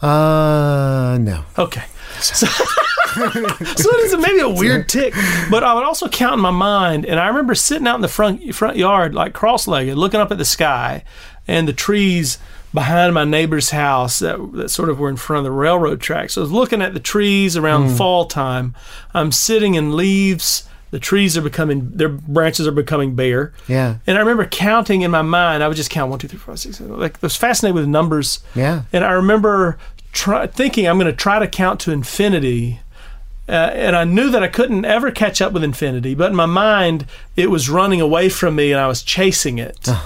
Uh, 0.05 1.17
no. 1.17 1.43
Okay. 1.57 1.83
So, 2.19 2.45
so 2.45 3.23
it 3.23 4.05
is 4.05 4.17
maybe 4.17 4.39
a 4.39 4.49
weird 4.49 4.87
tick, 4.87 5.13
but 5.49 5.63
I 5.63 5.73
would 5.73 5.83
also 5.83 6.07
count 6.07 6.35
in 6.35 6.39
my 6.39 6.51
mind, 6.51 7.05
and 7.05 7.19
I 7.19 7.27
remember 7.27 7.55
sitting 7.55 7.87
out 7.87 7.95
in 7.95 8.01
the 8.01 8.07
front 8.07 8.53
front 8.55 8.77
yard, 8.77 9.13
like 9.13 9.33
cross-legged, 9.33 9.97
looking 9.97 10.19
up 10.19 10.31
at 10.31 10.37
the 10.37 10.45
sky, 10.45 11.03
and 11.47 11.67
the 11.67 11.73
trees 11.73 12.37
behind 12.73 13.13
my 13.13 13.23
neighbor's 13.23 13.69
house 13.71 14.19
that, 14.19 14.37
that 14.53 14.69
sort 14.69 14.89
of 14.89 14.99
were 14.99 15.09
in 15.09 15.15
front 15.15 15.39
of 15.39 15.43
the 15.45 15.51
railroad 15.51 16.01
tracks. 16.01 16.33
So 16.33 16.41
I 16.41 16.43
was 16.43 16.51
looking 16.51 16.81
at 16.81 16.93
the 16.93 16.99
trees 16.99 17.55
around 17.57 17.95
fall 17.95 18.25
time. 18.25 18.75
I'm 19.13 19.31
sitting 19.31 19.75
in 19.75 19.95
leaves. 19.95 20.67
The 20.91 20.99
trees 20.99 21.35
are 21.37 21.41
becoming, 21.41 21.91
their 21.91 22.09
branches 22.09 22.67
are 22.67 22.71
becoming 22.71 23.15
bare. 23.15 23.53
Yeah. 23.67 23.97
And 24.05 24.17
I 24.17 24.19
remember 24.19 24.45
counting 24.45 25.01
in 25.01 25.11
my 25.11 25.21
mind. 25.23 25.63
I 25.63 25.67
would 25.67 25.77
just 25.77 25.89
count 25.89 26.09
one, 26.09 26.19
two, 26.19 26.27
three, 26.27 26.37
four, 26.37 26.53
five, 26.53 26.59
six, 26.59 26.77
seven. 26.77 26.99
Like 26.99 27.15
I 27.15 27.19
was 27.21 27.35
fascinated 27.35 27.75
with 27.75 27.87
numbers. 27.87 28.39
Yeah. 28.55 28.83
And 28.93 29.03
I 29.03 29.11
remember 29.11 29.77
try, 30.15 30.47
thinking 30.47 30.87
I'm 30.87 30.97
going 30.97 31.11
to 31.11 31.15
try 31.15 31.37
to 31.37 31.47
count 31.47 31.81
to 31.81 31.91
infinity. 31.91 32.79
Uh, 33.47 33.51
and 33.73 33.95
I 33.95 34.05
knew 34.05 34.31
that 34.31 34.41
I 34.41 34.47
couldn't 34.47 34.85
ever 34.85 35.11
catch 35.11 35.39
up 35.39 35.53
with 35.53 35.63
infinity, 35.63 36.15
but 36.15 36.31
in 36.31 36.35
my 36.35 36.47
mind, 36.47 37.05
it 37.35 37.51
was 37.51 37.69
running 37.69 38.01
away 38.01 38.29
from 38.29 38.55
me 38.55 38.71
and 38.71 38.81
I 38.81 38.87
was 38.87 39.03
chasing 39.03 39.59
it. 39.59 39.87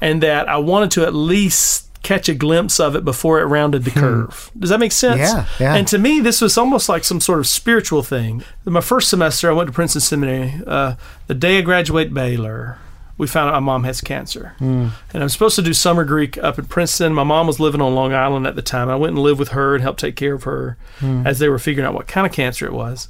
And 0.00 0.22
that 0.22 0.50
I 0.50 0.58
wanted 0.58 0.90
to 0.92 1.06
at 1.06 1.14
least 1.14 1.88
catch 2.02 2.28
a 2.28 2.34
glimpse 2.34 2.78
of 2.78 2.94
it 2.94 3.06
before 3.06 3.40
it 3.40 3.46
rounded 3.46 3.84
the 3.84 3.90
curve. 3.90 4.50
Does 4.58 4.68
that 4.68 4.78
make 4.78 4.92
sense? 4.92 5.18
Yeah, 5.18 5.46
yeah. 5.58 5.74
And 5.74 5.88
to 5.88 5.96
me, 5.98 6.20
this 6.20 6.42
was 6.42 6.58
almost 6.58 6.90
like 6.90 7.04
some 7.04 7.22
sort 7.22 7.38
of 7.38 7.46
spiritual 7.46 8.02
thing. 8.02 8.44
In 8.66 8.74
my 8.74 8.82
first 8.82 9.08
semester, 9.08 9.48
I 9.48 9.54
went 9.54 9.68
to 9.68 9.72
Princeton 9.72 10.02
Seminary. 10.02 10.60
Uh, 10.66 10.96
the 11.26 11.34
day 11.34 11.56
I 11.56 11.62
graduate 11.62 12.12
Baylor, 12.12 12.76
we 13.16 13.26
found 13.26 13.48
out 13.48 13.54
my 13.54 13.60
mom 13.60 13.84
has 13.84 14.00
cancer. 14.00 14.54
Hmm. 14.58 14.88
And 15.12 15.22
I'm 15.22 15.28
supposed 15.28 15.56
to 15.56 15.62
do 15.62 15.72
summer 15.72 16.04
Greek 16.04 16.36
up 16.38 16.58
in 16.58 16.64
Princeton. 16.66 17.14
My 17.14 17.22
mom 17.24 17.46
was 17.46 17.60
living 17.60 17.80
on 17.80 17.94
Long 17.94 18.12
Island 18.12 18.46
at 18.46 18.56
the 18.56 18.62
time. 18.62 18.88
I 18.90 18.96
went 18.96 19.14
and 19.14 19.22
lived 19.22 19.38
with 19.38 19.50
her 19.50 19.74
and 19.74 19.82
helped 19.82 20.00
take 20.00 20.16
care 20.16 20.34
of 20.34 20.42
her 20.44 20.76
Hmm. 20.98 21.26
as 21.26 21.38
they 21.38 21.48
were 21.48 21.58
figuring 21.58 21.86
out 21.86 21.94
what 21.94 22.06
kind 22.08 22.26
of 22.26 22.32
cancer 22.32 22.66
it 22.66 22.72
was. 22.72 23.08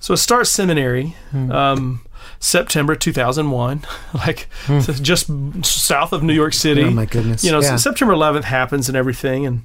So 0.00 0.12
I 0.14 0.16
start 0.16 0.46
seminary 0.46 1.16
Hmm. 1.30 1.50
um, 1.50 2.00
September 2.40 2.94
2001, 2.94 3.84
like 4.14 4.48
so 4.66 4.92
just 4.92 5.28
south 5.64 6.12
of 6.12 6.22
New 6.22 6.34
York 6.34 6.52
City. 6.54 6.82
Hmm. 6.82 6.88
Oh, 6.88 6.92
my 6.92 7.06
goodness. 7.06 7.42
You 7.42 7.50
know, 7.52 7.60
Yeah. 7.60 7.76
September 7.76 8.14
11th 8.14 8.44
happens 8.44 8.88
and 8.88 8.96
everything. 8.96 9.46
And 9.46 9.62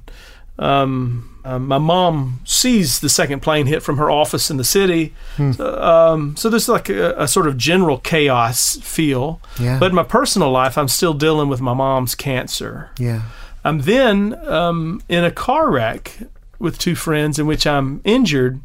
um, 0.58 1.40
um, 1.44 1.68
my 1.68 1.78
mom 1.78 2.40
sees 2.44 3.00
the 3.00 3.08
second 3.08 3.40
plane 3.40 3.66
hit 3.66 3.82
from 3.82 3.98
her 3.98 4.10
office 4.10 4.50
in 4.50 4.56
the 4.56 4.64
city. 4.64 5.14
Hmm. 5.36 5.52
So, 5.52 5.82
um, 5.82 6.36
so 6.36 6.48
there's 6.48 6.68
like 6.68 6.88
a, 6.88 7.14
a 7.22 7.28
sort 7.28 7.46
of 7.46 7.58
general 7.58 7.98
chaos 7.98 8.76
feel. 8.76 9.40
Yeah. 9.60 9.78
But 9.78 9.90
in 9.90 9.94
my 9.94 10.04
personal 10.04 10.50
life, 10.50 10.78
I'm 10.78 10.88
still 10.88 11.12
dealing 11.12 11.48
with 11.48 11.60
my 11.60 11.74
mom's 11.74 12.14
cancer. 12.14 12.90
Yeah. 12.98 13.22
I'm 13.64 13.80
then 13.80 14.34
um, 14.46 15.02
in 15.08 15.24
a 15.24 15.30
car 15.30 15.70
wreck 15.70 16.18
with 16.58 16.78
two 16.78 16.94
friends 16.94 17.38
in 17.38 17.46
which 17.46 17.66
I'm 17.66 18.00
injured. 18.04 18.60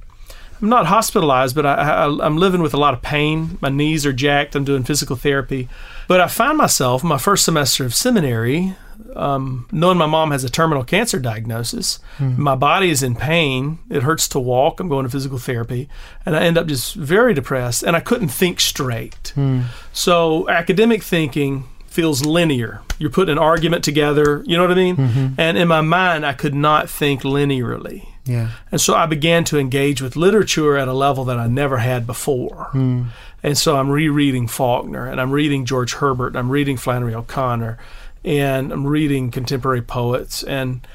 I'm 0.61 0.69
not 0.69 0.87
hospitalized, 0.87 1.55
but 1.55 1.65
I, 1.65 1.73
I, 1.73 2.25
I'm 2.25 2.37
living 2.37 2.61
with 2.61 2.73
a 2.73 2.77
lot 2.77 2.93
of 2.93 3.01
pain. 3.01 3.57
My 3.61 3.69
knees 3.69 4.05
are 4.05 4.13
jacked. 4.13 4.55
I'm 4.55 4.65
doing 4.65 4.83
physical 4.83 5.15
therapy. 5.15 5.69
But 6.07 6.19
I 6.21 6.27
find 6.27 6.57
myself, 6.57 7.03
my 7.03 7.17
first 7.17 7.45
semester 7.45 7.85
of 7.85 7.93
seminary, 7.93 8.75
um, 9.15 9.67
knowing 9.71 9.97
my 9.97 10.05
mom 10.05 10.31
has 10.31 10.43
a 10.43 10.49
terminal 10.49 10.83
cancer 10.83 11.19
diagnosis. 11.19 11.99
Hmm. 12.17 12.41
My 12.41 12.55
body 12.55 12.89
is 12.89 13.03
in 13.03 13.15
pain. 13.15 13.79
It 13.89 14.03
hurts 14.03 14.27
to 14.29 14.39
walk. 14.39 14.79
I'm 14.79 14.89
going 14.89 15.05
to 15.05 15.09
physical 15.09 15.37
therapy. 15.37 15.89
And 16.25 16.35
I 16.35 16.41
end 16.41 16.57
up 16.57 16.67
just 16.67 16.95
very 16.95 17.33
depressed. 17.33 17.83
And 17.83 17.95
I 17.95 17.99
couldn't 17.99 18.29
think 18.29 18.59
straight. 18.59 19.33
Hmm. 19.35 19.63
So 19.93 20.49
academic 20.49 21.03
thinking 21.03 21.65
feels 21.87 22.25
linear. 22.25 22.81
You're 22.99 23.09
putting 23.09 23.31
an 23.31 23.39
argument 23.39 23.83
together, 23.83 24.43
you 24.45 24.55
know 24.55 24.63
what 24.63 24.71
I 24.71 24.75
mean? 24.75 24.95
Mm-hmm. 24.95 25.27
And 25.39 25.57
in 25.57 25.67
my 25.67 25.81
mind, 25.81 26.25
I 26.25 26.33
could 26.33 26.53
not 26.53 26.89
think 26.89 27.23
linearly. 27.23 28.07
Yeah. 28.25 28.51
And 28.71 28.79
so 28.79 28.93
I 28.93 29.07
began 29.07 29.43
to 29.45 29.57
engage 29.57 30.01
with 30.01 30.15
literature 30.15 30.77
at 30.77 30.87
a 30.87 30.93
level 30.93 31.25
that 31.25 31.39
I 31.39 31.47
never 31.47 31.77
had 31.77 32.05
before. 32.05 32.69
Hmm. 32.71 33.05
And 33.41 33.57
so 33.57 33.77
I'm 33.77 33.89
rereading 33.89 34.47
Faulkner 34.47 35.07
and 35.07 35.19
I'm 35.19 35.31
reading 35.31 35.65
George 35.65 35.93
Herbert 35.95 36.27
and 36.27 36.37
I'm 36.37 36.49
reading 36.49 36.77
Flannery 36.77 37.15
O'Connor 37.15 37.79
and 38.25 38.71
I'm 38.71 38.85
reading 38.87 39.31
contemporary 39.31 39.81
poets. 39.81 40.43
And 40.43 40.85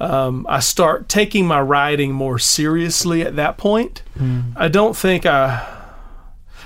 um, 0.00 0.46
I 0.48 0.60
start 0.60 1.08
taking 1.08 1.46
my 1.46 1.60
writing 1.60 2.12
more 2.12 2.38
seriously 2.38 3.22
at 3.22 3.36
that 3.36 3.56
point. 3.56 4.02
I 4.56 4.68
don't 4.68 4.96
think 4.96 5.26
I. 5.26 5.78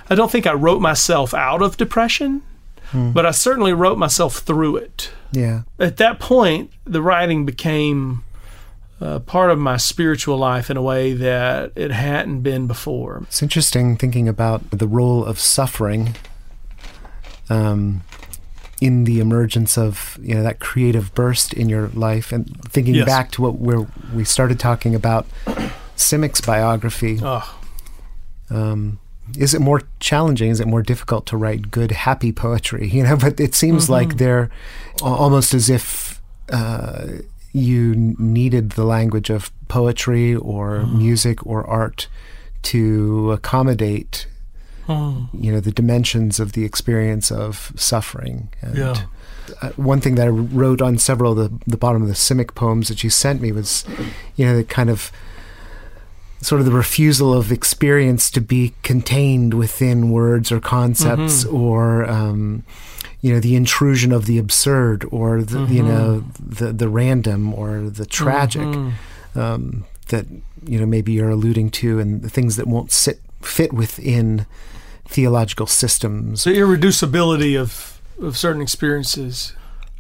I 0.08 0.14
don't 0.14 0.30
think 0.30 0.46
I 0.46 0.52
wrote 0.52 0.80
myself 0.80 1.34
out 1.34 1.62
of 1.62 1.76
depression, 1.76 2.42
but 2.92 3.26
I 3.26 3.32
certainly 3.32 3.72
wrote 3.72 3.98
myself 3.98 4.36
through 4.38 4.76
it 4.76 5.10
Yeah. 5.32 5.62
at 5.80 5.96
that 5.96 6.20
point, 6.20 6.70
the 6.84 7.02
writing 7.02 7.44
became 7.44 8.22
uh, 9.00 9.18
part 9.18 9.50
of 9.50 9.58
my 9.58 9.76
spiritual 9.76 10.38
life 10.38 10.70
in 10.70 10.76
a 10.76 10.82
way 10.82 11.12
that 11.12 11.72
it 11.74 11.90
hadn't 11.90 12.42
been 12.42 12.68
before. 12.68 13.22
It's 13.24 13.42
interesting 13.42 13.96
thinking 13.96 14.28
about 14.28 14.70
the 14.70 14.86
role 14.86 15.24
of 15.24 15.40
suffering 15.40 16.14
um, 17.50 18.02
in 18.80 19.04
the 19.04 19.20
emergence 19.20 19.78
of 19.78 20.18
you 20.22 20.34
know 20.34 20.42
that 20.42 20.58
creative 20.60 21.14
burst 21.14 21.52
in 21.54 21.68
your 21.68 21.88
life, 21.88 22.32
and 22.32 22.44
thinking 22.70 22.94
Yes. 22.94 23.06
back 23.06 23.30
to 23.32 23.42
what 23.42 23.54
where 23.58 23.86
we 24.14 24.24
started 24.24 24.58
talking 24.60 24.94
about 24.94 25.26
Simic's 25.96 26.40
biography. 26.40 27.18
Oh, 27.22 27.58
Um, 28.50 28.98
is 29.36 29.54
it 29.54 29.60
more 29.60 29.82
challenging? 29.98 30.50
Is 30.50 30.60
it 30.60 30.68
more 30.68 30.82
difficult 30.82 31.26
to 31.26 31.36
write 31.36 31.70
good, 31.70 31.90
happy 31.92 32.32
poetry? 32.32 32.88
You 32.92 33.02
know, 33.04 33.16
but 33.16 33.40
it 33.40 33.54
seems 33.54 33.88
like 33.90 34.18
they're 34.18 34.50
almost 35.02 35.52
as 35.54 35.68
if 35.68 36.20
uh, 36.52 37.06
you 37.52 38.14
needed 38.18 38.70
the 38.72 38.84
language 38.84 39.30
of 39.30 39.50
poetry 39.68 40.34
or 40.36 40.86
music 40.86 41.44
or 41.46 41.66
art 41.66 42.08
to 42.62 43.32
accommodate, 43.32 44.26
oh, 44.88 45.28
you 45.32 45.52
know, 45.52 45.60
the 45.60 45.72
dimensions 45.72 46.40
of 46.40 46.52
the 46.52 46.64
experience 46.64 47.30
of 47.30 47.72
suffering. 47.76 48.48
And 48.60 48.76
yeah. 48.76 49.06
uh, 49.62 49.70
one 49.76 50.00
thing 50.00 50.14
that 50.16 50.26
I 50.26 50.30
wrote 50.30 50.82
on 50.82 50.98
several 50.98 51.32
of 51.32 51.38
the, 51.38 51.70
the 51.70 51.76
bottom 51.76 52.02
of 52.02 52.08
the 52.08 52.14
Simic 52.14 52.54
poems 52.54 52.88
that 52.88 53.04
you 53.04 53.10
sent 53.10 53.40
me 53.40 53.52
was, 53.52 53.84
you 54.36 54.46
know, 54.46 54.56
the 54.56 54.64
kind 54.64 54.90
of 54.90 55.10
sort 56.40 56.60
of 56.60 56.66
the 56.66 56.72
refusal 56.72 57.32
of 57.32 57.50
experience 57.50 58.30
to 58.30 58.40
be 58.40 58.74
contained 58.82 59.54
within 59.54 60.10
words 60.10 60.52
or 60.52 60.60
concepts 60.60 61.44
or 61.44 62.04
um, 62.08 62.62
you 63.20 63.32
know 63.32 63.40
the 63.40 63.56
intrusion 63.56 64.12
of 64.12 64.26
the 64.26 64.38
absurd 64.38 65.04
or 65.10 65.42
the, 65.42 65.64
you 65.72 65.82
know 65.82 66.24
the 66.38 66.72
the 66.72 66.88
random 66.88 67.54
or 67.54 67.80
the 67.90 68.06
tragic 68.06 68.62
um, 69.34 69.84
that 70.08 70.26
you 70.64 70.78
know 70.78 70.86
maybe 70.86 71.12
you're 71.12 71.30
alluding 71.30 71.70
to 71.70 71.98
and 71.98 72.22
the 72.22 72.30
things 72.30 72.56
that 72.56 72.66
won't 72.66 72.92
sit 72.92 73.20
fit 73.40 73.72
within 73.72 74.46
theological 75.08 75.66
systems 75.66 76.44
The 76.44 76.50
irreducibility 76.52 77.58
of, 77.60 78.00
of 78.20 78.36
certain 78.36 78.62
experiences. 78.62 79.52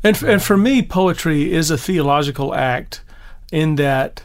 And, 0.02 0.20
and 0.22 0.42
for 0.42 0.56
me, 0.56 0.82
poetry 0.82 1.52
is 1.52 1.70
a 1.70 1.78
theological 1.78 2.54
act 2.54 3.02
in 3.52 3.76
that 3.76 4.22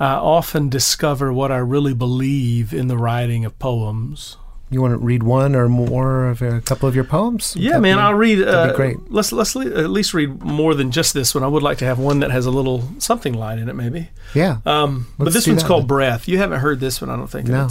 I 0.00 0.14
often 0.14 0.68
discover 0.68 1.32
what 1.32 1.50
I 1.52 1.58
really 1.58 1.94
believe 1.94 2.72
in 2.74 2.88
the 2.88 2.98
writing 2.98 3.44
of 3.44 3.58
poems. 3.58 4.36
you 4.70 4.82
want 4.82 4.92
to 4.92 4.98
read 4.98 5.22
one 5.22 5.54
or 5.54 5.68
more 5.68 6.26
of 6.28 6.42
a 6.42 6.60
couple 6.60 6.88
of 6.88 6.94
your 6.94 7.04
poems 7.04 7.54
Yeah, 7.56 7.78
man, 7.78 7.96
be- 7.96 8.00
I'll 8.02 8.14
read. 8.14 8.40
that'd 8.40 8.54
Uh, 8.54 8.66
be 8.72 8.76
great. 8.76 8.96
Let's 9.10 9.30
let's 9.32 9.54
le- 9.54 9.66
at 9.84 9.90
least 9.90 10.12
read 10.12 10.42
more 10.42 10.74
than 10.74 10.90
just 10.90 11.14
this 11.14 11.34
one. 11.34 11.44
I 11.44 11.46
would 11.46 11.62
like 11.62 11.78
to 11.78 11.84
have 11.84 11.98
one 11.98 12.18
that 12.20 12.30
has 12.30 12.46
a 12.46 12.50
little 12.50 12.88
something 12.98 13.32
line 13.34 13.58
in 13.58 13.68
it, 13.68 13.74
maybe. 13.76 14.08
yeah 14.34 14.58
Um, 14.66 15.06
but 15.18 15.32
this 15.32 15.46
one's 15.46 15.62
called 15.62 15.82
then. 15.82 15.88
Breath. 15.88 16.26
You 16.28 16.38
haven't 16.38 16.60
heard 16.60 16.80
this 16.80 17.00
one, 17.00 17.10
I 17.10 17.16
don't 17.16 17.30
think. 17.30 17.46
No. 17.48 17.68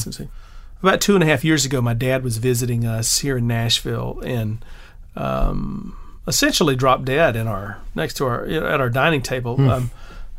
About 0.85 1.01
two 1.01 1.15
and 1.15 1.23
a 1.23 1.25
half 1.25 1.43
years 1.43 1.65
ago, 1.65 1.81
my 1.81 1.95
dad 1.95 2.23
was 2.23 2.37
visiting 2.37 2.85
us 2.85 3.17
here 3.17 3.37
in 3.37 3.47
Nashville, 3.47 4.21
and 4.23 4.63
um, 5.15 5.97
essentially 6.27 6.75
dropped 6.75 7.05
dead 7.05 7.35
in 7.35 7.47
our 7.47 7.79
next 7.95 8.13
to 8.17 8.25
our 8.27 8.45
at 8.45 8.79
our 8.79 8.91
dining 8.91 9.23
table. 9.23 9.59
Um, 9.67 9.89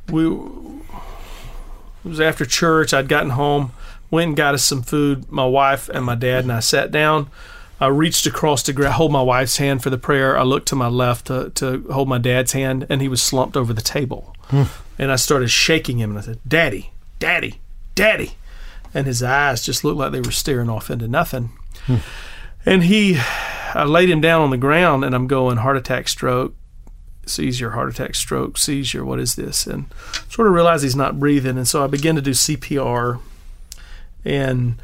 we 0.09 0.24
it 0.24 2.09
was 2.09 2.20
after 2.20 2.47
church. 2.47 2.94
I'd 2.94 3.09
gotten 3.09 3.30
home, 3.30 3.72
went 4.09 4.28
and 4.28 4.36
got 4.36 4.55
us 4.55 4.62
some 4.62 4.82
food. 4.82 5.32
My 5.32 5.44
wife 5.44 5.88
and 5.88 6.05
my 6.05 6.14
dad 6.14 6.44
and 6.44 6.53
I 6.53 6.61
sat 6.61 6.92
down. 6.92 7.28
I 7.80 7.88
reached 7.88 8.24
across 8.24 8.62
to 8.62 8.92
hold 8.92 9.11
my 9.11 9.22
wife's 9.22 9.57
hand 9.57 9.82
for 9.82 9.90
the 9.90 9.99
prayer. 9.99 10.38
I 10.38 10.44
looked 10.44 10.68
to 10.68 10.76
my 10.76 10.86
left 10.86 11.26
to, 11.26 11.51
to 11.57 11.88
hold 11.90 12.09
my 12.09 12.18
dad's 12.18 12.53
hand, 12.53 12.86
and 12.88 13.03
he 13.03 13.09
was 13.09 13.20
slumped 13.20 13.57
over 13.57 13.72
the 13.72 13.82
table. 13.82 14.32
And 14.97 15.11
I 15.11 15.16
started 15.16 15.49
shaking 15.49 15.99
him, 15.99 16.11
and 16.11 16.20
I 16.20 16.22
said, 16.22 16.38
"Daddy, 16.47 16.92
Daddy, 17.18 17.59
Daddy," 17.97 18.34
and 18.97 19.07
his 19.07 19.22
eyes 19.22 19.61
just 19.61 19.84
looked 19.84 19.99
like 19.99 20.11
they 20.11 20.22
were 20.22 20.30
staring 20.30 20.70
off 20.70 20.88
into 20.88 21.07
nothing. 21.07 21.51
Hmm. 21.84 21.97
And 22.64 22.82
he, 22.82 23.18
I 23.74 23.84
laid 23.84 24.09
him 24.09 24.22
down 24.22 24.40
on 24.40 24.49
the 24.49 24.57
ground, 24.57 25.05
and 25.05 25.14
I'm 25.14 25.26
going 25.26 25.59
heart 25.59 25.76
attack, 25.76 26.09
stroke, 26.09 26.55
seizure, 27.26 27.72
heart 27.72 27.90
attack, 27.90 28.14
stroke, 28.14 28.57
seizure. 28.57 29.05
What 29.05 29.20
is 29.20 29.34
this? 29.34 29.66
And 29.66 29.92
sort 30.30 30.49
of 30.49 30.55
realized 30.55 30.82
he's 30.82 30.97
not 30.97 31.20
breathing, 31.20 31.59
and 31.59 31.68
so 31.68 31.84
I 31.84 31.88
began 31.88 32.14
to 32.14 32.22
do 32.22 32.30
CPR, 32.30 33.20
and 34.24 34.80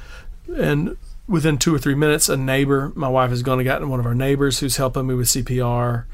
and 0.54 0.98
within 1.26 1.56
two 1.56 1.74
or 1.74 1.78
three 1.78 1.94
minutes, 1.94 2.28
a 2.28 2.36
neighbor, 2.36 2.92
my 2.94 3.08
wife 3.08 3.30
has 3.30 3.42
gone 3.42 3.60
and 3.60 3.64
gotten 3.64 3.88
one 3.88 3.98
of 3.98 4.04
our 4.04 4.14
neighbors 4.14 4.58
who's 4.58 4.76
helping 4.76 5.06
me 5.06 5.14
with 5.14 5.28
CPR. 5.28 6.04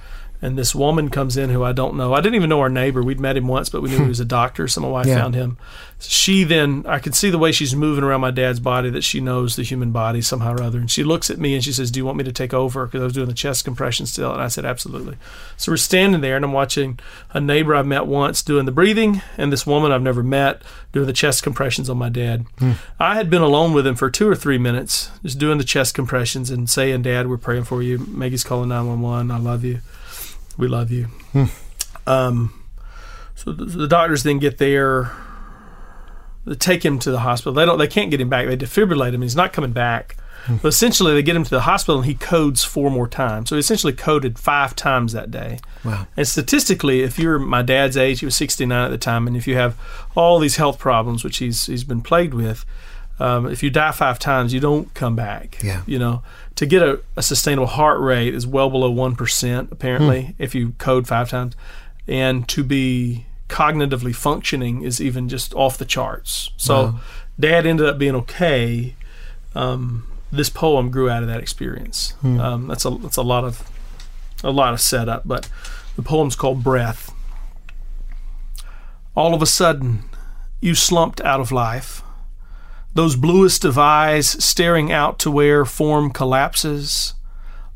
And 0.41 0.57
this 0.57 0.73
woman 0.73 1.09
comes 1.09 1.37
in 1.37 1.51
who 1.51 1.65
I 1.65 1.73
don't 1.73 1.97
know. 1.97 2.15
I 2.15 2.21
didn't 2.21 2.37
even 2.37 2.49
know 2.49 2.61
our 2.61 2.69
neighbor. 2.69 3.03
We'd 3.03 3.19
met 3.19 3.37
him 3.37 3.49
once, 3.49 3.69
but 3.69 3.83
we 3.83 3.91
knew 3.91 3.99
he 4.03 4.07
was 4.09 4.21
a 4.21 4.25
doctor. 4.25 4.69
So 4.69 4.81
my 4.81 4.89
wife 4.89 5.07
Yeah. 5.07 5.17
found 5.21 5.35
him. 5.35 5.57
She 6.01 6.45
then, 6.45 6.85
I 6.87 7.01
could 7.01 7.17
see 7.17 7.29
the 7.29 7.39
way 7.39 7.51
she's 7.51 7.75
moving 7.75 8.05
around 8.05 8.21
my 8.21 8.31
dad's 8.31 8.61
body 8.61 8.89
that 8.91 9.03
she 9.03 9.21
knows 9.21 9.57
the 9.57 9.65
human 9.65 9.91
body 9.91 10.23
somehow 10.23 10.53
or 10.55 10.63
other. 10.63 10.79
And 10.79 10.89
she 10.89 11.03
looks 11.03 11.29
at 11.29 11.39
me 11.39 11.55
and 11.55 11.65
she 11.65 11.73
says, 11.73 11.91
Do 11.91 11.99
you 11.99 12.05
want 12.05 12.19
me 12.19 12.23
to 12.25 12.31
take 12.31 12.55
over? 12.55 12.87
Because 12.87 13.01
I 13.01 13.05
was 13.05 13.15
doing 13.15 13.27
the 13.27 13.35
chest 13.35 13.65
compression 13.65 14.07
still. 14.07 14.33
And 14.33 14.41
I 14.41 14.47
said, 14.47 14.65
Absolutely. 14.65 15.17
So 15.57 15.73
we're 15.73 15.77
standing 15.77 16.21
there 16.21 16.37
and 16.37 16.45
I'm 16.45 16.53
watching 16.53 17.01
a 17.33 17.41
neighbor 17.41 17.75
I've 17.75 17.85
met 17.87 18.07
once 18.07 18.41
doing 18.45 18.65
the 18.65 18.71
breathing 18.71 19.23
and 19.37 19.53
this 19.53 19.67
woman 19.67 19.91
I've 19.91 20.03
never 20.03 20.23
met 20.23 20.63
doing 20.93 21.09
the 21.09 21.13
chest 21.13 21.43
compressions 21.43 21.91
on 21.91 21.99
my 21.99 22.11
dad. 22.11 22.47
Hmm. 22.61 22.73
I 23.01 23.17
had 23.17 23.29
been 23.29 23.43
alone 23.43 23.73
with 23.73 23.85
him 23.89 23.97
for 23.97 24.09
two 24.09 24.29
or 24.29 24.37
three 24.37 24.59
minutes, 24.59 25.11
just 25.25 25.41
doing 25.41 25.59
the 25.59 25.65
chest 25.65 25.95
compressions 25.95 26.49
and 26.49 26.71
saying, 26.71 27.03
Dad, 27.03 27.29
we're 27.29 27.39
praying 27.39 27.65
for 27.65 27.83
you. 27.83 27.99
Maggie's 28.07 28.45
calling 28.45 28.69
911. 28.69 29.33
I 29.33 29.39
love 29.39 29.65
you. 29.65 29.81
We 30.59 30.69
love 30.69 30.91
you. 30.91 31.07
Um, 32.07 32.53
so 33.35 33.53
the, 33.53 33.65
the 33.65 33.89
doctors 33.89 34.25
then 34.25 34.39
get 34.39 34.59
there. 34.59 35.13
They 36.45 36.55
take 36.55 36.85
him 36.85 36.99
to 37.01 37.11
the 37.11 37.21
hospital. 37.21 37.53
They 37.55 37.65
don't. 37.65 37.79
They 37.79 37.87
can't 37.87 38.11
get 38.11 38.21
him 38.21 38.29
back. 38.29 38.47
They 38.47 38.57
defibrillate 38.57 39.15
him. 39.15 39.23
He's 39.23 39.37
not 39.37 39.53
coming 39.53 39.73
back. 39.73 40.17
But 40.63 40.69
essentially, 40.69 41.13
they 41.13 41.23
get 41.23 41.37
him 41.37 41.45
to 41.45 41.51
the 41.51 41.61
hospital, 41.61 41.99
and 41.99 42.07
he 42.07 42.15
codes 42.15 42.65
four 42.65 42.91
more 42.91 43.07
times. 43.07 43.51
So 43.51 43.57
he 43.57 43.61
essentially 43.61 43.93
coded 43.93 44.39
five 44.39 44.75
times 44.75 45.13
that 45.13 45.31
day. 45.31 45.59
Wow. 45.85 46.07
And 46.17 46.27
statistically, 46.27 47.03
if 47.03 47.19
you're 47.19 47.39
my 47.39 47.61
dad's 47.61 47.97
age, 47.97 48.21
he 48.21 48.25
was 48.25 48.37
69 48.37 48.85
at 48.85 48.89
the 48.89 48.99
time, 48.99 49.27
and 49.27 49.37
if 49.37 49.47
you 49.47 49.57
have 49.57 49.77
all 50.17 50.39
these 50.39 50.57
health 50.57 50.79
problems, 50.79 51.23
which 51.23 51.39
he's 51.39 51.67
he's 51.67 51.85
been 51.85 52.01
plagued 52.01 52.33
with, 52.35 52.65
um, 53.21 53.47
if 53.47 53.63
you 53.63 53.71
die 53.71 53.91
five 53.93 54.19
times, 54.19 54.53
you 54.55 54.61
don't 54.61 54.93
come 54.95 55.17
back. 55.17 55.59
Yeah. 55.63 55.83
You 55.87 55.99
know, 55.99 56.23
to 56.57 56.67
get 56.67 56.83
a, 56.83 57.01
a 57.17 57.23
sustainable 57.23 57.67
heart 57.67 58.01
rate 58.01 58.35
is 58.35 58.47
well 58.47 58.71
below 58.71 58.91
one 58.91 59.17
percent 59.17 59.71
apparently 59.73 60.35
if 60.39 60.55
you 60.55 60.73
code 60.79 61.07
five 61.07 61.29
times, 61.31 61.55
and 62.07 62.49
to 62.49 62.63
be 62.65 63.27
cognitively 63.49 64.15
functioning 64.15 64.83
is 64.83 65.01
even 65.01 65.29
just 65.29 65.55
off 65.55 65.79
the 65.79 65.85
charts. 65.87 66.51
So, 66.57 66.75
Wow. 66.83 67.01
Dad 67.41 67.67
ended 67.67 67.87
up 67.89 67.99
being 67.99 68.15
okay. 68.17 68.95
Um, 69.55 70.07
this 70.31 70.51
poem 70.51 70.91
grew 70.91 71.09
out 71.09 71.23
of 71.23 71.29
that 71.29 71.41
experience. 71.41 72.15
Um, 72.23 72.67
that's 72.69 72.85
a 72.85 72.91
that's 72.91 73.17
a 73.17 73.23
lot 73.23 73.45
of 73.45 73.63
a 74.45 74.51
lot 74.51 74.75
of 74.75 74.81
setup, 74.81 75.23
but 75.27 75.49
the 75.97 76.03
poem's 76.03 76.37
called 76.37 76.63
Breath. 76.63 77.13
All 79.17 79.35
of 79.35 79.43
a 79.43 79.47
sudden, 79.47 80.05
you 80.61 80.75
slumped 80.75 81.21
out 81.23 81.41
of 81.41 81.51
life. 81.51 82.03
Those 82.99 83.15
bluest 83.15 83.65
of 83.65 83.79
eyes 83.79 84.29
staring 84.29 84.91
out 84.91 85.21
to 85.21 85.31
where 85.31 85.65
form 85.65 86.11
collapses, 86.11 87.15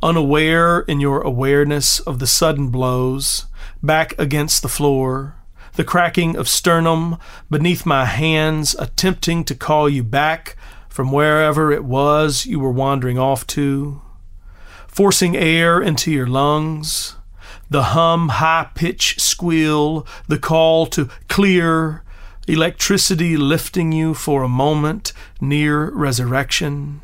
unaware 0.02 0.80
in 0.80 0.98
your 0.98 1.20
awareness 1.20 2.00
of 2.00 2.18
the 2.18 2.26
sudden 2.26 2.70
blows, 2.70 3.46
back 3.80 4.18
against 4.18 4.62
the 4.62 4.68
floor, 4.68 5.36
the 5.74 5.84
cracking 5.84 6.34
of 6.34 6.48
sternum 6.48 7.18
beneath 7.48 7.86
my 7.86 8.04
hands, 8.04 8.74
attempting 8.80 9.44
to 9.44 9.54
call 9.54 9.88
you 9.88 10.02
back 10.02 10.56
from 10.88 11.12
wherever 11.12 11.70
it 11.70 11.84
was 11.84 12.44
you 12.44 12.58
were 12.58 12.72
wandering 12.72 13.16
off 13.16 13.46
to 13.46 14.02
forcing 14.88 15.36
air 15.36 15.80
into 15.80 16.10
your 16.10 16.26
lungs, 16.26 17.14
the 17.70 17.94
hum, 17.94 18.28
high 18.28 18.70
pitch 18.74 19.20
squeal, 19.20 20.04
the 20.26 20.40
call 20.40 20.84
to 20.86 21.08
clear, 21.28 22.02
electricity 22.46 23.36
lifting 23.36 23.92
you 23.92 24.14
for 24.14 24.42
a 24.42 24.48
moment 24.48 25.12
near 25.40 25.90
resurrection. 25.90 27.00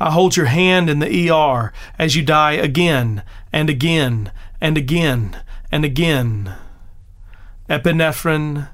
I 0.00 0.10
hold 0.10 0.36
your 0.36 0.46
hand 0.46 0.90
in 0.90 0.98
the 0.98 1.30
ER 1.30 1.72
as 1.98 2.16
you 2.16 2.24
die 2.24 2.52
again 2.52 3.22
and 3.52 3.70
again 3.70 4.32
and 4.60 4.76
again 4.76 5.42
and 5.70 5.84
again. 5.84 6.54
Epinephrine, 7.68 8.68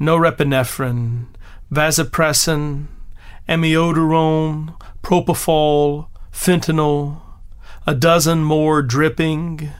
norepinephrine, 0.00 1.26
vasopressin, 1.70 2.86
amiodarone, 3.48 4.74
propofol, 5.02 6.08
fentanyl, 6.32 7.20
a 7.86 7.94
dozen 7.94 8.42
more 8.42 8.82
dripping, 8.82 9.70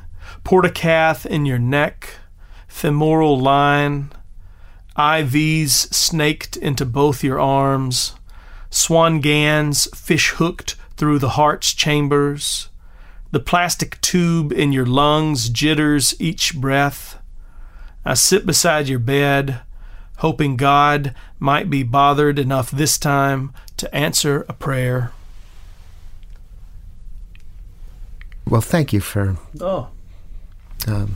portacath 0.44 1.24
in 1.24 1.46
your 1.46 1.58
neck, 1.58 2.16
femoral 2.68 3.38
line, 3.38 4.10
IVs 4.96 5.92
snaked 5.92 6.56
into 6.56 6.84
both 6.84 7.24
your 7.24 7.40
arms, 7.40 8.14
Swan-Ganz 8.70 9.86
fish 9.94 10.30
hooked 10.30 10.76
through 10.96 11.18
the 11.18 11.30
heart's 11.30 11.72
chambers, 11.72 12.68
the 13.30 13.40
plastic 13.40 14.00
tube 14.00 14.52
in 14.52 14.72
your 14.72 14.86
lungs 14.86 15.48
jitters 15.48 16.14
each 16.20 16.54
breath. 16.54 17.18
I 18.04 18.14
sit 18.14 18.44
beside 18.44 18.88
your 18.88 18.98
bed, 18.98 19.60
hoping 20.18 20.56
God 20.56 21.14
might 21.38 21.70
be 21.70 21.82
bothered 21.82 22.38
enough 22.38 22.70
this 22.70 22.98
time 22.98 23.52
to 23.78 23.92
answer 23.94 24.44
a 24.48 24.52
prayer. 24.52 25.12
Well, 28.46 28.60
thank 28.60 28.92
you 28.92 29.00
for 29.00 29.36
Oh, 29.60 29.88
um, 30.86 31.14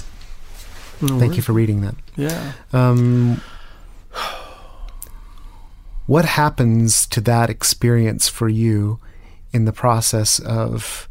thank 0.99 1.37
you 1.37 1.43
for 1.43 1.53
reading 1.53 1.83
that. 1.83 1.95
Yeah. 2.17 2.53
Um, 2.73 3.43
what 6.07 6.25
happens 6.25 7.07
to 7.09 7.21
that 7.23 7.51
experience 7.51 8.29
for 8.29 8.49
you 8.49 8.99
in 9.53 9.65
the 9.65 9.73
process 9.73 10.39
of 10.39 11.09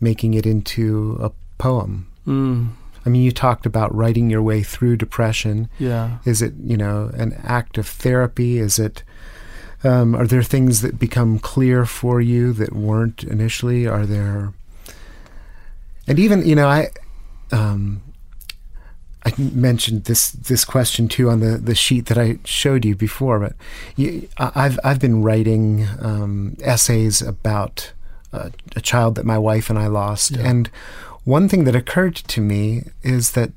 making 0.00 0.34
it 0.34 0.46
into 0.46 1.18
a 1.20 1.30
poem? 1.58 2.10
Mm, 2.26 2.70
I 3.04 3.08
mean, 3.08 3.22
you 3.22 3.30
talked 3.30 3.66
about 3.66 3.94
writing 3.94 4.30
your 4.30 4.42
way 4.42 4.62
through 4.62 4.96
depression. 4.96 5.68
yeah. 5.78 6.18
Is 6.24 6.42
it, 6.42 6.54
you 6.62 6.76
know, 6.76 7.10
an 7.14 7.40
act 7.44 7.78
of 7.78 7.86
therapy? 7.86 8.58
Is 8.58 8.78
it, 8.78 9.04
um, 9.84 10.16
are 10.16 10.26
there 10.26 10.42
things 10.42 10.82
that 10.82 10.98
become 10.98 11.38
clear 11.38 11.86
for 11.86 12.20
you 12.20 12.52
that 12.54 12.74
weren't 12.74 13.22
initially? 13.22 13.86
Are 13.86 14.06
there, 14.06 14.52
and 16.08 16.18
even, 16.18 16.44
you 16.44 16.56
know, 16.56 16.66
I, 16.66 16.88
um, 17.52 18.02
I 19.26 19.32
mentioned 19.38 20.04
this 20.04 20.30
this 20.30 20.64
question 20.64 21.08
too 21.08 21.28
on 21.30 21.40
the, 21.40 21.58
the 21.58 21.74
sheet 21.74 22.06
that 22.06 22.16
I 22.18 22.38
showed 22.44 22.84
you 22.84 22.94
before, 22.94 23.38
but 23.40 23.54
you, 23.96 24.28
I- 24.38 24.52
I've 24.54 24.78
I've 24.84 25.00
been 25.00 25.22
writing 25.22 25.86
um, 26.00 26.56
essays 26.62 27.20
about 27.22 27.92
a, 28.32 28.52
a 28.76 28.80
child 28.80 29.16
that 29.16 29.26
my 29.26 29.38
wife 29.38 29.68
and 29.68 29.78
I 29.78 29.88
lost, 29.88 30.30
Yeah. 30.36 30.48
and 30.50 30.70
one 31.24 31.48
thing 31.48 31.64
that 31.64 31.74
occurred 31.74 32.14
to 32.34 32.40
me 32.40 32.82
is 33.02 33.32
that 33.32 33.50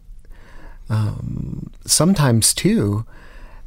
um, 0.89 1.69
sometimes 1.85 2.53
too 2.53 3.05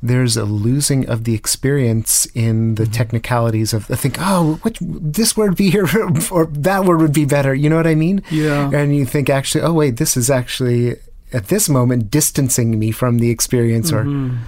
there's 0.04 0.36
a 0.36 0.44
losing 0.44 1.08
of 1.08 1.22
the 1.22 1.34
experience 1.34 2.26
in 2.34 2.74
the 2.74 2.86
technicalities 2.86 3.72
of 3.72 3.88
I 3.88 3.94
think 3.94 4.16
oh 4.18 4.58
which 4.62 4.78
this 4.80 5.36
word 5.36 5.56
be 5.56 5.70
here 5.70 5.86
or 6.32 6.46
that 6.46 6.84
word 6.84 7.00
would 7.00 7.12
be 7.12 7.24
better 7.24 7.54
you 7.54 7.70
know 7.70 7.76
what 7.76 7.86
I 7.86 7.94
mean 7.94 8.22
Yeah. 8.28 8.68
and 8.74 8.96
you 8.96 9.06
think 9.06 9.30
actually 9.30 9.62
oh 9.62 9.72
wait 9.72 9.98
this 9.98 10.16
is 10.16 10.28
actually 10.30 10.96
at 11.32 11.48
this 11.48 11.68
moment 11.68 12.10
distancing 12.10 12.78
me 12.78 12.90
from 12.92 13.18
the 13.18 13.30
experience 13.30 13.92
or 13.92 14.00
um, 14.00 14.40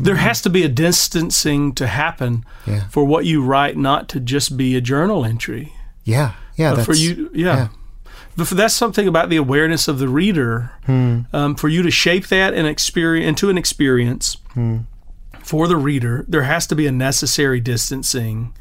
There 0.00 0.16
has 0.16 0.40
to 0.42 0.50
be 0.50 0.62
a 0.62 0.68
distancing 0.68 1.74
to 1.74 1.86
happen 1.86 2.44
Yeah. 2.66 2.88
for 2.88 3.04
what 3.04 3.24
you 3.24 3.42
write 3.42 3.76
not 3.76 4.08
to 4.10 4.20
just 4.20 4.56
be 4.56 4.76
a 4.76 4.80
journal 4.80 5.24
entry. 5.24 5.72
yeah 6.04 6.32
yeah 6.56 6.72
Uh, 6.72 6.74
that's, 6.76 6.86
for 6.86 6.94
you, 6.94 7.30
yeah. 7.34 7.68
But 8.36 8.46
for, 8.48 8.54
that's 8.56 8.74
something 8.74 9.06
about 9.08 9.28
the 9.30 9.36
awareness 9.36 9.88
of 9.88 9.98
the 9.98 10.08
reader. 10.08 10.70
Hmm. 10.86 11.20
Um, 11.32 11.54
for 11.54 11.68
you 11.68 11.82
to 11.82 11.90
shape 11.90 12.26
that 12.28 12.52
and 12.54 12.66
experience 12.66 13.28
into 13.28 13.50
an 13.50 13.56
experience 13.58 14.36
Hmm. 14.54 14.76
for 15.42 15.68
the 15.68 15.76
reader, 15.76 16.24
there 16.28 16.42
has 16.44 16.66
to 16.66 16.74
be 16.74 16.86
a 16.86 16.92
necessary 16.92 17.60
distancing 17.60 18.52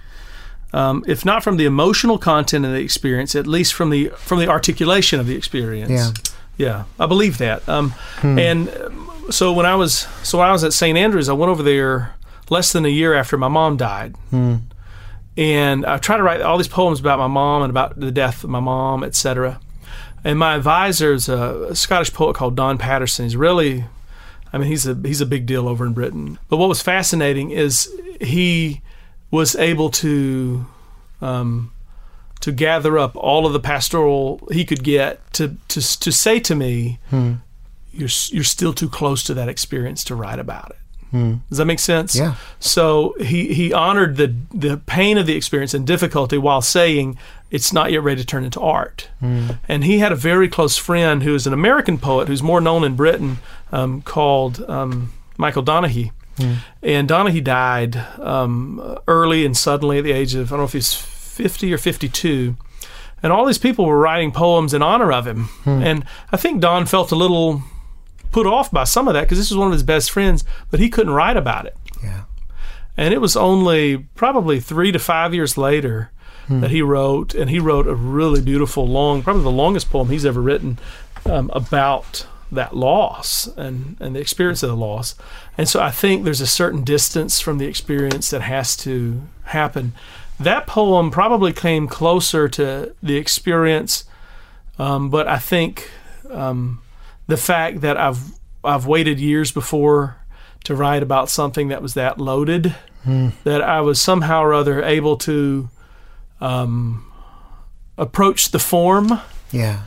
um, 0.75 1.03
if 1.07 1.23
not 1.23 1.43
from 1.43 1.57
the 1.57 1.65
emotional 1.65 2.17
content 2.17 2.65
of 2.65 2.71
the 2.71 2.79
experience, 2.79 3.35
at 3.35 3.45
least 3.45 3.73
from 3.75 3.91
the 3.91 4.09
from 4.17 4.39
the 4.39 4.47
articulation 4.47 5.19
of 5.19 5.27
the 5.27 5.35
experience. 5.35 5.91
Yeah. 5.91 6.11
Yeah, 6.57 6.83
I 6.99 7.05
believe 7.07 7.37
that. 7.39 7.67
Um, 7.67 7.93
And 8.21 8.69
um, 8.69 9.09
so 9.31 9.51
when 9.53 9.65
I 9.65 9.75
was 9.75 10.07
so 10.23 10.37
when 10.39 10.47
I 10.47 10.51
was 10.51 10.63
at 10.63 10.73
St. 10.73 10.97
Andrews, 10.97 11.29
I 11.29 11.33
went 11.33 11.49
over 11.49 11.63
there 11.63 12.13
less 12.49 12.71
than 12.73 12.85
a 12.85 12.89
year 12.89 13.13
after 13.13 13.37
my 13.37 13.47
mom 13.47 13.77
died, 13.77 14.15
and 15.37 15.85
I 15.85 15.97
tried 15.97 16.17
to 16.17 16.23
write 16.23 16.41
all 16.41 16.57
these 16.57 16.67
poems 16.67 16.99
about 16.99 17.17
my 17.19 17.27
mom 17.27 17.63
and 17.63 17.69
about 17.69 17.99
the 17.99 18.11
death 18.11 18.43
of 18.43 18.49
my 18.49 18.59
mom, 18.59 19.03
etc. 19.03 19.59
And 20.23 20.37
my 20.39 20.55
advisor 20.55 21.13
is 21.13 21.27
a, 21.27 21.67
a 21.71 21.75
Scottish 21.75 22.13
poet 22.13 22.35
called 22.35 22.55
Don 22.55 22.77
Paterson. 22.77 23.25
He's 23.25 23.35
really, 23.35 23.85
I 24.53 24.57
mean, 24.57 24.67
he's 24.69 24.85
a 24.87 24.93
he's 25.03 25.21
a 25.21 25.25
big 25.25 25.45
deal 25.45 25.67
over 25.67 25.85
in 25.85 25.93
Britain. 25.93 26.37
But 26.49 26.57
what 26.57 26.69
was 26.69 26.81
fascinating 26.81 27.51
is 27.51 27.89
he 28.21 28.81
was 29.31 29.55
able 29.55 29.89
to 29.89 30.65
um, 31.21 31.71
to 32.43 32.51
gather 32.51 32.97
up 32.97 33.15
all 33.15 33.45
of 33.45 33.53
the 33.53 33.59
pastoral 33.59 34.45
he 34.51 34.65
could 34.65 34.83
get 34.83 35.19
to 35.33 35.55
to 35.69 35.79
to 35.99 36.11
say 36.11 36.39
to 36.41 36.55
me, 36.55 36.99
"You're 37.11 38.09
you're 38.31 38.43
still 38.43 38.73
too 38.73 38.89
close 38.89 39.23
to 39.23 39.33
that 39.33 39.47
experience 39.49 40.03
to 40.05 40.15
write 40.15 40.39
about 40.39 40.71
it." 40.71 40.77
Does 41.49 41.59
that 41.59 41.65
make 41.65 41.79
sense? 41.79 42.15
Yeah. 42.15 42.35
So 42.59 43.15
he 43.19 43.53
he 43.53 43.71
honored 43.71 44.17
the 44.17 44.35
the 44.53 44.77
pain 44.77 45.17
of 45.17 45.25
the 45.25 45.35
experience 45.35 45.73
and 45.73 45.85
difficulty 45.87 46.37
while 46.37 46.61
saying 46.61 47.17
it's 47.51 47.71
not 47.71 47.91
yet 47.91 48.01
ready 48.03 48.19
to 48.21 48.25
turn 48.27 48.43
into 48.43 48.59
art. 48.59 49.09
And 49.69 49.83
he 49.83 49.99
had 49.99 50.11
a 50.11 50.15
very 50.15 50.49
close 50.49 50.75
friend 50.75 51.21
who 51.23 51.35
is 51.35 51.45
an 51.47 51.53
American 51.53 51.97
poet 51.99 52.27
who's 52.27 52.41
more 52.43 52.59
known 52.59 52.83
in 52.83 52.95
Britain 52.95 53.37
um, 53.71 54.01
called 54.01 54.65
um, 54.67 55.13
Michael 55.37 55.63
Donaghy. 55.63 56.11
And 56.81 57.07
Donaghy 57.07 57.43
died 57.43 57.95
um, 58.19 58.81
early 59.07 59.45
and 59.45 59.55
suddenly 59.55 59.99
at 59.99 60.03
the 60.03 60.11
age 60.11 60.33
of 60.33 60.47
I 60.47 60.57
don't 60.57 60.59
know 60.61 60.65
if 60.65 60.73
he's 60.73 60.95
50 61.33 61.73
or 61.73 61.77
52. 61.77 62.55
And 63.21 63.33
all 63.33 63.45
these 63.45 63.57
people 63.57 63.85
were 63.85 63.97
writing 63.97 64.31
poems 64.31 64.73
in 64.73 64.81
honor 64.81 65.11
of 65.11 65.25
him. 65.25 65.49
And 65.83 66.05
I 66.31 66.37
think 66.37 66.61
Don 66.61 66.85
felt 66.85 67.11
a 67.11 67.15
little 67.15 67.63
put 68.31 68.45
off 68.45 68.69
by 68.71 68.83
some 68.83 69.07
of 69.07 69.13
that 69.13 69.21
because 69.21 69.37
this 69.37 69.49
was 69.49 69.57
one 69.57 69.67
of 69.67 69.73
his 69.73 69.83
best 69.83 70.11
friends, 70.11 70.43
but 70.69 70.79
he 70.79 70.89
couldn't 70.89 71.13
write 71.13 71.37
about 71.37 71.65
it. 71.65 71.77
Yeah. 72.03 72.23
And 72.97 73.13
it 73.13 73.21
was 73.21 73.35
only 73.35 73.97
probably 74.15 74.59
three 74.59 74.91
to 74.91 74.99
five 74.99 75.33
years 75.33 75.57
later 75.57 76.11
that 76.49 76.71
he 76.71 76.81
wrote, 76.81 77.33
and 77.33 77.49
he 77.49 77.57
wrote 77.57 77.87
a 77.87 77.95
really 77.95 78.41
beautiful, 78.41 78.85
long, 78.85 79.23
probably 79.23 79.43
the 79.43 79.49
longest 79.49 79.89
poem 79.89 80.09
he's 80.09 80.25
ever 80.25 80.41
written 80.41 80.77
um, 81.25 81.49
about 81.53 82.27
that 82.51 82.75
loss 82.75 83.47
and, 83.57 83.95
and 83.99 84.15
the 84.15 84.19
experience 84.19 84.61
of 84.61 84.69
the 84.69 84.75
loss. 84.75 85.15
And 85.57 85.67
so 85.69 85.79
I 85.81 85.89
think 85.89 86.23
there's 86.23 86.41
a 86.41 86.47
certain 86.47 86.83
distance 86.83 87.39
from 87.39 87.57
the 87.57 87.65
experience 87.65 88.29
that 88.29 88.41
has 88.41 88.75
to 88.77 89.21
happen. 89.45 89.93
That 90.43 90.67
poem 90.67 91.11
probably 91.11 91.53
came 91.53 91.87
closer 91.87 92.47
to 92.49 92.95
the 93.01 93.15
experience, 93.15 94.05
um, 94.77 95.09
but 95.09 95.27
I 95.27 95.37
think 95.37 95.89
um, 96.29 96.81
the 97.27 97.37
fact 97.37 97.81
that 97.81 97.97
I've 97.97 98.19
I've 98.63 98.85
waited 98.85 99.19
years 99.19 99.51
before 99.51 100.17
to 100.63 100.75
write 100.75 101.03
about 101.03 101.29
something 101.29 101.67
that 101.69 101.81
was 101.81 101.93
that 101.95 102.17
loaded 102.19 102.75
that 103.43 103.61
I 103.61 103.81
was 103.81 104.01
somehow 104.01 104.41
or 104.43 104.53
other 104.53 104.81
able 104.81 105.17
to 105.17 105.69
um, 106.39 107.05
approach 107.97 108.51
the 108.51 108.59
form 108.59 109.19
Yeah. 109.51 109.81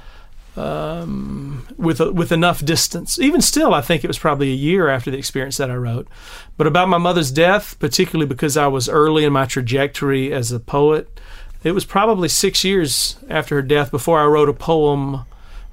With 0.57 2.01
with 2.01 2.33
enough 2.33 2.65
distance. 2.65 3.19
Even 3.19 3.41
still, 3.41 3.75
I 3.75 3.81
think 3.81 4.03
it 4.05 4.09
was 4.09 4.19
probably 4.19 4.51
a 4.51 4.57
year 4.57 4.89
after 4.89 5.11
the 5.11 5.19
experience 5.19 5.57
that 5.59 5.71
I 5.71 5.75
wrote. 5.77 6.09
But 6.57 6.67
about 6.67 6.89
my 6.89 6.99
mother's 6.99 7.31
death, 7.31 7.79
particularly 7.79 8.27
because 8.29 8.57
I 8.57 8.67
was 8.67 8.89
early 8.89 9.25
in 9.25 9.33
my 9.33 9.45
trajectory 9.47 10.33
as 10.33 10.53
a 10.53 10.61
poet, 10.61 11.21
it 11.63 11.73
was 11.73 11.85
probably 11.85 12.29
six 12.29 12.65
years 12.65 13.17
after 13.29 13.57
her 13.57 13.63
death 13.63 13.91
before 13.91 14.21
I 14.21 14.27
wrote 14.27 14.49
a 14.49 14.55
poem. 14.55 15.25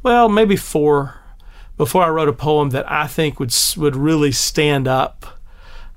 Well, 0.01 0.27
maybe 0.29 0.55
four 0.57 1.19
before 1.77 2.03
I 2.03 2.09
wrote 2.09 2.29
a 2.29 2.33
poem 2.33 2.69
that 2.71 2.89
I 2.91 3.07
think 3.07 3.39
would 3.39 3.55
would 3.77 3.95
really 3.95 4.31
stand 4.31 4.87
up 4.87 5.25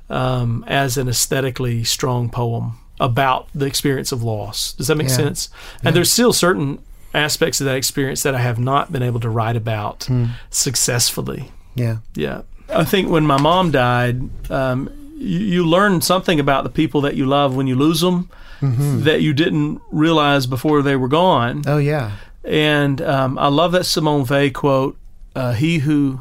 um, 0.08 0.64
as 0.68 0.96
an 0.96 1.08
aesthetically 1.08 1.82
strong 1.84 2.30
poem 2.30 2.78
about 2.98 3.48
the 3.54 3.66
experience 3.66 4.10
of 4.12 4.22
loss. 4.22 4.72
Does 4.72 4.86
that 4.86 4.94
make 4.94 5.08
Yeah. 5.08 5.14
sense? 5.16 5.50
And 5.82 5.94
there's 5.94 6.10
still 6.10 6.32
certain 6.32 6.78
aspects 7.16 7.60
of 7.60 7.64
that 7.64 7.76
experience 7.76 8.22
that 8.22 8.34
I 8.34 8.40
have 8.40 8.58
not 8.58 8.92
been 8.92 9.02
able 9.02 9.20
to 9.20 9.30
write 9.30 9.56
about 9.56 10.08
successfully. 10.50 11.50
Yeah. 11.74 11.98
Yeah. 12.14 12.42
I 12.68 12.84
think 12.84 13.08
when 13.08 13.24
my 13.24 13.40
mom 13.40 13.70
died, 13.70 14.50
um, 14.50 14.90
you, 15.16 15.38
you 15.38 15.66
learn 15.66 16.00
something 16.00 16.40
about 16.40 16.64
the 16.64 16.70
people 16.70 17.00
that 17.02 17.14
you 17.14 17.26
love 17.26 17.54
when 17.56 17.66
you 17.66 17.76
lose 17.76 18.00
them 18.00 18.28
that 18.60 19.20
you 19.20 19.32
didn't 19.34 19.80
realize 19.90 20.46
before 20.46 20.82
they 20.82 20.96
were 20.96 21.08
gone. 21.08 21.62
Oh 21.66 21.78
yeah. 21.78 22.12
And 22.44 23.02
um, 23.02 23.38
I 23.38 23.48
love 23.48 23.72
that 23.72 23.84
Simone 23.84 24.24
Weil 24.24 24.50
quote. 24.50 24.96
Uh, 25.34 25.52
he 25.52 25.78
who 25.78 26.20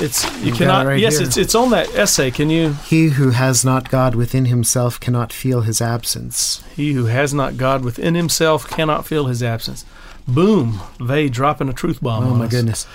it's 0.00 0.24
you, 0.42 0.52
it 0.52 0.56
cannot 0.56 0.86
right 0.86 1.00
yes 1.00 1.18
here. 1.18 1.26
it's 1.26 1.36
it's 1.36 1.54
on 1.54 1.70
that 1.70 1.88
essay. 1.94 2.30
Can 2.30 2.50
you 2.50 2.72
He 2.84 3.08
who 3.10 3.30
has 3.30 3.64
not 3.64 3.90
God 3.90 4.14
within 4.14 4.46
himself 4.46 5.00
cannot 5.00 5.32
feel 5.32 5.62
his 5.62 5.80
absence. 5.80 6.62
he 6.74 6.92
who 6.92 7.06
has 7.06 7.32
not 7.32 7.56
God 7.56 7.84
within 7.84 8.14
himself 8.14 8.68
cannot 8.68 9.06
feel 9.06 9.26
his 9.26 9.42
absence. 9.42 9.84
Boom, 10.28 10.80
they 11.00 11.28
dropping 11.28 11.68
a 11.68 11.72
truth 11.72 12.02
bomb. 12.02 12.24
Oh 12.24 12.34
my 12.34 12.46
us. 12.46 12.50
goodness. 12.50 12.86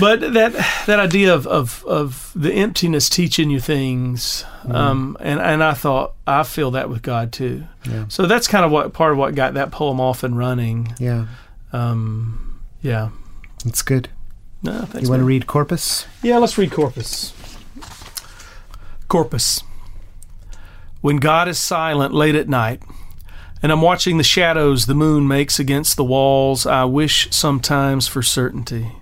But 0.00 0.20
that 0.32 0.52
that 0.86 0.98
idea 0.98 1.32
of, 1.32 1.46
of, 1.46 1.84
of 1.84 2.32
the 2.34 2.52
emptiness 2.52 3.08
teaching 3.08 3.48
you 3.48 3.60
things, 3.60 4.44
um, 4.68 5.16
and 5.20 5.38
and 5.38 5.62
I 5.62 5.74
thought 5.74 6.14
I 6.26 6.42
feel 6.42 6.72
that 6.72 6.90
with 6.90 7.02
God 7.02 7.32
too. 7.32 7.62
Yeah. 7.88 8.06
So 8.08 8.26
that's 8.26 8.48
kind 8.48 8.64
of 8.64 8.72
what 8.72 8.92
part 8.92 9.12
of 9.12 9.18
what 9.18 9.36
got 9.36 9.54
that 9.54 9.70
poem 9.70 10.00
off 10.00 10.24
and 10.24 10.36
running. 10.36 10.94
Yeah. 10.98 11.26
Um, 11.72 12.60
yeah. 12.82 13.10
It's 13.64 13.82
good. 13.82 14.08
No, 14.62 14.80
thanks. 14.80 15.02
you 15.02 15.10
want 15.10 15.20
to 15.20 15.24
read 15.24 15.46
Corpus? 15.46 16.06
Yeah, 16.22 16.38
let's 16.38 16.58
read 16.58 16.72
Corpus. 16.72 17.32
Corpus. 19.08 19.62
When 21.00 21.18
God 21.18 21.48
is 21.48 21.58
silent 21.58 22.12
late 22.12 22.34
at 22.34 22.48
night, 22.48 22.82
and 23.62 23.72
I'm 23.72 23.82
watching 23.82 24.18
the 24.18 24.24
shadows 24.24 24.86
the 24.86 24.94
moon 24.94 25.26
makes 25.28 25.58
against 25.58 25.96
the 25.96 26.04
walls, 26.04 26.66
I 26.66 26.84
wish 26.84 27.28
sometimes 27.30 28.06
for 28.08 28.22
certainty. 28.22 28.92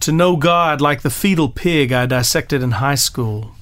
To 0.00 0.12
know 0.12 0.36
God 0.36 0.80
like 0.80 1.02
the 1.02 1.10
fetal 1.10 1.50
pig 1.50 1.92
I 1.92 2.06
dissected 2.06 2.62
in 2.62 2.72
high 2.72 2.94
school, 2.94 3.52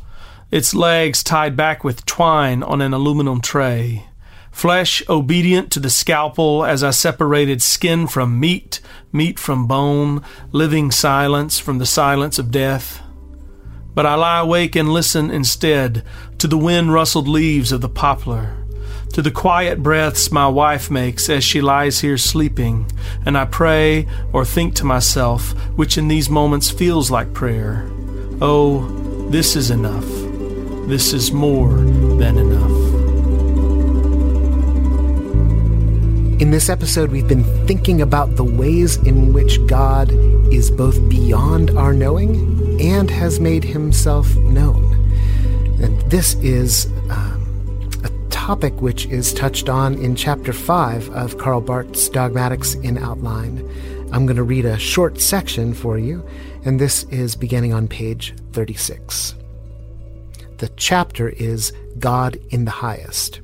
its 0.51 0.73
legs 0.73 1.23
tied 1.23 1.57
back 1.57 1.83
with 1.83 2.07
twine 2.07 2.63
on 2.63 2.81
an 2.81 2.95
aluminum 2.95 3.41
tray, 3.41 4.07
flesh 4.51 5.03
obedient 5.09 5.71
to 5.73 5.81
the 5.81 5.91
scalpel 5.91 6.65
as 6.65 6.83
I 6.83 6.91
separated 6.91 7.63
skin 7.63 8.07
from 8.07 8.41
meat, 8.41 8.81
meat 9.13 9.39
from 9.39 9.67
bone, 9.67 10.23
living 10.53 10.91
silence 10.91 11.59
from 11.59 11.79
the 11.79 11.87
silence 11.87 12.39
of 12.39 12.51
death. 12.51 13.03
But 13.95 14.07
I 14.07 14.15
lie 14.15 14.41
awake 14.41 14.77
and 14.77 14.93
listen 14.93 15.31
instead 15.31 16.05
to 16.39 16.47
the 16.47 16.59
wind 16.59 16.93
rustled 16.93 17.27
leaves 17.27 17.73
of 17.73 17.81
the 17.81 17.89
poplar, 17.89 18.57
to 19.13 19.23
the 19.23 19.31
quiet 19.31 19.83
breaths 19.83 20.31
my 20.31 20.47
wife 20.47 20.91
makes 20.91 21.29
as 21.29 21.43
she 21.43 21.61
lies 21.61 22.01
here 22.01 22.19
sleeping, 22.19 22.91
and 23.27 23.37
I 23.37 23.45
pray 23.45 24.07
or 24.33 24.45
think 24.45 24.75
to 24.77 24.85
myself, 24.85 25.51
which 25.77 25.99
in 25.99 26.09
these 26.09 26.31
moments 26.31 26.71
feels 26.71 27.11
like 27.11 27.35
prayer. 27.35 27.89
Oh, 28.41 28.87
this 29.31 29.57
is 29.57 29.71
enough. 29.71 30.07
This 30.89 31.13
is 31.13 31.33
more 31.33 31.75
than 31.75 32.39
enough. 32.39 32.98
In 36.41 36.53
this 36.53 36.69
episode, 36.69 37.11
we've 37.11 37.27
been 37.27 37.43
thinking 37.67 38.01
about 38.01 38.37
the 38.37 38.45
ways 38.45 38.97
in 38.99 39.33
which 39.33 39.59
God 39.67 40.13
is 40.53 40.71
both 40.71 41.09
beyond 41.09 41.71
our 41.71 41.93
knowing 41.93 42.81
and 42.81 43.11
has 43.11 43.41
made 43.41 43.65
himself 43.65 44.37
known. 44.37 44.85
And 45.83 46.01
this 46.09 46.35
is 46.35 46.87
um, 47.11 47.91
a 48.05 48.31
topic 48.31 48.81
which 48.81 49.07
is 49.07 49.35
touched 49.35 49.69
on 49.69 49.95
in 49.95 50.15
chapter 50.15 50.53
5 50.53 51.11
of 51.11 51.39
Karl 51.39 51.61
Barth's 51.61 52.09
Dogmatics 52.09 52.75
in 52.75 52.99
Outline. 52.99 53.59
I'm 54.13 54.25
going 54.25 54.37
to 54.37 54.45
read 54.45 54.65
a 54.65 54.79
short 54.79 55.21
section 55.21 55.75
for 55.75 55.99
you, 55.99 56.25
and 56.65 56.79
this 56.79 57.03
is 57.11 57.35
beginning 57.35 57.73
on 57.73 57.89
page 57.89 58.33
36. 58.53 59.35
The 60.59 60.69
chapter 60.77 61.31
is 61.31 61.73
God 61.99 62.39
in 62.51 62.65
the 62.65 62.71
Highest. 62.71 63.41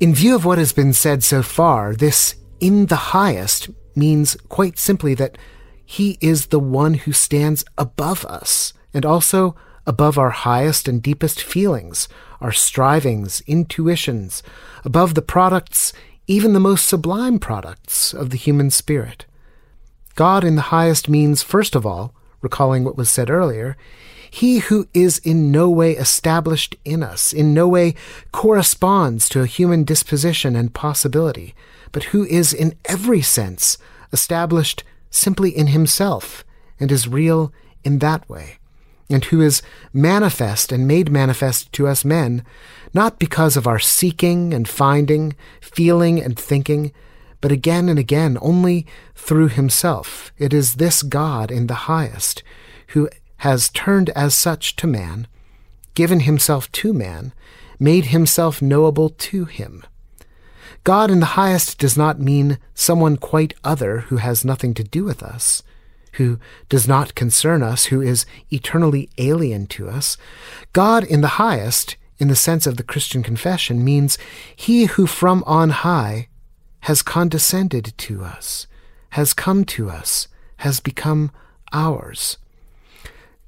In 0.00 0.14
view 0.14 0.36
of 0.36 0.44
what 0.44 0.58
has 0.58 0.72
been 0.72 0.92
said 0.92 1.24
so 1.24 1.42
far, 1.42 1.92
this 1.92 2.36
in 2.60 2.86
the 2.86 3.10
highest 3.10 3.68
means 3.96 4.36
quite 4.48 4.78
simply 4.78 5.12
that 5.14 5.36
he 5.84 6.18
is 6.20 6.46
the 6.46 6.60
one 6.60 6.94
who 6.94 7.12
stands 7.12 7.64
above 7.76 8.24
us 8.26 8.72
and 8.94 9.04
also 9.04 9.56
above 9.88 10.16
our 10.16 10.30
highest 10.30 10.86
and 10.86 11.02
deepest 11.02 11.42
feelings, 11.42 12.08
our 12.40 12.52
strivings, 12.52 13.42
intuitions, 13.48 14.40
above 14.84 15.14
the 15.14 15.22
products, 15.22 15.92
even 16.28 16.52
the 16.52 16.60
most 16.60 16.86
sublime 16.86 17.40
products 17.40 18.14
of 18.14 18.30
the 18.30 18.36
human 18.36 18.70
spirit. 18.70 19.26
God 20.14 20.44
in 20.44 20.54
the 20.54 20.70
highest 20.70 21.08
means, 21.08 21.42
first 21.42 21.74
of 21.74 21.84
all, 21.84 22.14
recalling 22.40 22.84
what 22.84 22.96
was 22.96 23.10
said 23.10 23.30
earlier, 23.30 23.76
He 24.30 24.58
who 24.58 24.88
is 24.92 25.18
in 25.18 25.50
no 25.50 25.68
way 25.70 25.92
established 25.92 26.76
in 26.84 27.02
us, 27.02 27.32
in 27.32 27.54
no 27.54 27.68
way 27.68 27.94
corresponds 28.32 29.28
to 29.30 29.42
a 29.42 29.46
human 29.46 29.84
disposition 29.84 30.56
and 30.56 30.74
possibility, 30.74 31.54
but 31.92 32.04
who 32.04 32.24
is 32.24 32.52
in 32.52 32.74
every 32.84 33.22
sense 33.22 33.78
established 34.12 34.84
simply 35.10 35.56
in 35.56 35.68
himself 35.68 36.44
and 36.78 36.92
is 36.92 37.08
real 37.08 37.52
in 37.84 37.98
that 37.98 38.28
way, 38.28 38.58
and 39.08 39.24
who 39.26 39.40
is 39.40 39.62
manifest 39.92 40.72
and 40.72 40.86
made 40.86 41.10
manifest 41.10 41.72
to 41.72 41.86
us 41.86 42.04
men, 42.04 42.44
not 42.92 43.18
because 43.18 43.56
of 43.56 43.66
our 43.66 43.78
seeking 43.78 44.52
and 44.52 44.68
finding, 44.68 45.34
feeling 45.60 46.20
and 46.20 46.38
thinking, 46.38 46.92
but 47.40 47.52
again 47.52 47.88
and 47.88 47.98
again 47.98 48.36
only 48.40 48.86
through 49.14 49.48
himself. 49.48 50.32
It 50.38 50.52
is 50.52 50.74
this 50.74 51.02
God 51.02 51.50
in 51.50 51.66
the 51.66 51.74
highest 51.74 52.42
who 52.88 53.08
has 53.38 53.68
turned 53.68 54.10
as 54.10 54.34
such 54.34 54.76
to 54.76 54.86
man, 54.86 55.26
given 55.94 56.20
himself 56.20 56.70
to 56.72 56.92
man, 56.92 57.32
made 57.78 58.06
himself 58.06 58.60
knowable 58.60 59.08
to 59.08 59.44
him. 59.44 59.84
God 60.84 61.10
in 61.10 61.20
the 61.20 61.34
highest 61.36 61.78
does 61.78 61.96
not 61.96 62.20
mean 62.20 62.58
someone 62.74 63.16
quite 63.16 63.54
other 63.62 64.00
who 64.00 64.16
has 64.16 64.44
nothing 64.44 64.74
to 64.74 64.84
do 64.84 65.04
with 65.04 65.22
us, 65.22 65.62
who 66.12 66.38
does 66.68 66.88
not 66.88 67.14
concern 67.14 67.62
us, 67.62 67.86
who 67.86 68.00
is 68.00 68.26
eternally 68.50 69.08
alien 69.18 69.66
to 69.68 69.88
us. 69.88 70.16
God 70.72 71.04
in 71.04 71.20
the 71.20 71.38
highest, 71.38 71.96
in 72.18 72.28
the 72.28 72.36
sense 72.36 72.66
of 72.66 72.76
the 72.76 72.82
Christian 72.82 73.22
confession, 73.22 73.84
means 73.84 74.18
he 74.54 74.86
who 74.86 75.06
from 75.06 75.44
on 75.46 75.70
high 75.70 76.28
has 76.80 77.02
condescended 77.02 77.92
to 77.98 78.24
us, 78.24 78.66
has 79.10 79.32
come 79.32 79.64
to 79.64 79.90
us, 79.90 80.26
has 80.58 80.80
become 80.80 81.30
ours. 81.72 82.38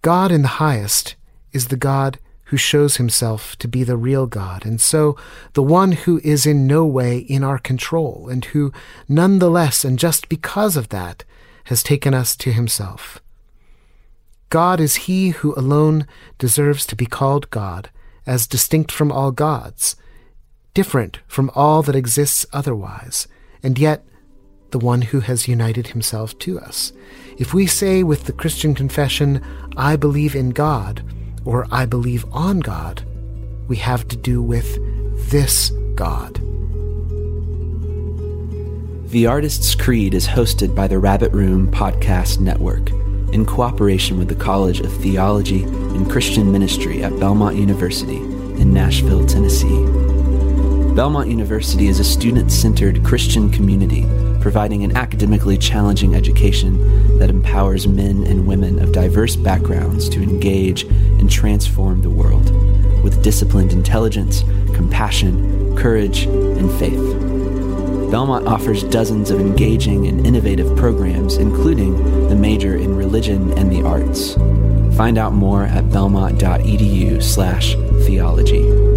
God 0.03 0.33
in 0.33 0.43
the 0.43 0.49
highest 0.49 1.15
is 1.53 1.69
the 1.69 1.77
God 1.77 2.19
who 2.45 2.57
shows 2.57 2.97
himself 2.97 3.55
to 3.57 3.69
be 3.69 3.85
the 3.85 3.97
real 3.97 4.27
God, 4.27 4.67
and 4.67 4.81
so 4.81 5.17
the 5.53 5.63
one 5.63 5.93
who 5.93 6.21
is 6.25 6.47
in 6.47 6.67
no 6.67 6.85
way 6.85 7.19
in 7.19 7.45
our 7.45 7.59
control, 7.59 8.29
and 8.29 8.45
who 8.47 8.73
none 9.09 9.39
the 9.39 9.51
less 9.51 9.85
and 9.85 9.99
just 9.99 10.29
because 10.29 10.77
of 10.77 10.89
that 10.89 11.23
has 11.65 11.83
taken 11.83 12.13
us 12.13 12.35
to 12.37 12.53
himself. 12.53 13.23
God 14.49 14.81
is 14.81 15.07
he 15.07 15.29
who 15.29 15.55
alone 15.55 16.09
deserves 16.39 16.85
to 16.87 16.97
be 16.97 17.07
called 17.07 17.51
God, 17.51 17.91
as 18.27 18.49
distinct 18.49 18.91
from 18.91 19.13
all 19.13 19.31
gods, 19.31 19.95
different 20.75 21.21
from 21.29 21.51
all 21.55 21.83
that 21.83 21.95
exists 21.95 22.47
otherwise, 22.53 23.29
and 23.63 23.79
yet 23.79 24.05
the 24.71 24.79
one 24.79 25.03
who 25.03 25.21
has 25.21 25.49
united 25.49 25.89
himself 25.89 26.39
to 26.41 26.59
us. 26.59 26.93
If 27.39 27.55
we 27.55 27.66
say 27.66 28.03
with 28.03 28.25
the 28.25 28.33
Christian 28.33 28.75
confession, 28.75 29.43
I 29.77 29.97
believe 29.97 30.35
in 30.35 30.51
God, 30.51 31.03
or 31.45 31.66
I 31.71 31.87
believe 31.87 32.25
on 32.33 32.61
God, 32.61 33.05
we 33.68 33.77
have 33.77 34.07
to 34.09 34.16
do 34.16 34.43
with 34.43 34.79
this 35.31 35.71
God. 35.95 36.41
The 39.11 39.27
Artist's 39.27 39.75
Creed 39.75 40.14
is 40.14 40.27
hosted 40.27 40.75
by 40.75 40.87
the 40.87 40.99
Rabbit 40.99 41.33
Room 41.33 41.71
Podcast 41.71 42.41
Network 42.41 42.91
in 43.33 43.45
cooperation 43.47 44.18
with 44.18 44.29
the 44.29 44.35
College 44.35 44.81
of 44.81 44.93
Theology 44.99 45.62
and 45.62 46.11
Christian 46.11 46.53
Ministry 46.53 47.03
at 47.03 47.18
Belmont 47.18 47.57
University 47.57 48.18
in 48.18 48.73
Nashville, 48.73 49.27
Tennessee. 49.27 49.85
Belmont 50.95 51.29
University 51.29 51.89
is 51.89 52.01
a 52.01 52.05
student 52.05 52.53
centered 52.53 53.05
Christian 53.05 53.51
community 53.51 54.03
providing 54.41 54.84
an 54.84 54.97
academically 54.97 55.59
challenging 55.59 56.14
education 56.14 57.18
that 57.18 57.30
empowers 57.30 57.86
men 57.86 58.24
and 58.24 58.47
women 58.47 58.78
of 58.78 58.93
diverse 58.93 59.36
backgrounds 59.36 60.09
to 60.09 60.22
engage 60.22 60.84
and 60.84 61.30
transform 61.30 62.01
the 62.03 62.11
world 62.11 62.51
with 63.03 63.22
disciplined 63.22 63.72
intelligence, 63.72 64.43
compassion, 64.74 65.76
courage, 65.76 66.24
and 66.24 66.70
faith. 66.78 67.01
Belmont 68.11 68.49
offers 68.49 68.82
dozens 68.84 69.30
of 69.30 69.41
engaging 69.41 70.07
and 70.09 70.26
innovative 70.26 70.76
programs, 70.76 71.36
including 71.36 72.28
the 72.28 72.34
major 72.34 72.76
in 72.76 72.97
religion 72.97 73.57
and 73.57 73.70
the 73.70 73.82
arts. 73.82 74.34
Find 74.97 75.16
out 75.16 75.32
more 75.32 75.62
at 75.64 75.91
belmont.edu/theology. 75.91 78.89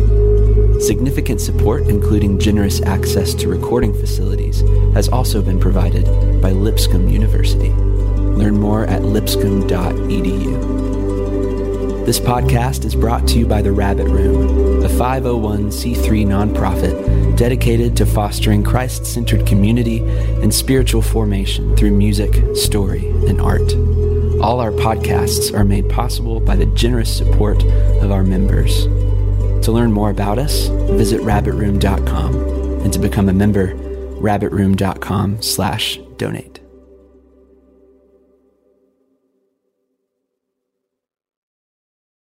Significant 0.86 1.40
support, 1.40 1.84
including 1.84 2.38
generous 2.38 2.82
access 2.82 3.34
to 3.36 3.48
recording 3.48 3.94
facilities, 3.94 4.60
has 4.94 5.08
also 5.08 5.42
been 5.42 5.58
provided 5.58 6.04
by 6.42 6.52
Lipscomb 6.52 7.08
University. 7.08 7.70
Learn 7.70 8.60
more 8.60 8.84
at 8.88 9.04
lipscomb.edu. 9.04 10.74
This 12.06 12.20
podcast 12.20 12.84
is 12.84 12.96
brought 12.96 13.26
to 13.30 13.40
you 13.40 13.46
by 13.46 13.62
The 13.62 13.72
Rabbit 13.72 14.08
Room, 14.08 14.84
a 14.84 14.90
501c3 14.90 16.26
nonprofit 16.28 17.38
dedicated 17.38 17.96
to 17.96 18.06
fostering 18.06 18.62
Christ 18.62 19.06
centered 19.06 19.48
community 19.48 20.00
and 20.42 20.54
spiritual 20.54 21.02
formation 21.02 21.78
through 21.78 21.92
music, 21.92 22.58
story, 22.58 23.08
and 23.30 23.40
art. 23.40 23.74
All 24.42 24.60
our 24.60 24.74
podcasts 24.74 25.58
are 25.58 25.64
made 25.64 25.90
possible 25.90 26.42
by 26.42 26.58
the 26.58 26.66
generous 26.66 27.16
support 27.16 27.64
of 27.64 28.12
our 28.12 28.24
members. 28.24 28.86
To 29.64 29.72
learn 29.72 29.92
more 29.94 30.10
about 30.10 30.40
us, 30.40 30.68
visit 30.92 31.22
rabbitroom.com 31.22 32.36
and 32.82 32.92
to 32.92 33.00
become 33.00 33.30
a 33.30 33.34
member, 33.34 33.74
rabbitroom.com 34.20 35.42
slash 35.42 36.00
donate. 36.18 36.63